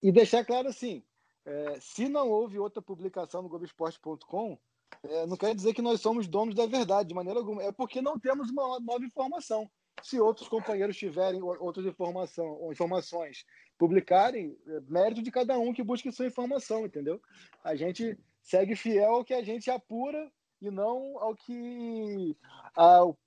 E 0.02 0.12
deixar 0.12 0.46
claro 0.46 0.68
assim, 0.68 1.04
é, 1.46 1.80
se 1.80 2.10
não 2.10 2.30
houve 2.30 2.58
outra 2.58 2.82
publicação 2.82 3.42
no 3.42 3.50
Globoesporte.com, 3.50 4.58
é, 5.04 5.26
não 5.28 5.38
quer 5.38 5.54
dizer 5.54 5.74
que 5.74 5.82
nós 5.82 6.02
somos 6.02 6.28
donos 6.28 6.56
da 6.56 6.66
verdade, 6.66 7.10
de 7.10 7.16
maneira 7.16 7.40
alguma. 7.40 7.64
É 7.64 7.72
porque 7.72 8.02
não 8.02 8.20
temos 8.20 8.50
uma 8.50 8.80
nova 8.80 9.06
informação. 9.06 9.70
Se 10.02 10.20
outros 10.20 10.48
companheiros 10.48 10.98
tiverem 10.98 11.42
outras 11.42 11.86
informação, 11.86 12.72
informações, 12.72 13.46
publicarem, 13.78 14.58
é 14.68 14.80
mérito 14.88 15.22
de 15.22 15.32
cada 15.32 15.58
um 15.58 15.74
que 15.74 15.84
busque 15.84 16.12
sua 16.12 16.28
informação, 16.28 16.86
entendeu? 16.86 17.20
A 17.64 17.76
gente 17.76 18.18
segue 18.42 18.76
fiel 18.76 19.16
ao 19.16 19.26
que 19.26 19.34
a 19.34 19.44
gente 19.44 19.72
apura 19.72 20.30
e 20.62 20.70
não 20.70 21.18
ao 21.20 21.36
que 21.36 22.36
ao 22.76 23.18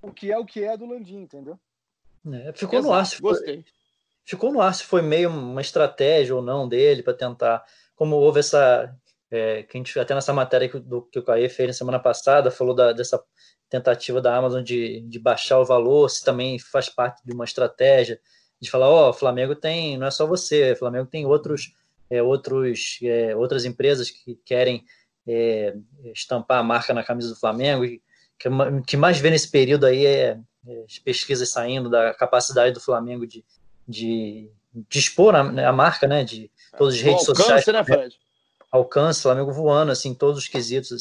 o 0.00 0.12
que 0.12 0.32
é 0.32 0.38
o 0.38 0.44
que 0.44 0.64
é 0.64 0.76
do 0.76 0.86
Landim, 0.86 1.20
entendeu? 1.20 1.58
É, 2.26 2.52
ficou 2.52 2.78
Exato, 2.78 2.92
no 2.92 2.98
ar. 2.98 3.06
Se 3.06 3.20
Gostei. 3.20 3.64
ficou 4.24 4.52
no 4.52 4.60
ar 4.60 4.74
se 4.74 4.84
foi 4.84 5.02
meio 5.02 5.30
uma 5.30 5.60
estratégia 5.60 6.34
ou 6.34 6.42
não 6.42 6.68
dele 6.68 7.02
para 7.02 7.14
tentar. 7.14 7.64
Como 7.94 8.16
houve 8.16 8.40
essa. 8.40 8.94
É, 9.32 9.62
que 9.62 9.76
a 9.76 9.78
gente, 9.78 9.98
até 9.98 10.14
nessa 10.14 10.32
matéria 10.32 10.68
que, 10.68 10.78
do, 10.78 11.02
que 11.02 11.18
o 11.18 11.22
Caê 11.22 11.48
fez 11.48 11.68
na 11.68 11.72
semana 11.72 11.98
passada, 11.98 12.50
falou 12.50 12.74
da, 12.74 12.92
dessa 12.92 13.18
tentativa 13.68 14.20
da 14.20 14.36
Amazon 14.36 14.62
de, 14.62 15.00
de 15.00 15.18
baixar 15.18 15.58
o 15.58 15.64
valor, 15.64 16.08
se 16.10 16.22
também 16.22 16.58
faz 16.58 16.90
parte 16.90 17.22
de 17.24 17.32
uma 17.32 17.44
estratégia 17.44 18.20
de 18.60 18.70
falar, 18.70 18.90
ó, 18.90 19.06
oh, 19.06 19.10
o 19.10 19.14
Flamengo 19.14 19.56
tem, 19.56 19.96
não 19.96 20.06
é 20.06 20.10
só 20.10 20.26
você, 20.26 20.72
o 20.72 20.76
Flamengo 20.76 21.06
tem 21.06 21.24
outros, 21.24 21.72
é, 22.10 22.22
outros, 22.22 22.98
é, 23.02 23.34
outras 23.34 23.64
empresas 23.64 24.10
que 24.10 24.38
querem 24.44 24.84
é, 25.26 25.74
estampar 26.14 26.58
a 26.58 26.62
marca 26.62 26.92
na 26.92 27.02
camisa 27.02 27.30
do 27.30 27.40
Flamengo, 27.40 27.84
e 27.86 28.02
que, 28.38 28.48
que 28.86 28.96
mais 28.96 29.18
vê 29.18 29.30
nesse 29.30 29.50
período 29.50 29.86
aí 29.86 30.04
é, 30.04 30.38
é, 30.66 30.84
as 30.84 30.98
pesquisas 30.98 31.50
saindo 31.50 31.88
da 31.88 32.14
capacidade 32.14 32.74
do 32.74 32.80
Flamengo 32.80 33.26
de, 33.26 33.44
de, 33.86 34.50
de 34.72 34.98
expor 34.98 35.34
a, 35.34 35.44
né, 35.44 35.64
a, 35.64 35.72
marca, 35.72 36.06
né? 36.06 36.24
De 36.24 36.50
todas 36.76 36.94
as 36.94 37.00
redes 37.00 37.28
alcance, 37.28 37.48
sociais. 37.48 37.66
Né, 37.66 37.84
Fred? 37.84 38.18
Alcance, 38.72 39.20
Flamengo 39.20 39.52
voando, 39.52 39.92
assim, 39.92 40.14
todos 40.14 40.38
os 40.38 40.48
quesitos 40.48 40.92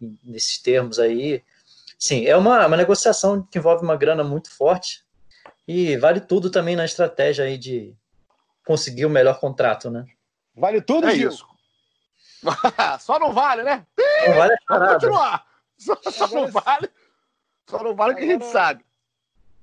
assim, 0.00 0.18
nesses 0.24 0.58
termos 0.58 0.98
aí. 0.98 1.42
Sim, 1.96 2.26
é 2.26 2.36
uma, 2.36 2.66
uma 2.66 2.76
negociação 2.76 3.46
que 3.48 3.58
envolve 3.58 3.84
uma 3.84 3.96
grana 3.96 4.24
muito 4.24 4.50
forte 4.50 5.04
e 5.66 5.96
vale 5.96 6.20
tudo 6.20 6.50
também 6.50 6.74
na 6.74 6.84
estratégia 6.84 7.44
aí 7.44 7.56
de 7.56 7.94
conseguir 8.66 9.06
o 9.06 9.10
melhor 9.10 9.38
contrato, 9.38 9.88
né? 9.88 10.04
Vale 10.54 10.82
tudo, 10.82 11.06
é 11.06 11.14
Gil? 11.14 11.30
Isso. 11.30 11.46
só 13.00 13.20
não 13.20 13.32
vale, 13.32 13.62
né? 13.62 13.86
Não 14.26 14.34
vale 14.34 14.56
Vamos 14.68 14.92
continuar. 14.94 15.46
Só, 15.78 15.96
só 16.10 16.26
não 16.28 16.48
vale. 16.48 16.90
Só 17.68 17.82
não 17.82 17.94
vale 17.94 18.14
o 18.14 18.16
que 18.16 18.24
a 18.24 18.26
gente 18.26 18.46
sabe. 18.46 18.84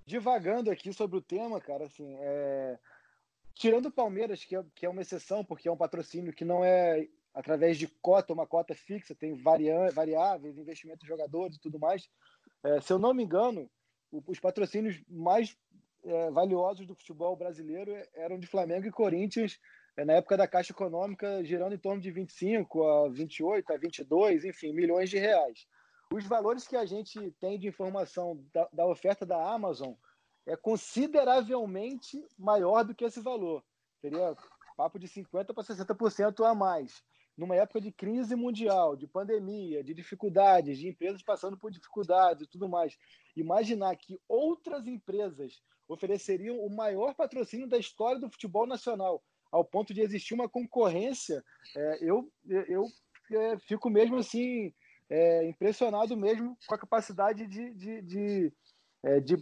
Divagando 0.06 0.72
aqui 0.72 0.94
sobre 0.94 1.18
o 1.18 1.22
tema, 1.22 1.60
cara, 1.60 1.86
assim, 1.86 2.18
é... 2.22 2.80
tirando 3.54 3.88
o 3.88 3.92
Palmeiras, 3.92 4.44
que 4.44 4.56
é, 4.56 4.64
que 4.74 4.86
é 4.86 4.90
uma 4.90 5.02
exceção, 5.02 5.44
porque 5.44 5.68
é 5.68 5.72
um 5.72 5.78
patrocínio 5.78 6.34
que 6.34 6.46
não 6.46 6.64
é 6.64 7.06
através 7.34 7.78
de 7.78 7.88
cota, 8.02 8.34
uma 8.34 8.48
cota 8.48 8.74
fixa, 8.74 9.16
tem 9.16 9.36
variáveis, 9.36 10.58
investimento 10.58 11.02
de 11.02 11.08
jogadores 11.08 11.58
e 11.58 11.62
tudo 11.62 11.80
mais. 11.80 12.10
É, 12.64 12.82
se 12.82 12.92
eu 12.92 13.00
não 13.00 13.14
me 13.14 13.24
engano, 13.24 13.70
os 14.12 14.40
patrocínios 14.40 15.02
mais 15.08 15.56
é, 16.04 16.32
valiosos 16.32 16.88
do 16.88 16.96
futebol 16.96 17.36
brasileiro 17.36 17.94
eram 18.14 18.40
de 18.40 18.48
Flamengo 18.48 18.88
e 18.88 18.92
Corinthians 18.92 19.60
é, 19.96 20.04
na 20.04 20.14
época 20.14 20.38
da 20.38 20.48
Caixa 20.48 20.72
Econômica, 20.72 21.44
girando 21.44 21.76
em 21.76 21.80
torno 21.80 22.02
de 22.02 22.12
25 22.12 22.84
a 22.84 23.10
28 23.10 23.74
a 23.74 23.78
22, 23.78 24.46
enfim, 24.46 24.74
milhões 24.74 25.10
de 25.10 25.18
reais. 25.18 25.68
Os 26.12 26.26
valores 26.26 26.68
que 26.68 26.76
a 26.76 26.86
gente 26.86 27.32
tem 27.40 27.60
de 27.60 27.68
informação 27.68 28.44
da, 28.52 28.68
da 28.74 28.88
oferta 28.88 29.26
da 29.26 29.54
Amazon 29.54 29.94
é 30.48 30.56
consideravelmente 30.56 32.26
maior 32.38 32.84
do 32.84 32.96
que 32.96 33.06
esse 33.06 33.22
valor. 33.22 33.64
Teria 34.02 34.36
papo 34.76 34.98
de 34.98 35.08
50% 35.08 35.54
para 35.54 35.64
60% 35.64 36.50
a 36.50 36.56
mais 36.56 37.04
numa 37.40 37.56
época 37.56 37.80
de 37.80 37.92
crise 37.92 38.36
mundial, 38.36 38.98
de 38.98 39.08
pandemia, 39.08 39.82
de 39.82 39.94
dificuldades, 39.94 40.78
de 40.78 40.90
empresas 40.90 41.24
passando 41.24 41.58
por 41.58 41.72
dificuldades 41.72 42.44
e 42.44 42.50
tudo 42.50 42.68
mais, 42.68 42.98
imaginar 43.36 43.96
que 43.96 44.20
outras 44.28 44.86
empresas 44.86 45.62
ofereceriam 45.88 46.60
o 46.60 46.70
maior 46.70 47.16
patrocínio 47.16 47.68
da 47.68 47.78
história 47.78 48.20
do 48.20 48.30
futebol 48.30 48.68
nacional, 48.68 49.24
ao 49.52 49.64
ponto 49.64 49.94
de 49.94 50.02
existir 50.02 50.34
uma 50.34 50.50
concorrência, 50.50 51.44
é, 51.76 51.98
eu, 52.02 52.30
eu 52.46 52.86
é, 53.32 53.58
fico 53.60 53.90
mesmo 53.90 54.18
assim 54.18 54.74
é, 55.10 55.48
impressionado 55.48 56.16
mesmo 56.18 56.58
com 56.68 56.76
a 56.76 56.78
capacidade 56.78 57.48
de, 57.48 57.74
de, 57.74 58.02
de, 58.02 58.54
é, 59.02 59.20
de 59.20 59.38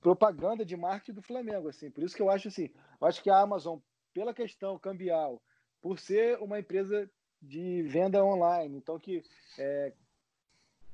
propaganda, 0.00 0.64
de 0.64 0.76
marketing 0.76 1.14
do 1.14 1.22
Flamengo. 1.22 1.68
Assim. 1.68 1.90
Por 1.90 2.04
isso 2.04 2.14
que 2.14 2.22
eu 2.22 2.30
acho 2.30 2.48
assim, 2.48 2.70
eu 3.00 3.06
acho 3.06 3.22
que 3.22 3.28
a 3.28 3.40
Amazon, 3.40 3.78
pela 4.14 4.32
questão 4.32 4.78
cambial, 4.78 5.42
por 5.80 5.98
ser 5.98 6.38
uma 6.40 6.58
empresa 6.58 7.10
de 7.40 7.82
venda 7.82 8.22
online, 8.24 8.76
então 8.76 8.98
que 8.98 9.22
é, 9.58 9.92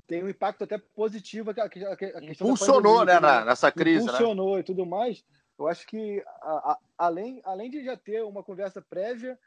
tem 0.07 0.22
um 0.22 0.29
impacto 0.29 0.64
até 0.64 0.79
positivo. 0.79 1.51
A, 1.51 1.55
a, 1.55 2.18
a 2.18 2.25
Impulsionou, 2.25 3.05
né, 3.05 3.18
na, 3.18 3.44
nessa 3.44 3.70
crise. 3.72 4.07
Né? 4.07 4.12
Impulsionou 4.12 4.55
né? 4.55 4.61
e 4.61 4.64
tudo 4.64 4.87
mais. 4.87 5.25
Eu 5.59 5.66
acho 5.66 5.87
que, 5.87 6.22
a, 6.42 6.79
além, 6.99 7.40
além 7.44 7.70
de 7.70 7.85
já 7.85 7.96
ter 7.96 8.22
uma 8.22 8.42
conversa 8.42 8.81
prévia, 8.83 9.38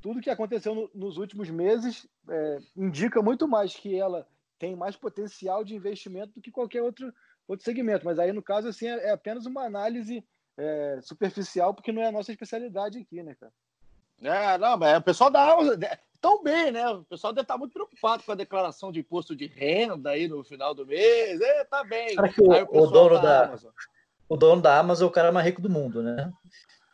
tudo 0.00 0.20
que 0.20 0.30
aconteceu 0.30 0.74
no, 0.74 0.90
nos 0.94 1.18
últimos 1.18 1.50
meses 1.50 2.08
é, 2.28 2.58
indica 2.76 3.20
muito 3.20 3.46
mais 3.46 3.74
que 3.74 3.94
ela 3.94 4.26
tem 4.58 4.74
mais 4.74 4.96
potencial 4.96 5.62
de 5.62 5.74
investimento 5.74 6.34
do 6.34 6.40
que 6.40 6.50
qualquer 6.50 6.82
outro, 6.82 7.12
outro 7.46 7.64
segmento. 7.64 8.04
Mas 8.04 8.18
aí, 8.18 8.32
no 8.32 8.42
caso, 8.42 8.68
assim, 8.68 8.86
é, 8.86 9.08
é 9.08 9.10
apenas 9.10 9.46
uma 9.46 9.64
análise 9.64 10.24
é, 10.56 10.98
superficial, 11.02 11.74
porque 11.74 11.92
não 11.92 12.02
é 12.02 12.06
a 12.06 12.12
nossa 12.12 12.32
especialidade 12.32 12.98
aqui, 12.98 13.22
né, 13.22 13.34
cara? 13.38 13.52
É, 14.22 14.58
não, 14.58 14.76
mas 14.76 14.98
o 14.98 15.02
pessoal 15.02 15.30
da 15.30 15.56
tão 16.20 16.42
bem, 16.42 16.70
né? 16.70 16.86
O 16.88 17.02
pessoal 17.04 17.32
deve 17.32 17.44
estar 17.44 17.56
muito 17.56 17.72
preocupado 17.72 18.22
com 18.22 18.32
a 18.32 18.36
declaração 18.36 18.92
de 18.92 19.00
imposto 19.00 19.34
de 19.34 19.46
renda 19.46 20.10
aí 20.10 20.28
no 20.28 20.44
final 20.44 20.74
do 20.74 20.86
mês. 20.86 21.40
É, 21.40 21.64
tá 21.64 21.82
bem. 21.82 22.14
o, 22.38 22.82
o, 22.82 22.86
dono 22.86 23.20
da, 23.20 23.46
da 23.46 23.58
o 24.28 24.36
dono 24.36 24.60
da 24.60 24.78
Amazon 24.78 25.06
é 25.06 25.08
o 25.08 25.12
cara 25.12 25.32
mais 25.32 25.46
rico 25.46 25.62
do 25.62 25.70
mundo, 25.70 26.02
né? 26.02 26.30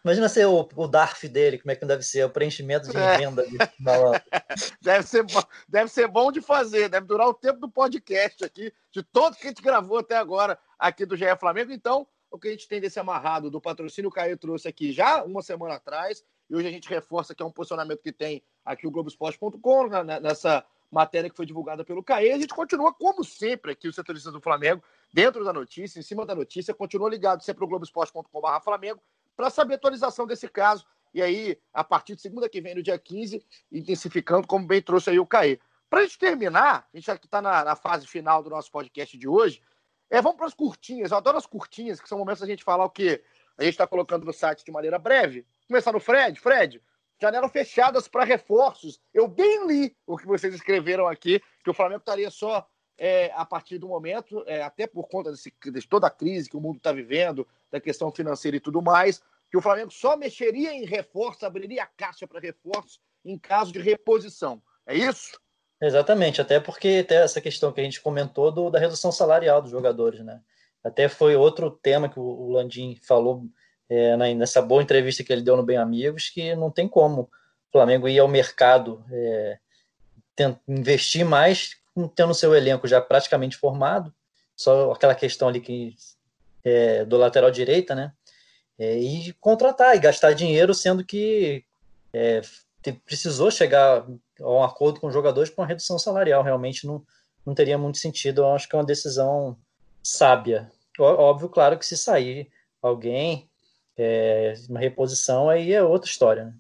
Imagina 0.05 0.29
ser 0.29 0.47
o, 0.47 0.69
o 0.77 0.87
DARF 0.87 1.27
dele, 1.29 1.59
como 1.59 1.73
é 1.73 1.75
que 1.75 1.85
deve 1.85 2.05
ser, 2.05 2.25
o 2.25 2.31
preenchimento 2.31 2.89
de 2.89 2.97
é. 2.97 3.19
venda. 3.19 3.45
De... 3.45 3.59
deve, 4.81 5.03
ser, 5.05 5.25
deve 5.69 5.91
ser 5.91 6.07
bom 6.07 6.31
de 6.31 6.41
fazer, 6.41 6.89
deve 6.89 7.09
durar 7.09 7.27
o 7.27 7.35
tempo 7.35 7.59
do 7.59 7.69
podcast 7.69 8.45
aqui, 8.45 8.73
de 8.93 9.03
todo 9.03 9.35
que 9.35 9.47
a 9.47 9.49
gente 9.49 9.61
gravou 9.61 9.99
até 9.99 10.17
agora 10.17 10.57
aqui 10.79 11.05
do 11.05 11.17
GE 11.17 11.25
Flamengo. 11.41 11.73
Então, 11.73 12.07
o 12.31 12.39
que 12.39 12.47
a 12.47 12.51
gente 12.53 12.69
tem 12.69 12.81
desse 12.81 13.01
amarrado 13.01 13.51
do 13.51 13.61
patrocínio, 13.61 14.09
o 14.09 14.12
Caio 14.12 14.39
trouxe 14.39 14.69
aqui 14.69 14.93
já 14.93 15.25
uma 15.25 15.43
semana 15.43 15.75
atrás, 15.75 16.23
e 16.48 16.54
hoje 16.54 16.68
a 16.68 16.70
gente 16.70 16.88
reforça 16.88 17.35
que 17.35 17.42
é 17.42 17.46
um 17.46 17.50
posicionamento 17.50 18.02
que 18.02 18.12
tem 18.12 18.42
aqui 18.64 18.87
o 18.87 18.90
Globoesporte.com, 18.90 19.88
né, 19.88 20.20
nessa 20.20 20.64
matéria 20.90 21.28
que 21.28 21.37
foi 21.37 21.46
divulgada 21.46 21.85
pelo 21.85 22.02
CAE. 22.02 22.32
A 22.32 22.38
gente 22.38 22.54
continua, 22.54 22.92
como 22.92 23.24
sempre, 23.24 23.72
aqui, 23.72 23.88
os 23.88 23.94
setoristas 23.94 24.32
do 24.32 24.40
Flamengo, 24.40 24.82
dentro 25.12 25.44
da 25.44 25.52
notícia, 25.52 25.98
em 25.98 26.02
cima 26.02 26.24
da 26.24 26.35
notícia, 26.35 26.72
continua 26.72 27.11
ligado 27.11 27.42
sempre 27.42 27.64
ao 27.64 27.68
Globoesporte.com.br 27.68 28.61
Flamengo, 28.62 29.00
para 29.37 29.50
saber 29.50 29.74
a 29.74 29.76
atualização 29.76 30.26
desse 30.26 30.48
caso. 30.48 30.87
E 31.12 31.22
aí, 31.22 31.59
a 31.72 31.82
partir 31.82 32.14
de 32.14 32.22
segunda 32.22 32.48
que 32.48 32.61
vem, 32.61 32.74
no 32.74 32.82
dia 32.82 32.98
15, 32.98 33.44
intensificando, 33.72 34.46
como 34.46 34.66
bem 34.66 34.80
trouxe 34.80 35.11
aí 35.11 35.18
o 35.18 35.26
CAE. 35.26 35.61
Para 35.88 36.00
a 36.00 36.02
gente 36.02 36.18
terminar, 36.18 36.88
a 36.92 36.96
gente 36.96 37.06
já 37.06 37.14
está 37.14 37.40
na, 37.40 37.64
na, 37.64 37.76
fase 37.76 38.06
final 38.06 38.42
do 38.42 38.50
nosso 38.50 38.70
podcast 38.70 39.16
de 39.16 39.28
hoje, 39.28 39.62
é, 40.11 40.20
vamos 40.20 40.37
para 40.37 40.46
as 40.46 40.54
curtinhas. 40.54 41.11
Eu 41.11 41.16
adoro 41.16 41.37
as 41.37 41.46
curtinhas, 41.46 42.00
que 42.00 42.09
são 42.09 42.18
momentos 42.18 42.40
da 42.40 42.46
gente 42.46 42.64
falar 42.64 42.85
o 42.85 42.90
que 42.90 43.22
a 43.56 43.62
gente 43.62 43.72
está 43.72 43.87
colocando 43.87 44.24
no 44.24 44.32
site 44.32 44.64
de 44.64 44.70
maneira 44.70 44.98
breve. 44.98 45.46
Começar 45.68 45.92
no 45.92 46.00
Fred. 46.00 46.38
Fred, 46.38 46.81
janelas 47.20 47.50
fechadas 47.50 48.07
para 48.07 48.24
reforços. 48.24 49.00
Eu 49.12 49.26
bem 49.26 49.66
li 49.66 49.96
o 50.07 50.16
que 50.16 50.26
vocês 50.26 50.55
escreveram 50.55 51.09
aqui, 51.09 51.42
que 51.64 51.70
o 51.70 51.74
Flamengo 51.74 52.00
estaria 52.00 52.31
só 52.31 52.66
é, 52.98 53.33
a 53.35 53.44
partir 53.44 53.79
do 53.79 53.88
momento, 53.88 54.44
é, 54.46 54.62
até 54.62 54.87
por 54.87 55.09
conta 55.09 55.31
desse, 55.31 55.52
de 55.64 55.88
toda 55.88 56.07
a 56.07 56.11
crise 56.11 56.48
que 56.48 56.57
o 56.57 56.61
mundo 56.61 56.76
está 56.76 56.92
vivendo, 56.92 57.46
da 57.70 57.81
questão 57.81 58.12
financeira 58.12 58.57
e 58.57 58.61
tudo 58.61 58.81
mais, 58.81 59.20
que 59.50 59.57
o 59.57 59.61
Flamengo 59.61 59.90
só 59.90 60.16
mexeria 60.16 60.72
em 60.72 60.85
reforços, 60.85 61.42
abriria 61.42 61.83
a 61.83 61.87
caixa 61.87 62.26
para 62.26 62.40
reforços 62.40 63.00
em 63.24 63.37
caso 63.38 63.72
de 63.72 63.81
reposição. 63.81 64.62
É 64.87 64.94
isso? 64.94 65.38
Exatamente, 65.81 66.40
até 66.40 66.59
porque 66.59 67.02
tem 67.02 67.18
essa 67.18 67.40
questão 67.40 67.72
que 67.72 67.81
a 67.81 67.85
gente 67.85 68.00
comentou 68.00 68.50
do, 68.50 68.70
da 68.70 68.79
redução 68.79 69.12
salarial 69.12 69.61
dos 69.61 69.70
jogadores, 69.70 70.24
né? 70.24 70.40
Até 70.83 71.09
foi 71.09 71.35
outro 71.35 71.70
tema 71.70 72.09
que 72.09 72.18
o 72.18 72.50
Landim 72.52 72.96
falou 73.02 73.44
é, 73.88 74.16
nessa 74.35 74.61
boa 74.61 74.83
entrevista 74.83 75.22
que 75.22 75.33
ele 75.33 75.42
deu 75.42 75.57
no 75.57 75.62
Bem 75.62 75.77
Amigos, 75.77 76.29
que 76.29 76.55
não 76.55 76.70
tem 76.70 76.88
como 76.88 77.22
o 77.22 77.29
Flamengo 77.72 78.09
ir 78.09 78.18
ao 78.18 78.29
mercado 78.29 79.05
é, 79.11 79.59
investir 80.68 81.25
mais 81.25 81.77
tendo 82.14 82.35
seu 82.35 82.55
elenco 82.55 82.87
já 82.87 83.01
praticamente 83.01 83.57
formado, 83.57 84.12
só 84.55 84.92
aquela 84.92 85.14
questão 85.14 85.49
ali 85.49 85.61
que, 85.61 85.94
é, 86.62 87.05
do 87.05 87.16
lateral 87.16 87.51
direita, 87.51 87.94
né? 87.94 88.12
É, 88.79 88.99
e 88.99 89.33
contratar 89.35 89.96
e 89.96 90.01
gastar 90.01 90.35
dinheiro, 90.35 90.75
sendo 90.75 91.03
que 91.03 91.64
é, 92.12 92.42
precisou 93.05 93.51
chegar 93.51 94.07
a 94.40 94.51
um 94.51 94.62
acordo 94.62 95.01
com 95.01 95.07
os 95.07 95.14
jogadores 95.14 95.49
para 95.49 95.62
uma 95.62 95.68
redução 95.68 95.99
salarial. 95.99 96.42
Realmente 96.42 96.87
não, 96.87 97.03
não 97.44 97.55
teria 97.55 97.79
muito 97.79 97.96
sentido. 97.96 98.42
Eu 98.42 98.53
acho 98.53 98.68
que 98.68 98.77
é 98.77 98.79
uma 98.79 98.85
decisão 98.85 99.57
sábia. 100.03 100.70
Óbvio, 100.99 101.49
claro 101.49 101.79
que 101.79 101.87
se 101.87 101.96
sair 101.96 102.51
alguém 102.83 103.49
é, 103.96 104.54
uma 104.68 104.80
reposição 104.80 105.48
aí 105.48 105.72
é 105.72 105.82
outra 105.82 106.09
história. 106.09 106.44
Né? 106.46 106.54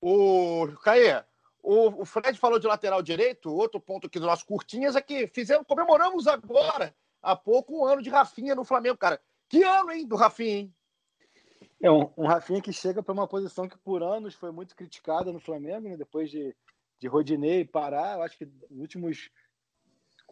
O 0.00 0.68
Caê, 0.82 1.22
o, 1.62 2.02
o, 2.02 2.04
Fred 2.04 2.38
falou 2.38 2.58
de 2.58 2.66
lateral 2.66 3.02
direito. 3.02 3.52
Outro 3.52 3.80
ponto 3.80 4.06
aqui 4.06 4.18
do 4.18 4.26
nosso 4.26 4.44
curtinhas 4.46 4.96
é 4.96 5.00
que 5.00 5.26
fizemos, 5.28 5.66
comemoramos 5.66 6.26
agora, 6.26 6.94
há 7.22 7.36
pouco, 7.36 7.78
um 7.78 7.84
ano 7.84 8.02
de 8.02 8.10
Rafinha 8.10 8.54
no 8.54 8.64
Flamengo, 8.64 8.96
cara. 8.96 9.20
Que 9.48 9.62
ano, 9.62 9.92
hein, 9.92 10.06
do 10.06 10.16
Rafinha, 10.16 10.58
hein? 10.58 10.74
É 11.80 11.90
um, 11.90 12.10
um 12.16 12.26
Rafinha 12.26 12.60
que 12.60 12.72
chega 12.72 13.02
para 13.02 13.12
uma 13.12 13.26
posição 13.26 13.68
que 13.68 13.76
por 13.76 14.02
anos 14.02 14.34
foi 14.34 14.50
muito 14.52 14.74
criticada 14.74 15.32
no 15.32 15.40
Flamengo, 15.40 15.88
né? 15.88 15.96
depois 15.96 16.30
de, 16.30 16.54
de 16.98 17.08
Rodinei 17.08 17.64
parar. 17.64 18.16
Eu 18.16 18.22
acho 18.22 18.38
que 18.38 18.46
nos 18.70 18.80
últimos 18.80 19.30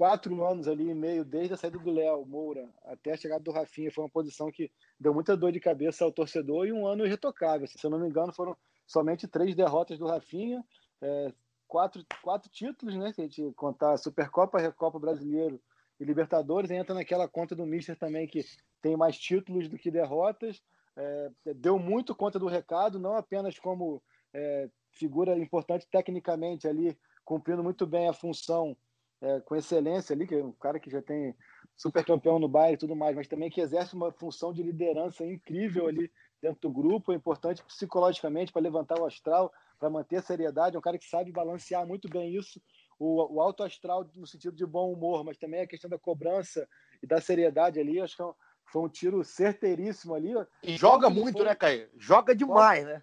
quatro 0.00 0.42
anos 0.46 0.66
ali 0.66 0.88
e 0.88 0.94
meio, 0.94 1.26
desde 1.26 1.52
a 1.52 1.58
saída 1.58 1.78
do 1.78 1.90
Léo 1.90 2.24
Moura 2.24 2.66
até 2.86 3.12
a 3.12 3.16
chegada 3.18 3.44
do 3.44 3.50
Rafinha, 3.50 3.92
foi 3.92 4.02
uma 4.02 4.08
posição 4.08 4.50
que 4.50 4.70
deu 4.98 5.12
muita 5.12 5.36
dor 5.36 5.52
de 5.52 5.60
cabeça 5.60 6.02
ao 6.02 6.10
torcedor 6.10 6.66
e 6.66 6.72
um 6.72 6.86
ano 6.86 7.04
irretocável. 7.04 7.66
Se 7.66 7.84
eu 7.84 7.90
não 7.90 7.98
me 7.98 8.08
engano, 8.08 8.32
foram 8.32 8.56
somente 8.86 9.28
três 9.28 9.54
derrotas 9.54 9.98
do 9.98 10.06
Rafinha, 10.06 10.64
é, 11.02 11.34
quatro, 11.68 12.02
quatro 12.22 12.48
títulos, 12.48 12.96
né? 12.96 13.12
Se 13.12 13.20
a 13.20 13.24
gente 13.24 13.52
contar 13.52 13.98
Supercopa, 13.98 14.58
Recopa 14.58 14.98
Brasileiro 14.98 15.60
e 16.00 16.04
Libertadores, 16.06 16.70
entra 16.70 16.94
naquela 16.94 17.28
conta 17.28 17.54
do 17.54 17.66
Mister 17.66 17.94
também 17.94 18.26
que 18.26 18.42
tem 18.80 18.96
mais 18.96 19.18
títulos 19.18 19.68
do 19.68 19.76
que 19.76 19.90
derrotas. 19.90 20.62
É, 20.96 21.30
deu 21.56 21.78
muito 21.78 22.14
conta 22.14 22.38
do 22.38 22.46
recado, 22.46 22.98
não 22.98 23.16
apenas 23.16 23.58
como 23.58 24.02
é, 24.32 24.70
figura 24.92 25.38
importante 25.38 25.86
tecnicamente 25.92 26.66
ali, 26.66 26.98
cumprindo 27.22 27.62
muito 27.62 27.86
bem 27.86 28.08
a 28.08 28.14
função 28.14 28.74
é, 29.22 29.40
com 29.40 29.56
excelência 29.56 30.14
ali, 30.14 30.26
que 30.26 30.34
é 30.34 30.44
um 30.44 30.52
cara 30.52 30.80
que 30.80 30.90
já 30.90 31.02
tem 31.02 31.34
super 31.76 32.04
campeão 32.04 32.38
no 32.38 32.48
baile 32.48 32.74
e 32.74 32.78
tudo 32.78 32.96
mais, 32.96 33.16
mas 33.16 33.28
também 33.28 33.50
que 33.50 33.60
exerce 33.60 33.94
uma 33.94 34.12
função 34.12 34.52
de 34.52 34.62
liderança 34.62 35.24
incrível 35.24 35.86
ali 35.86 36.10
dentro 36.42 36.60
do 36.62 36.70
grupo, 36.70 37.12
é 37.12 37.16
importante 37.16 37.62
psicologicamente 37.64 38.52
para 38.52 38.62
levantar 38.62 38.98
o 38.98 39.06
astral, 39.06 39.52
para 39.78 39.90
manter 39.90 40.16
a 40.16 40.22
seriedade, 40.22 40.76
é 40.76 40.78
um 40.78 40.82
cara 40.82 40.98
que 40.98 41.06
sabe 41.06 41.32
balancear 41.32 41.86
muito 41.86 42.08
bem 42.08 42.34
isso, 42.34 42.60
o, 42.98 43.36
o 43.36 43.40
alto 43.40 43.62
astral 43.62 44.06
no 44.14 44.26
sentido 44.26 44.54
de 44.54 44.66
bom 44.66 44.92
humor, 44.92 45.24
mas 45.24 45.38
também 45.38 45.60
a 45.60 45.66
questão 45.66 45.88
da 45.88 45.98
cobrança 45.98 46.66
e 47.02 47.06
da 47.06 47.20
seriedade 47.20 47.80
ali, 47.80 48.00
acho 48.00 48.16
que 48.16 48.22
é 48.22 48.26
foi 48.70 48.82
um 48.82 48.88
tiro 48.88 49.24
certeiríssimo 49.24 50.14
ali. 50.14 50.32
E 50.62 50.76
joga 50.76 51.10
muito, 51.10 51.38
foi, 51.38 51.46
né, 51.46 51.54
Caio? 51.54 51.90
Joga 51.96 52.34
demais, 52.34 52.84
qual, 52.84 52.94
né? 52.94 53.02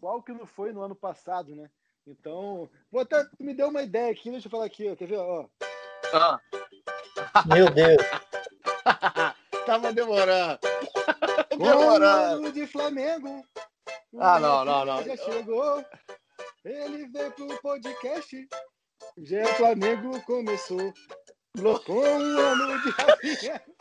Qual 0.00 0.22
que 0.22 0.32
não 0.32 0.46
foi 0.46 0.72
no 0.72 0.80
ano 0.80 0.94
passado, 0.94 1.54
né? 1.56 1.68
Então, 2.06 2.68
vou 2.90 3.02
até, 3.02 3.24
tu 3.24 3.44
me 3.44 3.54
deu 3.54 3.68
uma 3.68 3.82
ideia 3.82 4.10
aqui, 4.10 4.30
deixa 4.30 4.48
eu 4.48 4.50
falar 4.50 4.64
aqui, 4.64 4.90
ó, 4.90 4.96
quer 4.96 5.06
ver? 5.06 5.18
Ó. 5.18 5.46
Ah. 6.12 6.40
Meu 7.46 7.70
Deus. 7.70 8.02
Tava 9.66 9.92
demorando. 9.92 10.58
Demorando. 11.56 12.48
o 12.48 12.52
de 12.52 12.66
Flamengo. 12.66 13.46
o 14.12 14.20
Ah, 14.20 14.40
não, 14.40 14.64
não, 14.64 14.84
não. 14.84 15.02
Já 15.04 15.16
chegou. 15.16 15.84
Ele 16.64 17.06
veio 17.08 17.30
pro 17.32 17.62
podcast. 17.62 18.48
Já 19.18 19.40
é 19.40 19.46
Flamengo 19.54 20.20
começou. 20.22 20.92
Com 21.84 22.00
um 22.00 22.38
ano 22.38 22.82
de 22.82 22.90
Rafinha. 22.90 23.62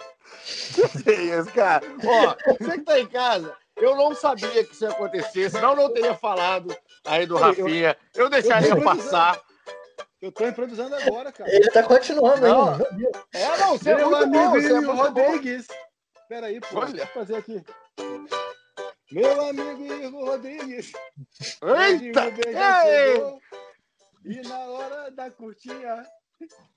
Que 1.03 1.11
isso, 1.11 1.51
cara? 1.53 1.85
Ó, 2.05 2.53
você 2.57 2.77
que 2.77 2.85
tá 2.85 2.99
em 2.99 3.07
casa, 3.07 3.55
eu 3.75 3.95
não 3.95 4.15
sabia 4.15 4.63
que 4.63 4.71
isso 4.71 4.85
ia 4.85 4.91
acontecer, 4.91 5.49
senão 5.49 5.71
eu 5.71 5.75
não 5.75 5.93
teria 5.93 6.15
falado 6.15 6.73
aí 7.05 7.25
do 7.25 7.37
Rafinha. 7.37 7.97
Eu 8.15 8.29
deixaria 8.29 8.69
eu 8.69 8.83
passar. 8.83 9.41
Eu 10.21 10.31
tô 10.31 10.47
improvisando 10.47 10.95
agora, 10.95 11.31
cara. 11.31 11.53
Ele 11.53 11.69
tá 11.71 11.81
continuando 11.81 12.41
Não. 12.41 12.73
ainda. 12.73 12.89
É, 13.33 13.57
não, 13.57 13.77
você 13.77 13.89
é 13.89 13.95
Meu 13.95 14.09
muito 14.11 14.27
bom, 14.29 14.39
amigo 14.39 14.61
você 14.61 14.67
é 14.67 14.73
muito 14.73 14.85
bom. 14.85 14.95
Rodrigues. 14.95 15.67
Pera 16.29 16.47
aí, 16.47 16.59
pô. 16.61 16.79
Olha. 16.79 16.91
Deixa 16.91 17.03
eu 17.03 17.13
fazer 17.13 17.35
aqui. 17.37 17.63
Meu 19.11 19.49
amigo 19.49 19.93
Igor 19.93 20.25
Rodrigues. 20.25 20.93
Eita! 21.61 22.23
Rodrigo. 22.23 23.41
E 24.23 24.47
na 24.47 24.59
hora 24.59 25.11
da 25.11 25.31
curtinha, 25.31 26.05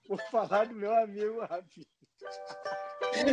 vou 0.09 0.19
falar 0.31 0.67
do 0.67 0.75
meu 0.75 0.95
amigo 0.97 1.41
Rafinha. 1.41 1.87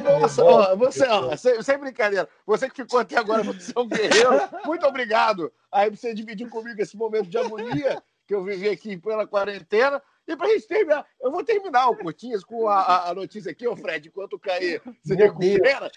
Nossa, 0.04 0.44
ó, 0.44 0.76
você, 0.76 1.08
ó, 1.08 1.36
sem, 1.36 1.62
sem 1.64 1.78
brincadeira, 1.78 2.30
você 2.46 2.70
que 2.70 2.84
ficou 2.84 3.00
até 3.00 3.18
agora, 3.18 3.42
você 3.44 3.74
é 3.76 3.80
um 3.80 3.88
guerreiro, 3.88 4.30
muito 4.66 4.86
obrigado 4.86 5.52
aí 5.72 5.90
você 5.90 6.14
dividir 6.14 6.48
comigo 6.50 6.80
esse 6.82 6.96
momento 6.96 7.28
de 7.28 7.38
agonia 7.38 8.02
que 8.28 8.36
eu 8.36 8.44
vivi 8.44 8.70
aqui 8.70 8.98
pela 8.98 9.26
quarentena. 9.26 10.02
E 10.28 10.36
pra 10.38 10.48
gente 10.50 10.68
terminar, 10.68 11.06
eu 11.20 11.32
vou 11.32 11.44
terminar 11.44 11.90
o 11.90 11.98
Curtinhas 11.98 12.44
com 12.44 12.68
a, 12.68 13.10
a- 13.10 13.14
notícia 13.16 13.52
aqui, 13.52 13.68
ô 13.68 13.76
Fred, 13.76 14.08
enquanto 14.08 14.34
o 14.34 14.40
Caê 14.40 14.80
se 15.04 15.16
Meu 15.16 15.34
recupera. 15.34 15.92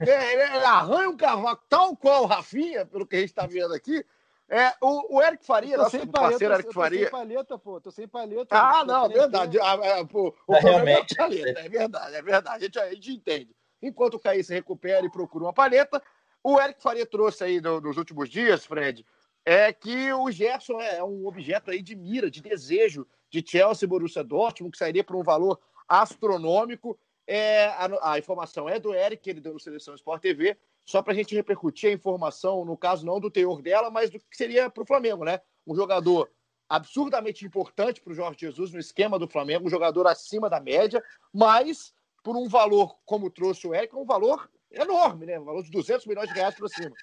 É, 0.00 0.32
ele 0.32 0.42
arranha 0.64 1.08
um 1.10 1.16
cavaco, 1.16 1.64
tal 1.68 1.96
qual 1.96 2.22
o 2.24 2.26
Rafinha, 2.26 2.84
pelo 2.86 3.06
que 3.06 3.16
a 3.16 3.20
gente 3.20 3.28
está 3.30 3.46
vendo 3.46 3.74
aqui. 3.74 4.04
É, 4.48 4.72
o, 4.80 5.16
o 5.16 5.22
Eric 5.22 5.44
Faria, 5.44 5.76
nosso 5.76 5.90
sem 5.90 6.06
paleta, 6.06 6.20
parceiro 6.20 6.54
Eric 6.54 6.66
eu 6.68 6.72
tô 6.72 6.80
Faria. 6.80 7.00
sem 7.00 7.10
paleta, 7.10 7.58
pô. 7.58 7.80
Tô 7.80 7.90
sem 7.90 8.06
paleta. 8.06 8.56
Ah, 8.56 8.84
não, 8.84 9.08
verdade. 9.08 9.58
Ah, 9.58 9.72
ah, 10.00 10.04
pô, 10.04 10.34
o 10.46 10.54
É, 10.54 10.60
problema 10.60 10.84
realmente. 10.84 11.12
é 11.14 11.16
paleta, 11.16 11.60
é 11.60 11.68
verdade, 11.68 12.14
é 12.14 12.22
verdade. 12.22 12.56
A 12.56 12.58
gente, 12.66 12.78
a 12.78 12.94
gente 12.94 13.12
entende. 13.12 13.56
Enquanto 13.82 14.14
o 14.14 14.20
Caí 14.20 14.42
se 14.44 14.54
recupera 14.54 15.04
e 15.04 15.10
procura 15.10 15.44
uma 15.44 15.52
paleta, 15.52 16.00
o 16.44 16.60
Eric 16.60 16.80
Faria 16.80 17.04
trouxe 17.04 17.42
aí 17.42 17.60
no- 17.60 17.80
nos 17.80 17.96
últimos 17.96 18.28
dias, 18.30 18.64
Fred, 18.64 19.04
é 19.44 19.72
que 19.72 20.12
o 20.12 20.30
Gerson 20.30 20.80
é 20.80 21.02
um 21.02 21.26
objeto 21.26 21.70
aí 21.72 21.82
de 21.82 21.96
mira, 21.96 22.30
de 22.30 22.40
desejo 22.40 23.06
de 23.28 23.44
Chelsea 23.46 23.84
e 23.84 23.88
Borussia 23.88 24.22
Dortmund, 24.22 24.70
que 24.72 24.78
sairia 24.78 25.02
por 25.02 25.16
um 25.16 25.22
valor 25.24 25.60
astronômico. 25.88 26.96
É, 27.26 27.66
a, 27.66 28.12
a 28.12 28.18
informação 28.18 28.68
é 28.68 28.78
do 28.78 28.94
Eric, 28.94 29.28
ele 29.28 29.40
deu 29.40 29.52
no 29.54 29.60
Seleção 29.60 29.94
Sport 29.96 30.22
TV, 30.22 30.56
só 30.86 31.02
para 31.02 31.12
a 31.12 31.16
gente 31.16 31.34
repercutir 31.34 31.90
a 31.90 31.92
informação, 31.92 32.64
no 32.64 32.76
caso 32.76 33.04
não 33.04 33.18
do 33.18 33.30
teor 33.30 33.60
dela, 33.60 33.90
mas 33.90 34.08
do 34.08 34.20
que 34.20 34.36
seria 34.36 34.70
para 34.70 34.84
o 34.84 34.86
Flamengo, 34.86 35.24
né? 35.24 35.40
Um 35.66 35.74
jogador 35.74 36.30
absurdamente 36.68 37.44
importante 37.44 38.00
para 38.00 38.12
o 38.12 38.14
Jorge 38.14 38.38
Jesus 38.40 38.72
no 38.72 38.78
esquema 38.78 39.18
do 39.18 39.28
Flamengo, 39.28 39.66
um 39.66 39.70
jogador 39.70 40.06
acima 40.06 40.48
da 40.48 40.60
média, 40.60 41.02
mas 41.34 41.92
por 42.22 42.36
um 42.36 42.48
valor, 42.48 42.96
como 43.04 43.30
trouxe 43.30 43.66
o 43.66 43.74
Eric, 43.74 43.94
um 43.96 44.04
valor 44.04 44.48
enorme, 44.70 45.26
né? 45.26 45.38
Um 45.40 45.44
valor 45.44 45.64
de 45.64 45.70
200 45.70 46.06
milhões 46.06 46.28
de 46.28 46.34
reais 46.34 46.54
para 46.54 46.68
cima. 46.68 46.94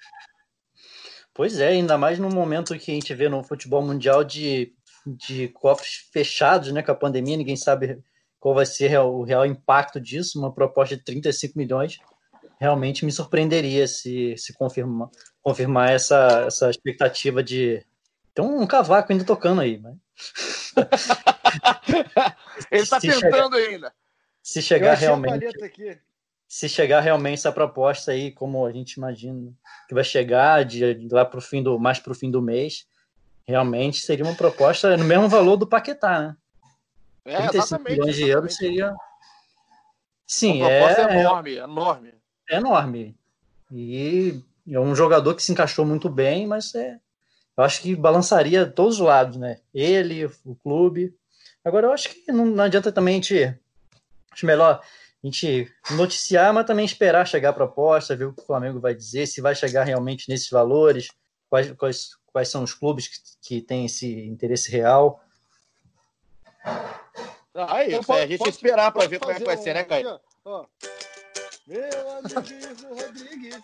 Pois 1.34 1.58
é, 1.58 1.68
ainda 1.68 1.98
mais 1.98 2.18
no 2.18 2.30
momento 2.30 2.78
que 2.78 2.90
a 2.90 2.94
gente 2.94 3.14
vê 3.14 3.28
no 3.28 3.42
futebol 3.42 3.82
mundial 3.82 4.24
de, 4.24 4.74
de 5.06 5.48
cofres 5.48 6.08
fechados, 6.10 6.72
né? 6.72 6.82
Com 6.82 6.92
a 6.92 6.94
pandemia, 6.94 7.36
ninguém 7.36 7.56
sabe 7.56 8.02
qual 8.40 8.54
vai 8.54 8.64
ser 8.64 8.98
o 8.98 9.22
real 9.22 9.44
impacto 9.44 10.00
disso. 10.00 10.38
Uma 10.38 10.52
proposta 10.52 10.96
de 10.96 11.02
35 11.02 11.58
milhões 11.58 11.98
realmente 12.60 13.04
me 13.04 13.12
surpreenderia 13.12 13.86
se, 13.86 14.36
se 14.36 14.52
confirmar, 14.52 15.08
confirmar 15.42 15.90
essa, 15.90 16.44
essa 16.46 16.70
expectativa 16.70 17.42
de. 17.42 17.84
Tem 18.34 18.44
um 18.44 18.66
cavaco 18.66 19.12
ainda 19.12 19.24
tocando 19.24 19.60
aí, 19.60 19.78
mas 19.78 19.94
Ele 22.70 22.82
está 22.82 23.00
tentando 23.00 23.56
ainda. 23.56 23.92
se 24.42 24.62
chegar 24.62 24.94
realmente. 24.94 25.46
se 26.48 26.68
chegar 26.68 27.00
realmente 27.00 27.38
essa 27.38 27.52
proposta 27.52 28.12
aí, 28.12 28.32
como 28.32 28.64
a 28.64 28.72
gente 28.72 28.94
imagina 28.94 29.52
que 29.88 29.94
vai 29.94 30.04
chegar 30.04 30.64
de, 30.64 30.94
de 30.94 31.14
lá 31.14 31.24
para 31.24 31.38
o 31.38 31.42
fim 31.42 31.62
do 31.62 31.78
mais 31.78 31.98
para 31.98 32.12
o 32.12 32.14
fim 32.14 32.30
do 32.30 32.42
mês, 32.42 32.86
realmente 33.46 34.00
seria 34.00 34.24
uma 34.24 34.34
proposta 34.34 34.96
no 34.96 35.04
mesmo 35.04 35.28
valor 35.28 35.56
do 35.56 35.66
Paquetá, 35.66 36.20
né? 36.20 36.36
É, 37.24 37.36
35 37.36 37.56
exatamente. 37.56 37.90
milhões 37.90 38.16
de 38.16 38.28
euros 38.28 38.56
seria. 38.56 38.94
Sim, 40.26 40.62
Uma 40.62 40.68
proposta 40.68 41.02
é, 41.02 41.16
é 41.16 41.20
enorme, 41.20 41.56
enorme. 41.56 42.14
Enorme. 42.48 43.16
E 43.70 44.40
é 44.70 44.78
um 44.78 44.94
jogador 44.94 45.34
que 45.34 45.42
se 45.42 45.52
encaixou 45.52 45.84
muito 45.84 46.08
bem, 46.08 46.46
mas 46.46 46.74
é, 46.74 46.98
eu 47.56 47.64
acho 47.64 47.80
que 47.82 47.94
balançaria 47.94 48.66
todos 48.66 49.00
os 49.00 49.06
lados, 49.06 49.36
né? 49.36 49.60
Ele, 49.72 50.26
o 50.44 50.54
clube. 50.54 51.14
Agora, 51.64 51.86
eu 51.86 51.92
acho 51.92 52.08
que 52.10 52.30
não, 52.32 52.46
não 52.46 52.64
adianta 52.64 52.92
também 52.92 53.14
a 53.14 53.16
gente. 53.16 53.58
Acho 54.32 54.46
melhor 54.46 54.80
a 54.82 55.26
gente 55.26 55.72
noticiar, 55.92 56.52
mas 56.52 56.66
também 56.66 56.84
esperar 56.84 57.26
chegar 57.26 57.50
a 57.50 57.54
proposta, 57.54 58.16
ver 58.16 58.26
o 58.26 58.32
que 58.32 58.42
o 58.42 58.46
Flamengo 58.46 58.78
vai 58.80 58.94
dizer, 58.94 59.26
se 59.26 59.40
vai 59.40 59.54
chegar 59.54 59.84
realmente 59.84 60.28
nesses 60.28 60.50
valores, 60.50 61.08
quais, 61.48 61.72
quais, 61.72 62.10
quais 62.30 62.48
são 62.48 62.62
os 62.62 62.74
clubes 62.74 63.08
que, 63.08 63.18
que 63.40 63.60
têm 63.62 63.86
esse 63.86 64.26
interesse 64.26 64.70
real. 64.70 65.24
Ah, 67.54 67.82
é 67.84 67.98
isso, 67.98 68.12
é 68.12 68.22
a 68.22 68.26
gente 68.26 68.38
posso- 68.38 68.50
esperar 68.50 68.90
para 68.92 69.06
ver 69.06 69.18
como 69.18 69.30
é 69.32 69.36
que 69.36 69.44
vai 69.44 69.56
ser, 69.56 69.74
né, 69.74 69.84
Caio? 69.84 70.08
aqui, 70.08 70.20
ó, 70.44 70.50
ó. 70.60 70.66
Meu 71.66 71.80
amigo 71.80 72.94
Rodrigues, 72.94 73.58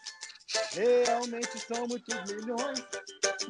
realmente 0.73 1.59
são 1.59 1.87
muitos 1.87 2.15
milhões, 2.33 2.83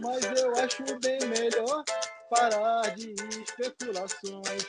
mas 0.00 0.24
eu 0.40 0.52
acho 0.56 0.82
bem 0.98 1.20
melhor 1.28 1.84
parar 2.28 2.94
de 2.96 3.14
especulações. 3.30 4.64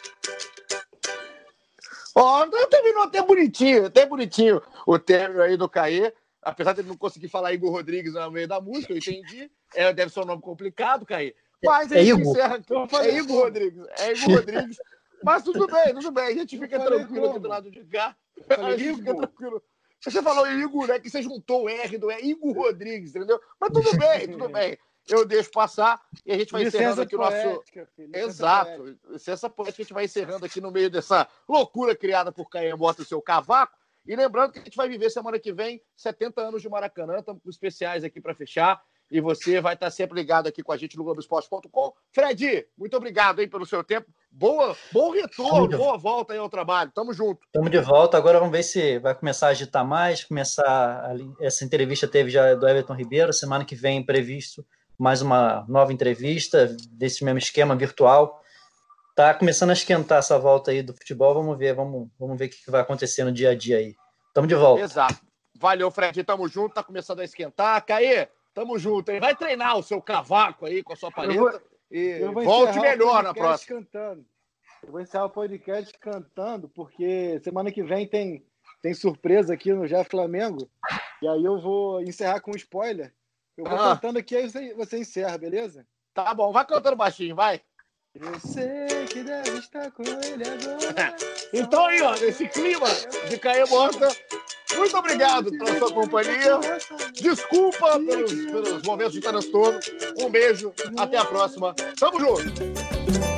Ó, 2.14 2.46
então 2.46 2.70
terminou 2.70 3.04
até 3.04 3.24
bonitinho, 3.24 3.88
até 3.88 4.06
bonitinho 4.06 4.62
o 4.86 5.00
término 5.00 5.42
aí 5.42 5.58
do 5.58 5.68
Caê. 5.68 6.14
Apesar 6.44 6.74
de 6.74 6.82
ele 6.82 6.90
não 6.90 6.98
conseguir 6.98 7.30
falar 7.30 7.54
Igor 7.54 7.72
Rodrigues 7.72 8.14
no 8.14 8.32
meio 8.32 8.48
da 8.48 8.62
música, 8.62 8.94
eu 8.94 8.98
entendi. 8.98 9.50
É, 9.74 9.92
deve 9.92 10.12
ser 10.12 10.20
um 10.20 10.26
nome 10.26 10.42
complicado, 10.44 11.06
Caê. 11.08 11.34
Mas 11.64 11.92
a 11.92 11.98
É 11.98 12.04
Igor. 12.04 12.22
encerra 12.22 12.56
aqui. 12.56 12.74
Eu 12.74 12.88
É 13.00 13.18
Igor 13.18 13.44
Rodrigues. 13.46 13.86
É 14.00 14.12
Igor 14.12 14.36
Rodrigues. 14.36 14.78
Mas 15.24 15.44
tudo 15.44 15.68
bem, 15.68 15.94
tudo 15.94 16.12
bem. 16.12 16.26
A 16.26 16.34
gente 16.34 16.58
fica 16.58 16.80
tranquilo 16.80 17.30
aqui 17.30 17.40
do 17.40 17.48
lado 17.48 17.72
de 17.72 17.84
cá. 17.86 18.16
falei 18.48 18.74
A 18.74 18.78
gente 18.78 18.98
fica 18.98 19.16
tranquilo. 19.16 19.64
Você 20.04 20.22
falou 20.22 20.50
Igor, 20.50 20.88
né? 20.88 21.00
Que 21.00 21.10
você 21.10 21.22
juntou 21.22 21.64
o 21.64 21.70
R 21.70 21.98
do 21.98 22.10
é 22.10 22.22
Igor 22.22 22.54
Rodrigues, 22.54 23.16
entendeu? 23.16 23.40
Mas 23.60 23.72
tudo 23.72 23.92
bem, 23.98 24.28
tudo 24.28 24.50
bem. 24.50 24.78
Eu 25.08 25.26
deixo 25.26 25.52
passar 25.52 26.00
e 26.26 26.32
a 26.32 26.38
gente 26.38 26.52
vai 26.52 26.64
encerrando 26.64 27.02
Licença 27.02 27.04
aqui 27.04 27.16
o 27.16 27.20
nosso. 27.20 27.64
filho, 27.96 28.16
Exato. 28.16 28.78
poética. 28.78 29.12
Licença 29.12 29.50
poética, 29.50 29.82
a 29.82 29.84
gente 29.84 29.94
vai 29.94 30.06
encerrando 30.06 30.46
aqui 30.46 30.62
no 30.62 30.72
meio 30.72 30.90
dessa 30.90 31.28
loucura 31.48 31.96
criada 31.96 32.32
por 32.32 32.50
Caio 32.50 32.78
Mota 32.78 33.02
e 33.02 33.06
seu 33.06 33.22
cavaco. 33.22 33.76
E 34.06 34.16
lembrando 34.16 34.54
que 34.54 34.60
a 34.60 34.64
gente 34.64 34.78
vai 34.78 34.88
viver 34.88 35.10
semana 35.10 35.40
que 35.40 35.54
vem 35.54 35.82
70 35.96 36.42
anos 36.42 36.62
de 36.62 36.70
Maracanã. 36.70 37.20
Estamos 37.20 37.42
com 37.44 37.50
especiais 37.50 38.04
aqui 38.04 38.20
para 38.20 38.34
fechar. 38.34 38.82
E 39.12 39.20
você 39.20 39.60
vai 39.60 39.74
estar 39.74 39.92
sempre 39.92 40.18
ligado 40.18 40.48
aqui 40.48 40.64
com 40.64 40.72
a 40.72 40.78
gente 40.78 40.96
no 40.98 41.04
Globoesporte.com. 41.04 41.94
Fred, 42.14 42.66
muito 42.78 42.96
obrigado 42.96 43.42
hein, 43.42 43.50
pelo 43.50 43.66
seu 43.66 43.84
tempo. 43.84 44.08
Boa, 44.32 44.74
bom 44.94 45.12
retorno, 45.12 45.68
Tamo 45.68 45.84
boa 45.84 45.98
volta 45.98 46.32
aí 46.32 46.40
ao 46.40 46.50
trabalho. 46.50 46.90
Tamo 46.96 47.12
junto. 47.14 47.42
Estamos 47.46 47.70
de 47.70 47.80
volta. 47.80 48.16
Agora 48.18 48.40
vamos 48.40 48.54
ver 48.54 48.64
se 48.64 49.00
vai 49.00 49.14
começar 49.14 49.48
a 49.48 49.50
agitar 49.50 49.86
mais. 49.86 50.24
Começar 50.24 51.04
ali- 51.10 51.30
essa 51.42 51.66
entrevista 51.66 52.08
teve 52.08 52.30
já 52.30 52.56
do 52.56 52.66
Everton 52.66 52.94
Ribeiro. 52.94 53.34
Semana 53.34 53.66
que 53.66 53.76
vem 53.76 54.02
previsto 54.02 54.66
mais 54.98 55.22
uma 55.22 55.66
nova 55.68 55.92
entrevista 55.92 56.74
desse 56.92 57.26
mesmo 57.26 57.40
esquema 57.40 57.76
virtual. 57.76 58.42
Tá 59.14 59.34
começando 59.34 59.72
a 59.72 59.74
esquentar 59.74 60.20
essa 60.20 60.40
volta 60.40 60.72
aí 60.72 60.82
do 60.82 60.94
futebol. 60.94 61.34
Vamos 61.34 61.58
ver, 61.58 61.74
vamos, 61.76 62.08
vamos 62.18 62.38
ver 62.40 62.46
o 62.46 62.50
que 62.50 62.72
vai 62.72 62.80
acontecer 62.80 63.26
no 63.26 63.32
dia 63.34 63.50
a 63.50 63.56
dia 63.56 63.78
aí. 63.78 63.94
Estamos 64.30 64.48
de 64.48 64.56
volta. 64.56 64.82
Exato. 64.84 65.16
Valeu, 65.60 65.92
Fred. 65.92 66.24
Tamo 66.24 66.48
junto. 66.48 66.74
Tá 66.74 66.82
começando 66.82 67.20
a 67.20 67.26
esquentar. 67.26 67.86
Caê, 67.86 68.30
tamo 68.54 68.78
junto. 68.80 69.10
Hein? 69.12 69.20
Vai 69.20 69.36
treinar 69.36 69.78
o 69.78 69.84
seu 69.84 70.02
cavaco 70.02 70.66
aí 70.66 70.84
com 70.84 70.94
a 70.94 70.96
sua 70.96 71.12
paleta. 71.12 71.40
vou- 71.40 71.62
e 71.92 72.00
Eu 72.22 72.32
vou 72.32 72.44
volte 72.44 72.80
melhor 72.80 73.22
na 73.24 73.34
podcast 73.34 73.66
próxima. 73.68 73.80
Cantando. 73.80 74.26
Eu 74.84 74.92
vou 74.92 75.02
encerrar 75.02 75.26
o 75.26 75.30
podcast 75.30 75.94
cantando, 76.00 76.70
porque 76.70 77.40
semana 77.44 77.72
que 77.72 77.84
vem 77.84 78.08
tem, 78.08 78.44
tem 78.82 78.94
surpresa 78.94 79.54
aqui 79.54 79.72
no 79.74 79.86
Já 79.88 80.04
Flamengo. 80.04 80.70
E 81.22 81.28
aí 81.28 81.44
eu 81.44 81.60
vou 81.62 82.02
encerrar 82.02 82.40
com 82.42 82.52
um 82.52 82.56
spoiler. 82.56 83.14
Eu 83.58 83.66
vou 83.66 83.76
Ah. 83.78 83.94
cantando 83.96 84.18
aqui, 84.20 84.36
aí 84.36 84.50
você, 84.50 84.74
você 84.74 84.98
encerra, 85.00 85.38
beleza? 85.38 85.86
Tá 86.14 86.34
bom, 86.34 86.52
vai 86.52 86.66
cantando 86.66 86.96
baixinho, 86.96 87.36
vai. 87.36 87.62
Eu 88.16 88.40
sei 88.40 89.06
que 89.10 89.24
deve 89.24 89.58
estar 89.60 89.92
com 89.92 90.04
ele 90.04 90.44
agora. 90.48 91.16
Então 91.54 91.86
aí, 91.86 92.02
ó, 92.02 92.12
nesse 92.16 92.48
clima 92.48 92.88
de 93.30 93.38
Caê 93.38 93.66
Mota, 93.66 94.08
Muito 94.76 94.98
obrigado 94.98 95.52
pela 95.52 95.78
sua 95.78 95.94
companhia. 95.94 96.60
Desculpa 97.14 98.00
pelos, 98.00 98.34
pelos 98.34 98.84
momentos 98.84 99.14
de 99.14 99.22
transtorno. 99.22 99.80
Um 100.20 100.30
beijo. 100.30 100.74
Até 100.98 101.18
a 101.18 101.26
próxima. 101.26 101.74
Tamo 102.00 102.20
junto. 102.20 103.31